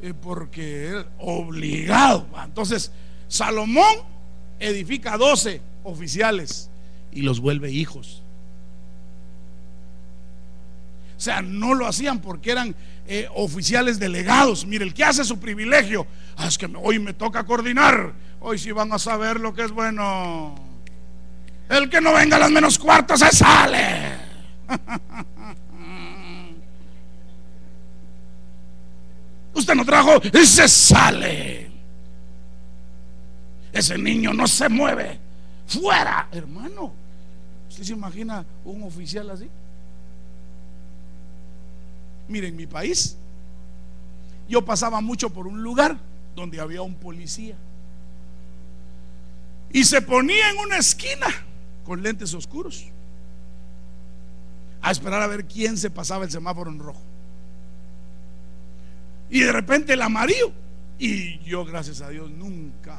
eh, 0.00 0.14
porque 0.18 0.88
es 0.88 1.04
obligado. 1.18 2.26
Entonces, 2.42 2.90
Salomón 3.28 4.15
edifica 4.60 5.16
12 5.16 5.60
oficiales 5.84 6.70
y 7.12 7.22
los 7.22 7.40
vuelve 7.40 7.70
hijos. 7.70 8.22
O 11.16 11.20
sea, 11.20 11.40
no 11.40 11.74
lo 11.74 11.86
hacían 11.86 12.20
porque 12.20 12.50
eran 12.50 12.74
eh, 13.06 13.26
oficiales 13.34 13.98
delegados. 13.98 14.66
Mire, 14.66 14.84
el 14.84 14.92
que 14.92 15.04
hace 15.04 15.24
su 15.24 15.38
privilegio, 15.38 16.06
ah, 16.36 16.46
es 16.46 16.58
que 16.58 16.68
hoy 16.76 16.98
me 16.98 17.14
toca 17.14 17.44
coordinar. 17.44 18.12
Hoy 18.40 18.58
sí 18.58 18.70
van 18.70 18.92
a 18.92 18.98
saber 18.98 19.40
lo 19.40 19.54
que 19.54 19.62
es 19.64 19.70
bueno. 19.70 20.54
El 21.68 21.88
que 21.88 22.00
no 22.00 22.12
venga 22.12 22.36
a 22.36 22.40
las 22.40 22.50
menos 22.50 22.78
cuartos 22.78 23.20
se 23.20 23.30
sale. 23.30 24.26
Usted 29.54 29.74
no 29.74 29.84
trajo 29.86 30.20
y 30.22 30.44
se 30.44 30.68
sale. 30.68 31.65
Ese 33.76 33.98
niño 33.98 34.32
no 34.32 34.48
se 34.48 34.70
mueve. 34.70 35.18
Fuera, 35.66 36.28
hermano. 36.32 36.94
¿Usted 37.68 37.82
se 37.82 37.92
imagina 37.92 38.42
un 38.64 38.82
oficial 38.84 39.28
así? 39.28 39.50
Miren, 42.26 42.52
en 42.52 42.56
mi 42.56 42.66
país, 42.66 43.18
yo 44.48 44.64
pasaba 44.64 45.02
mucho 45.02 45.28
por 45.28 45.46
un 45.46 45.62
lugar 45.62 45.98
donde 46.34 46.58
había 46.58 46.80
un 46.80 46.94
policía. 46.94 47.54
Y 49.70 49.84
se 49.84 50.00
ponía 50.00 50.50
en 50.52 50.56
una 50.56 50.78
esquina 50.78 51.26
con 51.84 52.02
lentes 52.02 52.32
oscuros 52.32 52.86
a 54.80 54.90
esperar 54.90 55.20
a 55.20 55.26
ver 55.26 55.44
quién 55.44 55.76
se 55.76 55.90
pasaba 55.90 56.24
el 56.24 56.30
semáforo 56.30 56.70
en 56.70 56.78
rojo. 56.78 57.02
Y 59.28 59.40
de 59.40 59.52
repente 59.52 59.92
el 59.92 60.00
amarillo. 60.00 60.50
Y 60.98 61.40
yo, 61.40 61.66
gracias 61.66 62.00
a 62.00 62.08
Dios, 62.08 62.30
nunca 62.30 62.98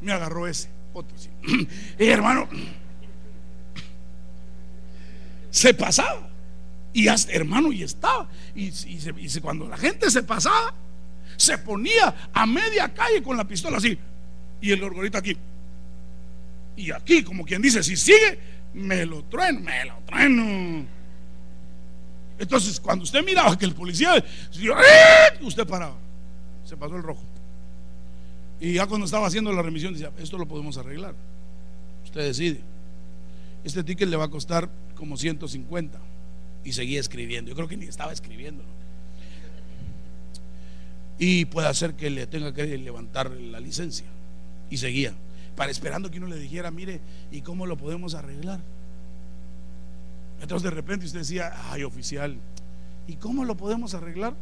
me 0.00 0.12
agarró 0.12 0.46
ese. 0.46 0.68
Otro 0.92 1.16
sí. 1.18 1.30
Hermano, 1.98 2.48
se 5.50 5.74
pasaba. 5.74 6.28
Y 6.92 7.08
hasta, 7.08 7.32
hermano, 7.32 7.72
y 7.72 7.82
estaba. 7.82 8.28
Y, 8.54 8.70
cuando 9.40 9.68
la 9.68 9.76
gente 9.76 10.10
se 10.10 10.22
pasaba, 10.22 10.74
se 11.36 11.58
ponía 11.58 12.30
a 12.32 12.46
media 12.46 12.92
calle 12.92 13.22
con 13.22 13.36
la 13.36 13.46
pistola 13.46 13.76
así. 13.76 13.98
Y 14.60 14.72
el 14.72 14.80
gorgorito 14.80 15.18
aquí. 15.18 15.36
Y 16.76 16.90
aquí, 16.90 17.22
como 17.22 17.44
quien 17.44 17.60
dice, 17.60 17.82
si 17.82 17.96
sigue, 17.96 18.38
me 18.74 19.04
lo 19.04 19.24
trueno, 19.24 19.60
me 19.60 19.84
lo 19.84 19.94
trueno. 20.06 20.86
Entonces, 22.38 22.80
cuando 22.80 23.04
usted 23.04 23.24
miraba 23.24 23.58
que 23.58 23.64
el 23.64 23.74
policía, 23.74 24.16
¡eh! 24.16 24.24
usted 25.42 25.66
paraba. 25.66 25.96
Se 26.64 26.76
pasó 26.76 26.96
el 26.96 27.02
rojo. 27.02 27.22
Y 28.60 28.74
ya 28.74 28.86
cuando 28.86 29.04
estaba 29.04 29.26
haciendo 29.26 29.52
la 29.52 29.62
remisión 29.62 29.92
decía, 29.92 30.10
esto 30.18 30.36
lo 30.38 30.46
podemos 30.46 30.76
arreglar. 30.78 31.14
Usted 32.04 32.22
decide. 32.22 32.60
Este 33.64 33.84
ticket 33.84 34.08
le 34.08 34.16
va 34.16 34.24
a 34.24 34.30
costar 34.30 34.68
como 34.94 35.16
150. 35.16 35.98
Y 36.64 36.72
seguía 36.72 37.00
escribiendo. 37.00 37.50
Yo 37.50 37.54
creo 37.54 37.68
que 37.68 37.76
ni 37.76 37.86
estaba 37.86 38.12
escribiendo. 38.12 38.64
Y 41.18 41.44
puede 41.46 41.68
hacer 41.68 41.94
que 41.94 42.10
le 42.10 42.26
tenga 42.26 42.52
que 42.52 42.78
levantar 42.78 43.30
la 43.30 43.60
licencia. 43.60 44.06
Y 44.70 44.78
seguía. 44.78 45.14
Para 45.56 45.70
esperando 45.70 46.10
que 46.10 46.18
uno 46.18 46.26
le 46.26 46.38
dijera, 46.38 46.70
mire, 46.70 47.00
¿y 47.30 47.42
cómo 47.42 47.66
lo 47.66 47.76
podemos 47.76 48.14
arreglar? 48.14 48.60
Entonces 50.40 50.64
de 50.64 50.70
repente 50.70 51.06
usted 51.06 51.20
decía, 51.20 51.52
ay 51.70 51.82
oficial, 51.82 52.36
¿y 53.08 53.16
cómo 53.16 53.44
lo 53.44 53.56
podemos 53.56 53.94
arreglar? 53.94 54.34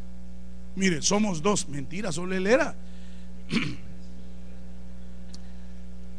Mire, 0.74 1.00
somos 1.00 1.42
dos. 1.42 1.68
Mentira, 1.68 2.12
solo 2.12 2.34
él 2.34 2.46
era. 2.46 2.74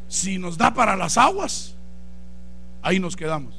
si 0.08 0.38
nos 0.38 0.58
da 0.58 0.72
para 0.72 0.96
las 0.96 1.16
aguas, 1.16 1.74
ahí 2.82 2.98
nos 2.98 3.14
quedamos. 3.14 3.54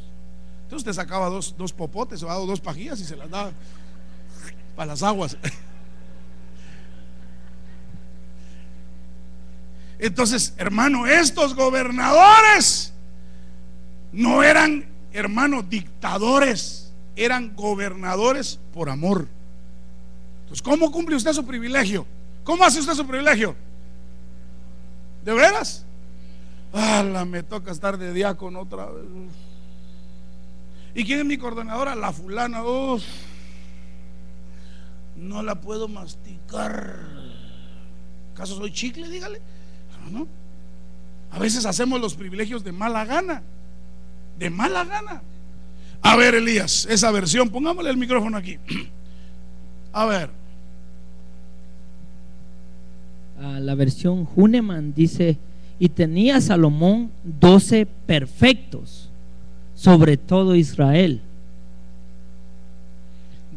Entonces 0.64 0.88
usted 0.88 0.94
sacaba 1.02 1.30
dos, 1.30 1.56
dos 1.58 1.72
popotes 1.72 2.22
o 2.24 2.46
dos 2.46 2.60
pajillas 2.60 3.00
y 3.00 3.06
se 3.06 3.16
las 3.16 3.30
daba 3.30 3.52
para 4.76 4.88
las 4.88 5.04
aguas. 5.04 5.38
Entonces, 10.00 10.54
hermano, 10.58 11.06
estos 11.08 11.56
gobernadores 11.56 12.94
no 14.14 14.44
eran, 14.44 14.88
hermano, 15.12 15.62
dictadores, 15.62 16.94
eran 17.16 17.56
gobernadores 17.56 18.60
por 18.74 18.90
amor. 18.90 19.28
Entonces, 20.42 20.62
¿cómo 20.62 20.90
cumple 20.92 21.18
usted 21.18 21.34
su 21.34 21.46
privilegio? 21.46 22.06
¿Cómo 22.46 22.64
hace 22.64 22.80
usted 22.80 22.94
su 22.94 23.06
privilegio? 23.06 23.56
¿De 25.24 25.34
veras? 25.34 25.86
La 26.74 27.26
me 27.26 27.44
toca 27.44 27.72
estar 27.72 27.98
de 27.98 28.14
diácono 28.14 28.62
otra 28.62 28.86
vez. 28.86 29.06
¿Y 30.96 31.06
quién 31.06 31.20
es 31.20 31.26
mi 31.26 31.38
coordinadora? 31.38 31.96
La 31.96 32.12
fulana. 32.12 32.62
no 35.16 35.44
la 35.44 35.56
puedo 35.56 35.88
masticar. 35.88 36.96
¿Acaso 38.34 38.56
soy 38.56 38.72
chicle? 38.72 39.10
Dígale. 39.10 39.42
No, 40.12 40.28
A 41.32 41.40
veces 41.40 41.66
hacemos 41.66 42.00
los 42.02 42.16
privilegios 42.16 42.64
de 42.64 42.72
mala 42.72 43.06
gana. 43.06 43.44
De 44.38 44.50
mala 44.50 44.86
gana. 44.86 45.22
A 46.02 46.16
ver, 46.16 46.36
Elías, 46.36 46.88
esa 46.90 47.12
versión, 47.12 47.50
pongámosle 47.50 47.90
el 47.90 47.98
micrófono 47.98 48.38
aquí. 48.38 48.58
A 49.92 50.06
ver, 50.06 50.30
Ah, 53.42 53.60
la 53.62 53.74
versión 53.74 54.28
Huneman 54.36 54.94
dice, 54.94 55.38
y 55.80 55.90
tenía 55.90 56.42
Salomón 56.42 57.12
doce 57.24 57.86
perfectos 57.86 59.10
sobre 59.80 60.18
todo 60.18 60.56
Israel. 60.56 61.22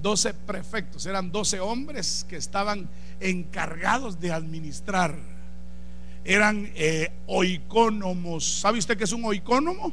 12 0.00 0.34
prefectos, 0.34 1.06
eran 1.06 1.32
12 1.32 1.58
hombres 1.58 2.24
que 2.28 2.36
estaban 2.36 2.88
encargados 3.18 4.20
de 4.20 4.32
administrar. 4.32 5.16
Eran 6.24 6.70
eh, 6.76 7.10
oicónomos. 7.26 8.60
¿Sabe 8.60 8.78
usted 8.78 8.96
qué 8.96 9.04
es 9.04 9.12
un 9.12 9.24
oicónomo? 9.24 9.92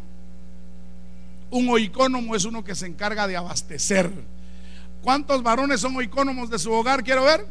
Un 1.49 1.69
oicónomo 1.69 2.35
es 2.35 2.45
uno 2.45 2.63
que 2.63 2.75
se 2.75 2.85
encarga 2.85 3.27
de 3.27 3.35
abastecer. 3.35 4.11
¿Cuántos 5.01 5.41
varones 5.41 5.81
son 5.81 5.95
oicónomos 5.95 6.51
de 6.51 6.59
su 6.59 6.71
hogar? 6.71 7.03
Quiero 7.03 7.23
ver. 7.23 7.47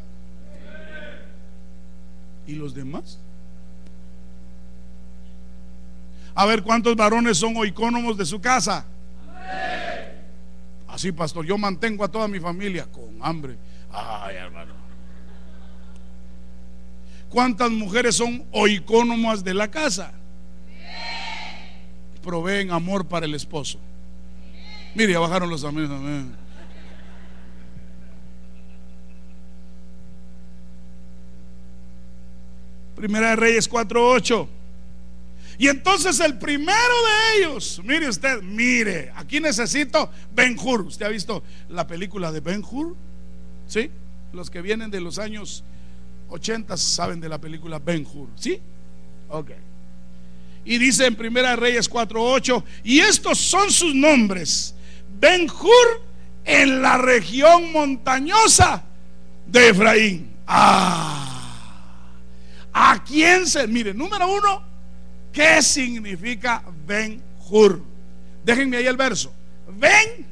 ¿Y 2.47 2.55
los 2.55 2.75
demás? 2.75 3.19
A 6.39 6.47
ver, 6.47 6.63
¿cuántos 6.63 6.95
varones 6.95 7.37
son 7.37 7.57
oicónomos 7.57 8.17
de 8.17 8.25
su 8.25 8.41
casa? 8.41 8.87
Así, 10.87 11.11
pastor, 11.11 11.45
yo 11.45 11.59
mantengo 11.59 12.05
a 12.05 12.09
toda 12.09 12.29
mi 12.29 12.39
familia 12.39 12.87
con 12.87 13.19
hambre. 13.21 13.59
Ay, 13.91 14.37
hermano. 14.37 14.73
¿Cuántas 17.29 17.73
mujeres 17.73 18.15
son 18.15 18.45
oicónomas 18.53 19.43
de 19.43 19.53
la 19.53 19.69
casa? 19.69 20.13
Proveen 22.23 22.71
amor 22.71 23.09
para 23.09 23.27
el 23.27 23.35
esposo. 23.35 23.81
Mire, 24.95 25.15
ya 25.15 25.19
bajaron 25.19 25.51
los 25.51 25.65
amigos. 25.65 25.91
Amén. 25.91 26.37
Primera 32.95 33.31
de 33.31 33.37
Reyes 33.37 33.69
4:8. 33.69 34.58
Y 35.59 35.67
entonces 35.67 36.21
el 36.21 36.39
primero 36.39 36.73
de 36.73 37.39
ellos, 37.39 37.81
mire 37.85 38.09
usted, 38.09 38.41
mire, 38.43 39.13
aquí 39.17 39.41
necesito 39.41 40.09
Ben 40.33 40.57
Hur. 40.57 40.83
¿Usted 40.83 41.07
ha 41.07 41.09
visto 41.09 41.43
la 41.69 41.85
película 41.85 42.31
de 42.31 42.39
Ben 42.39 42.63
Hur? 42.63 42.95
¿Sí? 43.67 43.91
Los 44.33 44.51
que 44.51 44.63
vienen 44.63 44.93
de 44.93 45.01
los 45.01 45.19
años 45.19 45.65
80 46.31 46.77
saben 46.77 47.21
de 47.21 47.29
la 47.29 47.39
película 47.39 47.81
Ben 47.81 48.07
Hur. 48.07 48.29
¿Sí? 48.37 48.61
Ok. 49.29 49.51
Y 50.65 50.79
dice 50.79 51.07
en 51.07 51.17
Primera 51.17 51.57
Reyes 51.57 51.91
4:8, 51.91 52.63
y 52.85 53.01
estos 53.01 53.39
son 53.39 53.73
sus 53.73 53.95
nombres: 53.95 54.77
Ben 55.19 55.51
Hur 55.51 56.03
en 56.45 56.83
la 56.83 56.99
región 56.99 57.73
montañosa 57.73 58.85
de 59.47 59.71
Efraín. 59.71 60.31
Ah. 60.47 61.25
¿A 62.73 63.03
quién 63.03 63.47
se? 63.47 63.67
Mire, 63.67 63.93
número 63.93 64.33
uno, 64.33 64.68
¿qué 65.39 65.63
significa 65.63 66.65
Ben 66.85 67.23
Hur? 67.49 67.81
Déjenme 68.45 68.79
ahí 68.79 68.89
el 68.89 68.97
verso. 68.97 69.33
Ben 69.69 70.27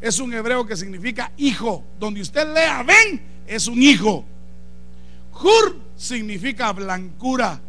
es 0.00 0.18
un 0.18 0.34
hebreo 0.34 0.66
que 0.66 0.76
significa 0.76 1.30
hijo. 1.36 1.84
Donde 2.00 2.20
usted 2.20 2.52
lea 2.52 2.82
Ben 2.82 3.22
es 3.46 3.68
un 3.68 3.80
hijo. 3.80 4.24
Hur 5.40 5.78
significa 5.96 6.72
blancura. 6.72 7.60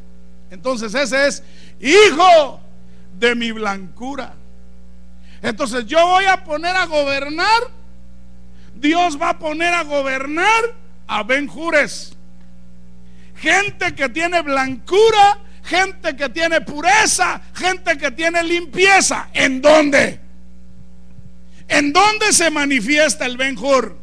Entonces 0.50 0.96
ese 0.96 1.28
es 1.28 1.44
hijo 1.80 2.60
de 3.20 3.36
mi 3.36 3.52
blancura. 3.52 4.34
Entonces 5.44 5.86
yo 5.86 6.04
voy 6.04 6.26
a 6.26 6.44
poner 6.44 6.76
a 6.76 6.88
gobernar. 6.88 7.70
Dios 8.74 9.22
va 9.22 9.30
a 9.30 9.38
poner 9.38 9.72
a 9.72 9.84
gobernar 9.84 10.64
a 11.06 11.22
Ben 11.22 11.48
Jures. 11.48 12.18
Gente 13.36 13.94
que 13.94 14.10
tiene 14.10 14.42
blancura, 14.42 15.44
gente 15.70 16.16
que 16.16 16.30
tiene 16.30 16.62
pureza, 16.62 17.40
gente 17.54 17.96
que 17.98 18.12
tiene 18.12 18.44
limpieza. 18.44 19.30
¿En 19.34 19.62
dónde? 19.62 20.20
¿En 21.68 21.94
dónde 21.94 22.34
se 22.34 22.50
manifiesta 22.50 23.28
el 23.28 23.38
Ben 23.38 23.56
Hur? 23.58 23.96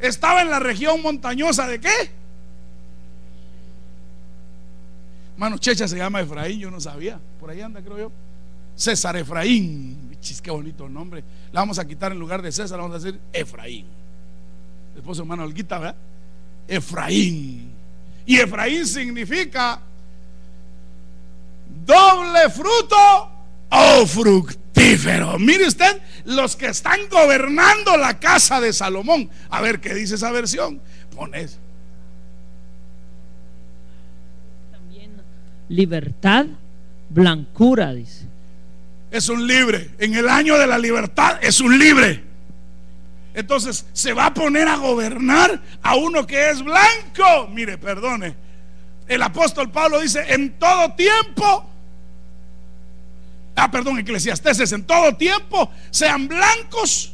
Estaba 0.00 0.40
en 0.40 0.50
la 0.50 0.58
región 0.58 1.02
montañosa 1.02 1.66
de 1.66 1.80
qué? 1.80 2.10
Mano 5.36 5.58
Checha 5.58 5.86
se 5.86 5.98
llama 5.98 6.22
Efraín, 6.22 6.60
yo 6.60 6.70
no 6.70 6.80
sabía. 6.80 7.20
Por 7.38 7.50
ahí 7.50 7.60
anda, 7.60 7.82
creo 7.82 7.98
yo. 7.98 8.12
César 8.74 9.16
Efraín. 9.16 10.16
Chis, 10.20 10.40
qué 10.40 10.50
bonito 10.50 10.88
nombre. 10.88 11.22
La 11.52 11.60
vamos 11.60 11.78
a 11.78 11.86
quitar 11.86 12.12
en 12.12 12.18
lugar 12.18 12.40
de 12.40 12.50
César, 12.50 12.78
vamos 12.78 12.96
a 12.96 13.04
decir 13.04 13.20
Efraín. 13.34 13.86
Después 14.94 15.18
hermano 15.18 15.44
Olguita, 15.44 15.78
¿verdad? 15.78 15.96
Efraín. 16.66 17.70
Y 18.24 18.38
Efraín 18.38 18.86
significa 18.86 19.82
doble 21.86 22.50
fruto 22.50 23.30
o 23.70 24.06
fructífero. 24.06 25.38
Mire 25.38 25.68
usted, 25.68 26.00
los 26.24 26.56
que 26.56 26.66
están 26.66 27.00
gobernando 27.10 27.96
la 27.96 28.18
casa 28.18 28.60
de 28.60 28.72
Salomón. 28.72 29.30
A 29.48 29.60
ver 29.60 29.80
qué 29.80 29.94
dice 29.94 30.16
esa 30.16 30.30
versión. 30.32 30.80
Pones. 31.14 31.58
Libertad, 35.68 36.46
blancura, 37.08 37.92
dice. 37.92 38.26
Es 39.10 39.28
un 39.28 39.46
libre. 39.46 39.90
En 39.98 40.14
el 40.14 40.28
año 40.28 40.58
de 40.58 40.66
la 40.66 40.78
libertad 40.78 41.38
es 41.42 41.60
un 41.60 41.78
libre. 41.78 42.22
Entonces 43.34 43.86
se 43.92 44.12
va 44.12 44.26
a 44.26 44.34
poner 44.34 44.68
a 44.68 44.76
gobernar 44.76 45.60
a 45.82 45.96
uno 45.96 46.26
que 46.26 46.50
es 46.50 46.62
blanco. 46.62 47.48
Mire, 47.52 47.78
perdone. 47.78 48.34
El 49.06 49.22
apóstol 49.22 49.70
Pablo 49.70 50.00
dice, 50.00 50.24
en 50.28 50.58
todo 50.58 50.92
tiempo, 50.94 51.68
ah, 53.56 53.70
perdón, 53.70 53.98
eclesiasteses, 53.98 54.70
en 54.72 54.84
todo 54.84 55.16
tiempo 55.16 55.70
sean 55.90 56.28
blancos. 56.28 57.12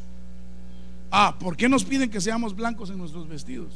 Ah, 1.11 1.37
¿por 1.39 1.57
qué 1.57 1.69
nos 1.69 1.85
piden 1.85 2.11
que 2.11 2.21
seamos 2.21 2.55
blancos 2.55 2.91
en 2.91 2.99
nuestros 2.99 3.29
vestidos? 3.29 3.73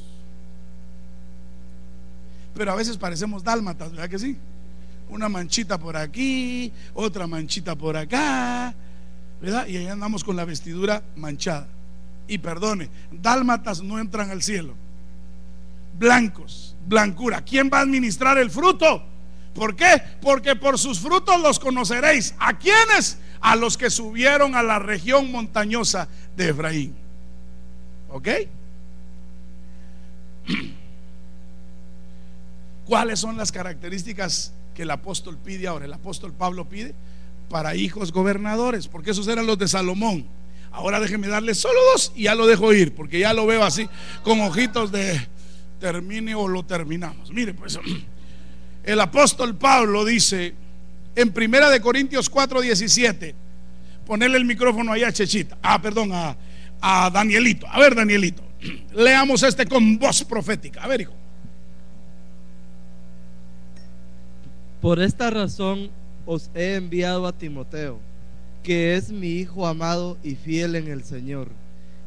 Pero 2.54 2.72
a 2.72 2.74
veces 2.74 2.96
parecemos 2.96 3.44
dálmatas, 3.44 3.92
¿verdad 3.92 4.08
que 4.08 4.18
sí? 4.18 4.36
Una 5.10 5.28
manchita 5.28 5.78
por 5.78 5.96
aquí, 5.96 6.72
otra 6.94 7.26
manchita 7.26 7.76
por 7.76 7.96
acá, 7.96 8.74
¿verdad? 9.40 9.66
Y 9.66 9.76
ahí 9.76 9.86
andamos 9.86 10.24
con 10.24 10.36
la 10.36 10.44
vestidura 10.44 11.02
manchada. 11.14 11.68
Y 12.26 12.38
perdone, 12.38 12.90
dálmatas 13.12 13.82
no 13.82 13.98
entran 14.00 14.30
al 14.30 14.42
cielo. 14.42 14.74
Blancos, 15.98 16.74
blancura. 16.86 17.42
¿Quién 17.42 17.70
va 17.72 17.78
a 17.78 17.82
administrar 17.82 18.38
el 18.38 18.50
fruto? 18.50 19.04
¿Por 19.56 19.74
qué? 19.74 20.02
Porque 20.20 20.54
por 20.54 20.78
sus 20.78 21.00
frutos 21.00 21.40
los 21.40 21.58
conoceréis. 21.58 22.34
¿A 22.38 22.58
quiénes? 22.58 23.18
A 23.40 23.56
los 23.56 23.78
que 23.78 23.88
subieron 23.88 24.54
a 24.54 24.62
la 24.62 24.78
región 24.78 25.32
montañosa 25.32 26.08
de 26.36 26.50
Efraín. 26.50 26.94
¿Ok? 28.10 28.28
¿Cuáles 32.86 33.18
son 33.18 33.38
las 33.38 33.50
características 33.50 34.52
que 34.74 34.82
el 34.82 34.90
apóstol 34.90 35.38
pide 35.38 35.66
ahora? 35.66 35.86
El 35.86 35.92
apóstol 35.94 36.34
Pablo 36.34 36.68
pide 36.68 36.94
para 37.48 37.74
hijos 37.74 38.12
gobernadores, 38.12 38.88
porque 38.88 39.12
esos 39.12 39.26
eran 39.26 39.46
los 39.46 39.58
de 39.58 39.68
Salomón. 39.68 40.26
Ahora 40.70 41.00
déjeme 41.00 41.28
darle 41.28 41.54
solo 41.54 41.80
dos 41.92 42.12
y 42.14 42.24
ya 42.24 42.34
lo 42.34 42.46
dejo 42.46 42.74
ir, 42.74 42.94
porque 42.94 43.18
ya 43.18 43.32
lo 43.32 43.46
veo 43.46 43.64
así, 43.64 43.88
con 44.22 44.40
ojitos 44.42 44.92
de 44.92 45.26
termine 45.80 46.34
o 46.34 46.46
lo 46.46 46.64
terminamos. 46.64 47.30
Mire, 47.30 47.54
pues 47.54 47.78
el 48.86 49.00
apóstol 49.00 49.56
Pablo 49.56 50.04
dice 50.04 50.54
en 51.16 51.32
Primera 51.32 51.68
de 51.68 51.80
Corintios 51.80 52.30
4, 52.30 52.60
17, 52.60 53.34
ponerle 54.06 54.38
el 54.38 54.44
micrófono 54.44 54.92
ahí 54.92 55.02
a 55.02 55.12
Chechita, 55.12 55.58
ah, 55.62 55.82
perdón, 55.82 56.12
a, 56.12 56.36
a 56.80 57.10
Danielito. 57.10 57.66
A 57.68 57.80
ver, 57.80 57.94
Danielito, 57.94 58.42
leamos 58.94 59.42
este 59.42 59.66
con 59.66 59.98
voz 59.98 60.24
profética. 60.24 60.82
A 60.82 60.86
ver, 60.86 61.02
hijo. 61.02 61.14
Por 64.80 65.00
esta 65.00 65.30
razón 65.30 65.90
os 66.26 66.50
he 66.54 66.74
enviado 66.74 67.26
a 67.26 67.32
Timoteo, 67.32 67.98
que 68.62 68.94
es 68.94 69.10
mi 69.10 69.30
hijo 69.30 69.66
amado 69.66 70.16
y 70.22 70.36
fiel 70.36 70.76
en 70.76 70.88
el 70.88 71.02
Señor. 71.02 71.48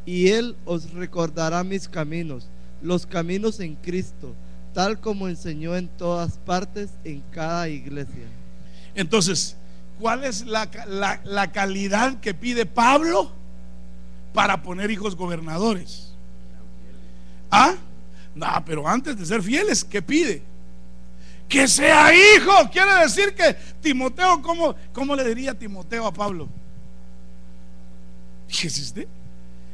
Y 0.06 0.30
él 0.30 0.56
os 0.66 0.94
recordará 0.94 1.64
mis 1.64 1.90
caminos, 1.90 2.48
los 2.82 3.06
caminos 3.06 3.60
en 3.60 3.76
Cristo, 3.76 4.34
tal 4.74 5.00
como 5.00 5.28
enseñó 5.28 5.76
en 5.76 5.88
todas 5.88 6.38
partes, 6.38 6.92
en 7.04 7.22
cada 7.32 7.68
iglesia. 7.70 8.28
Entonces, 8.96 9.56
¿cuál 10.00 10.24
es 10.24 10.46
la, 10.46 10.70
la- 10.88 11.22
la 11.24 11.52
calidad 11.52 12.20
que 12.20 12.34
pide 12.34 12.66
Pablo 12.66 13.32
para 14.34 14.62
poner 14.64 14.92
hijos 14.92 15.16
gobernadores? 15.16 16.14
¿Ah? 17.52 17.76
No, 18.36 18.48
pero 18.66 18.88
antes 18.88 19.18
de 19.18 19.26
ser 19.26 19.42
fieles, 19.42 19.84
¿qué 19.84 20.02
pide? 20.02 20.44
Que 21.48 21.68
sea 21.68 22.12
hijo. 22.14 22.52
Quiere 22.72 22.94
decir 23.02 23.34
que 23.34 23.56
Timoteo, 23.82 24.42
¿cómo, 24.42 24.76
cómo 24.94 25.16
le 25.16 25.24
diría 25.28 25.58
Timoteo 25.58 26.06
a 26.06 26.14
Pablo? 26.14 26.48
Fíjese 28.48 28.82
usted, 28.82 29.08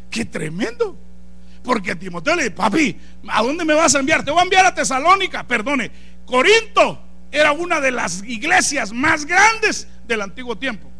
qué 0.09 0.23
tremendo. 0.25 0.97
Porque 1.65 1.95
Timoteo 1.95 2.35
le 2.35 2.43
dice, 2.43 2.55
papi, 2.55 2.97
¿a 3.27 3.41
dónde 3.41 3.65
me 3.65 3.73
vas 3.73 3.95
a 3.95 3.99
enviar? 3.99 4.23
Te 4.23 4.31
voy 4.31 4.39
a 4.39 4.43
enviar 4.43 4.65
a 4.65 4.73
Tesalónica. 4.73 5.45
Perdone, 5.45 5.91
Corinto 6.25 7.01
era 7.31 7.51
una 7.51 7.81
de 7.81 7.91
las 7.91 8.23
iglesias 8.23 8.93
más 8.93 9.25
grandes 9.25 9.87
del 10.07 10.21
antiguo 10.21 10.55
tiempo. 10.55 10.91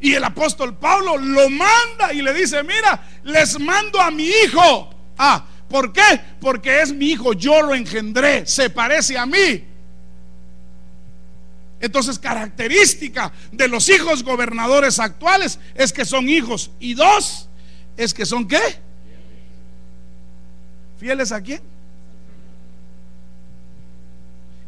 Y 0.00 0.14
el 0.14 0.24
apóstol 0.24 0.76
Pablo 0.78 1.18
lo 1.18 1.50
manda 1.50 2.12
y 2.12 2.22
le 2.22 2.32
dice, 2.32 2.62
mira, 2.62 3.06
les 3.22 3.60
mando 3.60 4.00
a 4.00 4.10
mi 4.10 4.26
hijo. 4.26 4.94
Ah, 5.18 5.44
¿por 5.68 5.92
qué? 5.92 6.20
Porque 6.40 6.80
es 6.80 6.92
mi 6.92 7.10
hijo, 7.10 7.34
yo 7.34 7.60
lo 7.60 7.74
engendré, 7.74 8.46
se 8.46 8.70
parece 8.70 9.18
a 9.18 9.26
mí. 9.26 9.64
Entonces, 11.80 12.18
característica 12.18 13.32
de 13.52 13.68
los 13.68 13.88
hijos 13.90 14.22
gobernadores 14.22 14.98
actuales 14.98 15.58
es 15.74 15.92
que 15.92 16.06
son 16.06 16.28
hijos. 16.28 16.70
Y 16.80 16.94
dos, 16.94 17.49
es 18.00 18.14
que 18.14 18.24
son 18.24 18.48
qué? 18.48 18.58
¿Fieles 20.96 21.32
a 21.32 21.40
quién? 21.42 21.60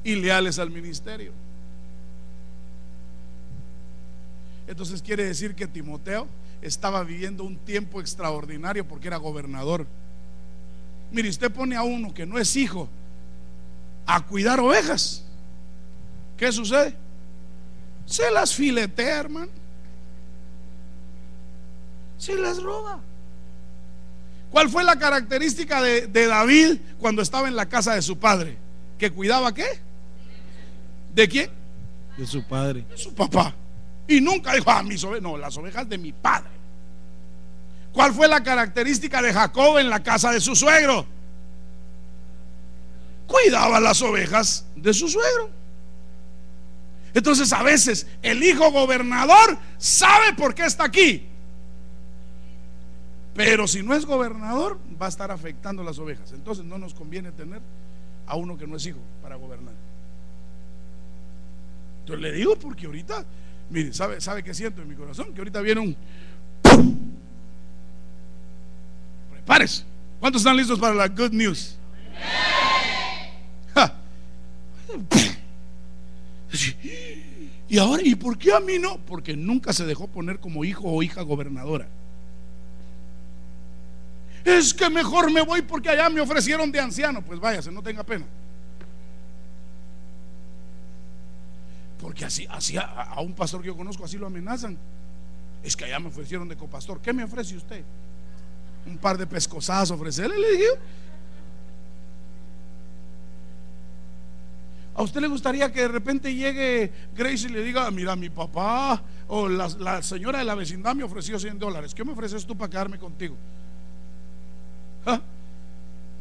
Y 0.05 0.17
leales 0.17 0.59
al 0.59 0.71
ministerio. 0.71 1.33
Entonces 4.67 5.01
quiere 5.01 5.25
decir 5.25 5.55
que 5.55 5.67
Timoteo 5.67 6.29
estaba 6.61 7.03
viviendo 7.05 7.43
un 7.43 7.57
tiempo 7.57 8.03
extraordinario 8.03 8.87
porque 8.87 9.09
era 9.09 9.17
gobernador. 9.17 9.87
Mire, 11.11 11.31
usted 11.31 11.51
pone 11.51 11.75
a 11.75 11.83
uno 11.83 12.13
que 12.13 12.27
no 12.27 12.39
es 12.39 12.55
hijo 12.55 12.87
a 14.07 14.21
cuidar 14.27 14.61
ovejas. 14.61 15.25
¿Qué 16.37 16.53
sucede? 16.53 16.95
Se 18.05 18.31
las 18.31 18.55
filetea, 18.55 19.21
hermano. 19.21 19.53
Se 22.19 22.37
las 22.37 22.63
roba. 22.63 23.01
¿Cuál 24.53 24.69
fue 24.69 24.85
la 24.85 24.97
característica 24.97 25.81
de, 25.81 26.07
de, 26.09 26.27
David 26.27 26.77
cuando 26.99 27.23
estaba 27.23 27.49
en 27.49 27.57
la 27.57 27.71
casa 27.71 27.95
de 27.95 28.03
su 28.03 28.19
padre? 28.19 28.59
¿Que 28.99 29.11
cuidaba 29.11 29.55
qué? 29.55 29.67
¿De 31.15 31.27
quién? 31.27 31.51
De 32.19 32.27
su 32.27 32.45
padre. 32.45 32.85
De 32.89 32.99
su 32.99 33.15
papá. 33.15 33.55
Y 34.07 34.21
nunca 34.21 34.53
dijo, 34.53 34.71
ah, 34.71 34.83
mis 34.83 35.03
ovejas. 35.05 35.23
No, 35.23 35.39
las 35.39 35.57
ovejas 35.57 35.89
de 35.89 35.97
mi 35.97 36.13
padre. 36.13 36.51
¿Cuál 37.95 38.13
fue 38.13 38.29
la 38.29 38.43
característica 38.43 39.23
de 39.23 39.33
Jacob 39.33 39.79
en 39.79 39.89
la 39.89 40.03
casa 40.03 40.31
de 40.31 40.41
su 40.41 40.55
suegro? 40.55 41.07
Cuidaba 43.27 43.81
las 43.81 44.03
ovejas 44.03 44.67
de 44.77 44.93
su 44.93 45.09
suegro. 45.09 45.49
Entonces 47.15 47.51
a 47.55 47.63
veces 47.63 48.07
el 48.21 48.43
hijo 48.43 48.71
gobernador 48.71 49.59
sabe 49.79 50.35
por 50.35 50.55
qué 50.55 50.67
está 50.67 50.85
aquí. 50.85 51.32
Pero 53.35 53.67
si 53.67 53.83
no 53.83 53.95
es 53.95 54.05
gobernador, 54.05 54.79
va 55.01 55.07
a 55.07 55.09
estar 55.09 55.31
afectando 55.31 55.83
las 55.83 55.99
ovejas. 55.99 56.33
Entonces 56.33 56.65
no 56.65 56.79
nos 56.79 56.93
conviene 56.95 57.33
tener 57.33 57.61
a 58.27 58.37
uno 58.37 58.59
que 58.59 58.67
no 58.67 58.77
es 58.77 58.87
hijo 58.87 58.99
para 59.23 59.37
gobernar. 59.37 59.75
Yo 62.07 62.17
le 62.17 62.33
digo 62.33 62.57
porque 62.57 62.87
ahorita, 62.87 63.25
mire, 63.71 63.93
¿sabe, 63.93 64.21
sabe 64.21 64.43
qué 64.43 64.53
siento 64.53 64.83
en 64.83 64.89
mi 64.89 64.95
corazón? 64.95 65.33
Que 65.33 65.41
ahorita 65.41 65.61
viene 65.61 65.81
un... 65.81 65.97
Prepárese. 69.33 69.85
¿Cuántos 70.21 70.43
están 70.43 70.57
listos 70.57 70.79
para 70.79 70.95
la 70.95 71.09
good 71.09 71.33
news? 71.33 71.79
Ja. 73.75 73.95
Y 77.69 77.79
ahora, 77.79 78.03
¿y 78.05 78.15
por 78.15 78.37
qué 78.37 78.53
a 78.53 78.61
mí 78.61 78.79
no? 78.79 78.99
Porque 78.99 79.35
nunca 79.35 79.73
se 79.73 79.87
dejó 79.87 80.07
poner 80.07 80.39
como 80.39 80.65
hijo 80.65 80.85
o 80.85 81.03
hija 81.03 81.23
gobernadora. 81.23 81.89
Es 84.45 84.75
que 84.75 84.91
mejor 84.91 85.31
me 85.31 85.43
voy 85.43 85.63
porque 85.63 85.89
allá 85.89 86.09
me 86.11 86.21
ofrecieron 86.21 86.71
de 86.73 86.81
anciano. 86.81 87.23
Pues 87.23 87.39
váyase, 87.39 87.71
no 87.71 87.83
tenga 87.83 88.03
pena. 88.03 88.27
Porque 92.01 92.25
así, 92.25 92.47
así 92.51 92.77
a, 92.77 93.21
un 93.21 93.33
pastor 93.33 93.61
que 93.61 93.69
yo 93.69 93.77
conozco, 93.77 94.05
así 94.05 94.19
lo 94.19 94.27
amenazan. 94.27 94.77
Es 95.63 95.77
que 95.77 95.85
allá 95.85 96.01
me 96.01 96.09
ofrecieron 96.09 96.49
de 96.49 96.57
copastor. 96.57 97.01
¿Qué 97.01 97.13
me 97.13 97.23
ofrece 97.23 97.57
usted? 97.57 97.85
Un 98.87 98.99
par 98.99 99.17
de 99.17 99.27
pescosadas 99.27 99.93
ofrecerle, 99.93 100.37
le 100.37 100.51
dije. 100.51 100.69
¿A 104.95 105.03
usted 105.03 105.21
le 105.21 105.29
gustaría 105.29 105.73
que 105.73 105.83
de 105.83 105.89
repente 105.89 106.35
llegue 106.35 106.93
Grace 107.15 107.47
y 107.47 107.51
le 107.51 107.63
diga, 107.63 107.89
mira, 107.93 108.17
mi 108.17 108.29
papá 108.29 109.01
o 109.29 109.49
la, 109.49 109.69
la 109.79 110.03
señora 110.03 110.41
de 110.41 110.45
la 110.45 110.57
vecindad 110.57 110.95
me 110.97 111.05
ofreció 111.05 111.39
100 111.39 111.59
dólares? 111.61 111.95
¿Qué 111.95 112.05
me 112.05 112.13
ofreces 112.13 112.45
tú 112.45 112.57
para 112.57 112.69
quedarme 112.69 112.99
contigo? 112.99 113.37
¿Ah? 115.07 115.21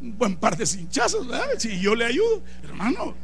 Un 0.00 0.18
buen 0.18 0.36
par 0.36 0.56
de 0.56 0.66
cinchazos, 0.66 1.26
¿verdad? 1.26 1.46
Si 1.58 1.80
yo 1.80 1.94
le 1.94 2.04
ayudo, 2.04 2.42
hermano. 2.64 3.14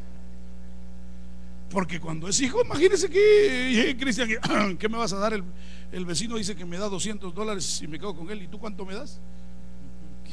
Porque 1.70 2.00
cuando 2.00 2.28
es 2.28 2.40
hijo, 2.40 2.62
imagínese 2.64 3.10
que, 3.10 3.96
Cristian, 3.98 4.28
¿qué 4.78 4.88
me 4.88 4.96
vas 4.96 5.12
a 5.12 5.18
dar? 5.18 5.34
El, 5.34 5.44
el, 5.92 6.06
vecino 6.06 6.36
dice 6.36 6.56
que 6.56 6.64
me 6.64 6.78
da 6.78 6.88
200 6.88 7.34
dólares 7.34 7.80
y 7.82 7.88
me 7.88 7.98
quedo 7.98 8.16
con 8.16 8.30
él. 8.30 8.42
¿Y 8.42 8.48
tú 8.48 8.58
cuánto 8.58 8.86
me 8.86 8.94
das? 8.94 9.20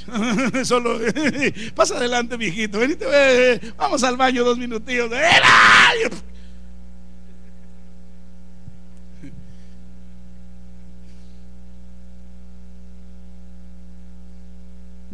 Solo 0.64 1.00
pasa 1.76 1.98
adelante, 1.98 2.38
viejito. 2.38 2.80
Venite, 2.80 3.06
ve, 3.06 3.74
vamos 3.78 4.04
al 4.04 4.18
baño 4.18 4.44
dos 4.44 4.58
minutillos. 4.58 5.10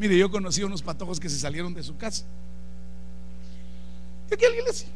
Mire, 0.01 0.17
yo 0.17 0.31
conocí 0.31 0.63
a 0.63 0.65
unos 0.65 0.81
patojos 0.81 1.19
que 1.19 1.29
se 1.29 1.37
salieron 1.37 1.75
de 1.75 1.83
su 1.83 1.95
casa. 1.95 2.25
¿Y 4.31 4.33
aquí 4.33 4.45
alguien 4.45 4.65
les 4.65 4.87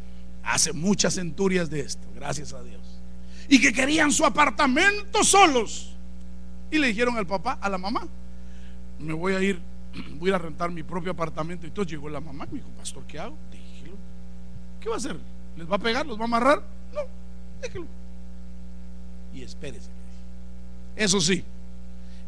hace 0.41 0.73
muchas 0.73 1.13
centurias 1.13 1.69
de 1.69 1.81
esto, 1.81 2.07
gracias 2.15 2.53
a 2.53 2.63
Dios. 2.63 2.81
Y 3.47 3.61
que 3.61 3.71
querían 3.71 4.11
su 4.11 4.25
apartamento 4.25 5.23
solos. 5.23 5.95
Y 6.71 6.79
le 6.79 6.87
dijeron 6.87 7.15
al 7.17 7.27
papá, 7.27 7.59
a 7.61 7.69
la 7.69 7.77
mamá, 7.77 8.07
me 8.97 9.13
voy 9.13 9.33
a 9.33 9.41
ir, 9.43 9.61
voy 10.15 10.31
a 10.31 10.39
rentar 10.39 10.71
mi 10.71 10.81
propio 10.81 11.11
apartamento. 11.11 11.67
Y 11.67 11.69
entonces 11.69 11.91
llegó 11.91 12.09
la 12.09 12.19
mamá 12.19 12.47
y 12.49 12.55
me 12.55 12.59
dijo, 12.61 12.71
pastor, 12.71 13.03
¿qué 13.05 13.19
hago? 13.19 13.37
Déjelo. 13.51 13.97
¿Qué 14.81 14.89
va 14.89 14.95
a 14.95 14.97
hacer? 14.97 15.19
¿Les 15.55 15.69
va 15.69 15.75
a 15.75 15.79
pegar? 15.79 16.07
¿Los 16.07 16.17
va 16.17 16.23
a 16.23 16.25
amarrar? 16.25 16.63
No, 16.91 17.01
déjelo. 17.61 17.85
Y 19.35 19.43
espérese. 19.43 19.91
Eso 20.95 21.21
sí, 21.21 21.45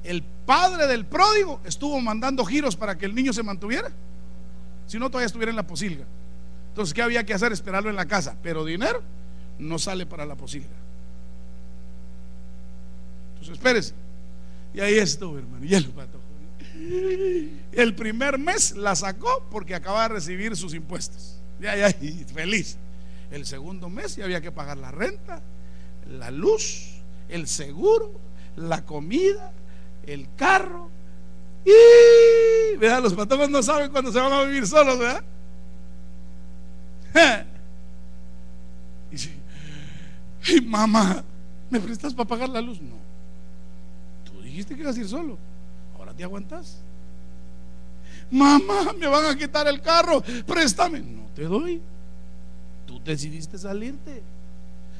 el 0.03 0.23
padre 0.23 0.87
del 0.87 1.05
pródigo 1.05 1.61
estuvo 1.65 1.99
mandando 1.99 2.45
giros 2.45 2.75
para 2.75 2.97
que 2.97 3.05
el 3.05 3.15
niño 3.15 3.33
se 3.33 3.43
mantuviera. 3.43 3.91
Si 4.85 4.97
no, 4.97 5.09
todavía 5.09 5.27
estuviera 5.27 5.49
en 5.49 5.55
la 5.55 5.67
posilga. 5.67 6.05
Entonces, 6.69 6.93
¿qué 6.93 7.01
había 7.01 7.25
que 7.25 7.33
hacer? 7.33 7.51
Esperarlo 7.51 7.89
en 7.89 7.95
la 7.95 8.05
casa. 8.05 8.37
Pero 8.41 8.63
dinero 8.63 9.01
no 9.59 9.79
sale 9.79 10.05
para 10.05 10.25
la 10.25 10.35
posilga. 10.35 10.67
Entonces, 13.33 13.57
espérese. 13.57 13.93
Y 14.73 14.79
ahí 14.79 14.97
estuvo, 14.97 15.37
hermano. 15.37 15.65
Y 15.65 15.73
el 15.73 15.85
pato. 15.89 16.19
El 17.71 17.95
primer 17.95 18.37
mes 18.37 18.75
la 18.75 18.95
sacó 18.95 19.45
porque 19.49 19.75
acaba 19.75 20.03
de 20.03 20.09
recibir 20.09 20.55
sus 20.55 20.73
impuestos. 20.73 21.39
Ya, 21.59 21.75
ya, 21.75 21.89
feliz. 22.33 22.77
El 23.31 23.45
segundo 23.45 23.89
mes 23.89 24.15
ya 24.15 24.25
había 24.25 24.41
que 24.41 24.51
pagar 24.51 24.77
la 24.77 24.91
renta, 24.91 25.41
la 26.09 26.31
luz, 26.31 27.01
el 27.29 27.47
seguro, 27.47 28.19
la 28.55 28.85
comida, 28.85 29.51
el 30.07 30.27
carro. 30.35 30.89
Y, 31.63 32.77
¿verdad? 32.77 33.03
Los 33.03 33.13
patojos 33.13 33.49
no 33.49 33.61
saben 33.61 33.91
cuándo 33.91 34.11
se 34.11 34.19
van 34.19 34.31
a 34.31 34.43
vivir 34.43 34.65
solos, 34.65 34.97
¿verdad? 34.97 35.23
Y, 39.11 39.17
si, 39.17 39.31
y 40.49 40.61
mamá, 40.61 41.23
¿me 41.69 41.79
prestas 41.79 42.13
para 42.13 42.27
pagar 42.27 42.49
la 42.49 42.61
luz? 42.61 42.81
No. 42.81 42.95
Tú 44.23 44.41
dijiste 44.41 44.75
que 44.75 44.81
ibas 44.81 44.97
a 44.97 44.99
ir 44.99 45.07
solo. 45.07 45.37
Ahora 45.97 46.13
te 46.13 46.23
aguantas. 46.23 46.79
Mamá, 48.29 48.93
me 48.97 49.07
van 49.07 49.25
a 49.25 49.37
quitar 49.37 49.67
el 49.67 49.81
carro. 49.81 50.21
Préstame. 50.45 50.99
No 50.99 51.27
te 51.35 51.43
doy. 51.43 51.81
Tú 52.85 53.01
decidiste 53.03 53.57
salirte. 53.57 54.23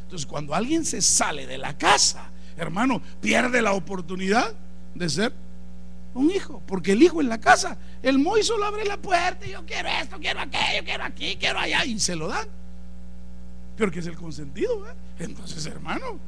Entonces, 0.04 0.26
cuando 0.26 0.54
alguien 0.56 0.86
se 0.86 1.02
sale 1.02 1.46
de 1.46 1.58
la 1.58 1.78
casa, 1.78 2.30
hermano, 2.58 3.02
pierde 3.22 3.62
la 3.62 3.74
oportunidad 3.74 4.56
de 4.96 5.10
ser 5.10 5.34
un 6.14 6.32
hijo, 6.32 6.62
porque 6.66 6.94
el 6.94 7.04
hijo 7.04 7.22
en 7.22 7.30
la 7.30 7.40
casa, 7.40 7.78
el 8.02 8.18
Moy 8.18 8.44
solo 8.44 8.66
abre 8.66 8.86
la 8.86 8.98
puerta 8.98 9.46
y 9.46 9.52
yo 9.52 9.66
quiero 9.66 9.88
esto, 9.90 10.18
quiero 10.20 10.40
aquello, 10.40 10.84
quiero 10.84 11.04
aquí, 11.04 11.38
quiero 11.40 11.60
allá, 11.60 11.86
y 11.86 12.00
se 12.00 12.16
lo 12.16 12.28
dan. 12.28 12.48
Pero 13.76 13.92
que 13.92 14.00
es 14.00 14.08
el 14.08 14.16
consentido, 14.16 14.88
¿eh? 14.88 14.94
Entonces, 15.20 15.66
hermano, 15.68 16.20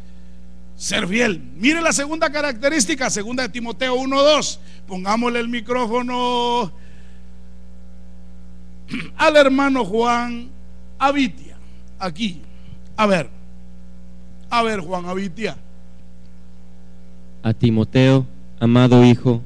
ser 0.76 1.08
fiel. 1.08 1.42
Mire 1.56 1.82
la 1.82 1.92
segunda 1.92 2.32
característica, 2.32 3.10
segunda 3.10 3.44
de 3.44 3.50
Timoteo 3.50 3.96
1.2. 3.96 4.60
Pongámosle 4.88 5.40
el 5.40 5.50
micrófono 5.50 6.72
al 9.18 9.36
hermano 9.36 9.84
Juan 9.86 10.50
Avitia, 11.00 11.58
aquí. 11.98 12.44
A 12.96 13.08
ver, 13.08 13.30
a 14.50 14.62
ver, 14.62 14.82
Juan 14.82 15.06
Avitia. 15.06 15.58
A 17.42 17.54
Timoteo 17.54 18.28
amado 18.60 19.04
Hijo, 19.04 19.42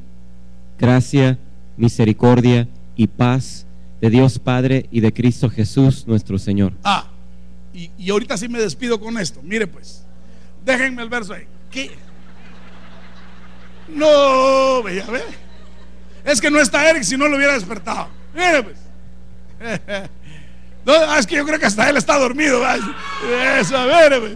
Gracia, 0.80 1.38
misericordia 1.78 2.68
y 2.96 3.08
paz 3.08 3.66
de 4.02 4.10
Dios 4.10 4.40
Padre 4.40 4.88
y 4.92 5.00
de 5.00 5.14
Cristo 5.14 5.50
Jesús 5.50 6.06
nuestro 6.08 6.38
Señor. 6.38 6.74
Ah, 6.84 7.08
y, 7.74 7.90
y 7.98 8.10
ahorita 8.10 8.38
sí 8.38 8.48
me 8.48 8.60
despido 8.60 9.00
con 9.00 9.18
esto. 9.18 9.42
Mire 9.44 9.68
pues, 9.68 10.04
déjenme 10.66 11.02
el 11.02 11.10
verso 11.10 11.34
ahí. 11.34 11.46
¿Qué? 11.72 11.92
No, 13.90 14.84
vea, 14.84 15.06
ve. 15.08 15.22
Es 16.26 16.40
que 16.40 16.50
no 16.50 16.60
está 16.60 16.90
Eric 16.90 17.04
si 17.04 17.18
no 17.18 17.28
lo 17.28 17.38
hubiera 17.38 17.54
despertado. 17.54 18.08
Mire 18.34 18.64
pues. 18.64 18.78
No, 20.86 21.16
es 21.16 21.26
que 21.26 21.38
yo 21.38 21.46
creo 21.46 21.58
que 21.58 21.66
hasta 21.66 21.90
él 21.90 21.96
está 21.96 22.20
dormido. 22.20 22.60
¿va? 22.60 22.76
Eso, 23.58 23.78
mire 23.86 24.20
pues. 24.20 24.36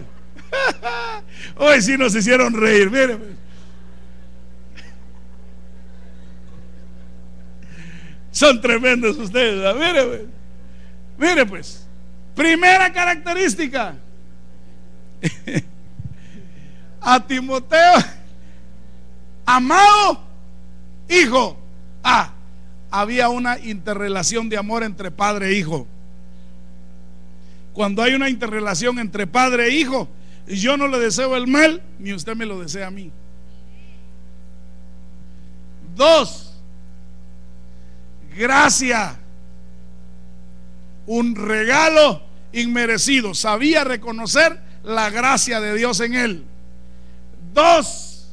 Hoy 1.58 1.82
sí 1.82 1.98
nos 1.98 2.16
hicieron 2.16 2.54
reír, 2.54 2.90
mire 2.90 3.18
pues. 3.18 3.47
Son 8.38 8.62
tremendos 8.62 9.18
ustedes, 9.18 9.66
¿va? 9.66 9.74
mire 9.74 10.04
pues. 10.06 10.22
Mire 11.18 11.44
pues. 11.48 11.88
Primera 12.36 12.94
característica. 12.94 13.96
A 17.02 17.26
Timoteo, 17.26 17.96
amado 19.44 20.22
hijo. 21.10 21.58
Ah, 22.04 22.32
había 22.92 23.30
una 23.30 23.58
interrelación 23.58 24.50
de 24.50 24.58
amor 24.58 24.84
entre 24.84 25.10
padre 25.10 25.48
e 25.48 25.54
hijo. 25.54 25.88
Cuando 27.74 28.04
hay 28.04 28.14
una 28.14 28.30
interrelación 28.30 29.00
entre 29.00 29.26
padre 29.26 29.66
e 29.66 29.72
hijo, 29.72 30.08
yo 30.48 30.78
no 30.78 30.88
le 30.88 31.00
deseo 31.00 31.36
el 31.36 31.48
mal, 31.48 31.82
ni 31.98 32.14
usted 32.14 32.36
me 32.36 32.46
lo 32.46 32.60
desea 32.60 32.86
a 32.86 32.92
mí. 32.92 33.12
Dos, 35.96 36.47
gracia, 38.38 39.20
un 41.06 41.36
regalo 41.36 42.22
inmerecido. 42.54 43.34
Sabía 43.34 43.84
reconocer 43.84 44.60
la 44.84 45.10
gracia 45.10 45.60
de 45.60 45.76
Dios 45.76 46.00
en 46.00 46.14
él. 46.14 46.46
Dos 47.54 48.30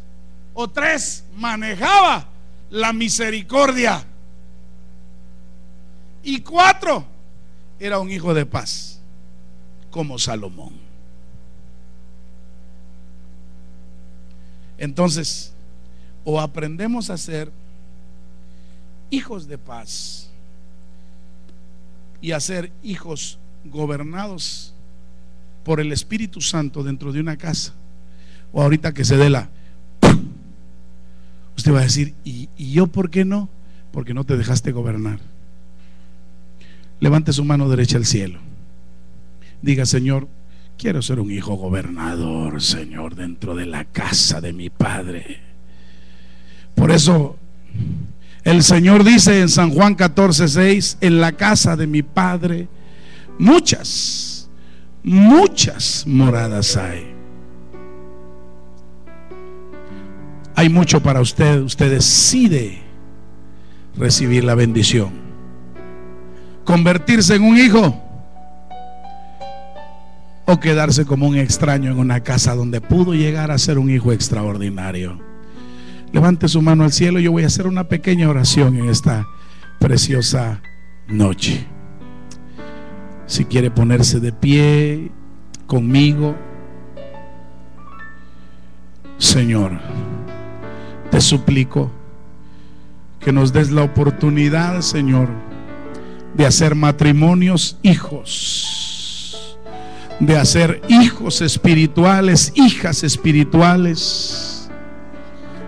o 0.52 0.68
tres, 0.68 1.24
manejaba 1.34 2.28
la 2.70 2.92
misericordia. 2.92 4.04
Y 6.22 6.40
cuatro, 6.40 7.04
era 7.78 7.98
un 7.98 8.10
hijo 8.10 8.32
de 8.34 8.46
paz, 8.46 9.00
como 9.90 10.18
Salomón. 10.18 10.72
Entonces, 14.78 15.52
o 16.24 16.40
aprendemos 16.40 17.10
a 17.10 17.18
ser 17.18 17.50
hijos 19.10 19.46
de 19.46 19.58
paz 19.58 20.30
y 22.20 22.32
a 22.32 22.40
ser 22.40 22.72
hijos 22.82 23.38
gobernados 23.64 24.74
por 25.62 25.80
el 25.80 25.92
Espíritu 25.92 26.40
Santo 26.40 26.82
dentro 26.82 27.12
de 27.12 27.20
una 27.20 27.36
casa, 27.36 27.72
o 28.52 28.62
ahorita 28.62 28.92
que 28.92 29.04
se 29.04 29.16
dé 29.16 29.30
la... 29.30 29.48
Usted 31.56 31.72
va 31.72 31.80
a 31.80 31.84
decir, 31.84 32.14
¿y, 32.24 32.48
y 32.56 32.72
yo 32.72 32.86
por 32.86 33.10
qué 33.10 33.24
no? 33.24 33.48
Porque 33.92 34.14
no 34.14 34.24
te 34.24 34.36
dejaste 34.36 34.72
gobernar. 34.72 35.20
Levante 37.00 37.32
su 37.32 37.44
mano 37.44 37.68
derecha 37.68 37.96
al 37.96 38.06
cielo. 38.06 38.40
Diga, 39.62 39.86
Señor, 39.86 40.28
quiero 40.76 41.00
ser 41.02 41.20
un 41.20 41.30
hijo 41.30 41.54
gobernador, 41.54 42.60
Señor, 42.60 43.14
dentro 43.14 43.54
de 43.54 43.66
la 43.66 43.84
casa 43.84 44.40
de 44.40 44.52
mi 44.52 44.68
Padre. 44.70 45.40
Por 46.74 46.90
eso 46.90 47.38
el 48.44 48.62
Señor 48.62 49.04
dice 49.04 49.40
en 49.40 49.48
San 49.48 49.70
Juan 49.70 49.94
14, 49.94 50.48
6, 50.48 50.98
en 51.00 51.20
la 51.20 51.32
casa 51.32 51.76
de 51.76 51.86
mi 51.86 52.02
Padre, 52.02 52.68
muchas, 53.38 54.50
muchas 55.02 56.04
moradas 56.06 56.76
hay. 56.76 57.14
Hay 60.54 60.68
mucho 60.68 61.02
para 61.02 61.20
usted, 61.20 61.62
usted 61.62 61.90
decide 61.90 62.80
recibir 63.96 64.44
la 64.44 64.54
bendición. 64.54 65.10
Convertirse 66.64 67.34
en 67.34 67.42
un 67.42 67.58
hijo 67.58 68.00
o 70.46 70.60
quedarse 70.60 71.06
como 71.06 71.26
un 71.26 71.36
extraño 71.36 71.90
en 71.90 71.98
una 71.98 72.20
casa 72.20 72.54
donde 72.54 72.82
pudo 72.82 73.14
llegar 73.14 73.50
a 73.50 73.58
ser 73.58 73.78
un 73.78 73.90
hijo 73.90 74.12
extraordinario. 74.12 75.33
Levante 76.14 76.46
su 76.46 76.62
mano 76.62 76.84
al 76.84 76.92
cielo, 76.92 77.18
yo 77.18 77.32
voy 77.32 77.42
a 77.42 77.48
hacer 77.48 77.66
una 77.66 77.88
pequeña 77.88 78.28
oración 78.28 78.76
en 78.76 78.88
esta 78.88 79.26
preciosa 79.80 80.62
noche. 81.08 81.66
Si 83.26 83.44
quiere 83.46 83.68
ponerse 83.72 84.20
de 84.20 84.30
pie 84.30 85.10
conmigo, 85.66 86.36
Señor, 89.18 89.72
te 91.10 91.20
suplico 91.20 91.90
que 93.18 93.32
nos 93.32 93.52
des 93.52 93.72
la 93.72 93.82
oportunidad, 93.82 94.82
Señor, 94.82 95.28
de 96.34 96.46
hacer 96.46 96.76
matrimonios 96.76 97.76
hijos, 97.82 99.58
de 100.20 100.36
hacer 100.36 100.80
hijos 100.88 101.40
espirituales, 101.40 102.52
hijas 102.54 103.02
espirituales, 103.02 104.53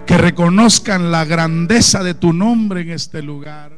que 0.07 0.17
reconozcan 0.17 1.11
la 1.11 1.25
grandeza 1.25 2.03
de 2.05 2.15
tu 2.15 2.33
nombre 2.33 2.83
en 2.83 2.93
este 2.93 3.23
lugar. 3.23 3.73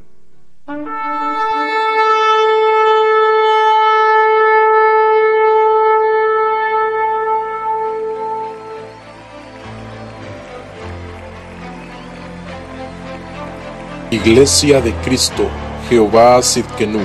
Iglesia 14.11 14.81
de 14.81 14.95
Cristo, 15.05 15.49
Jehová 15.89 16.43
Sidkenú, 16.43 17.01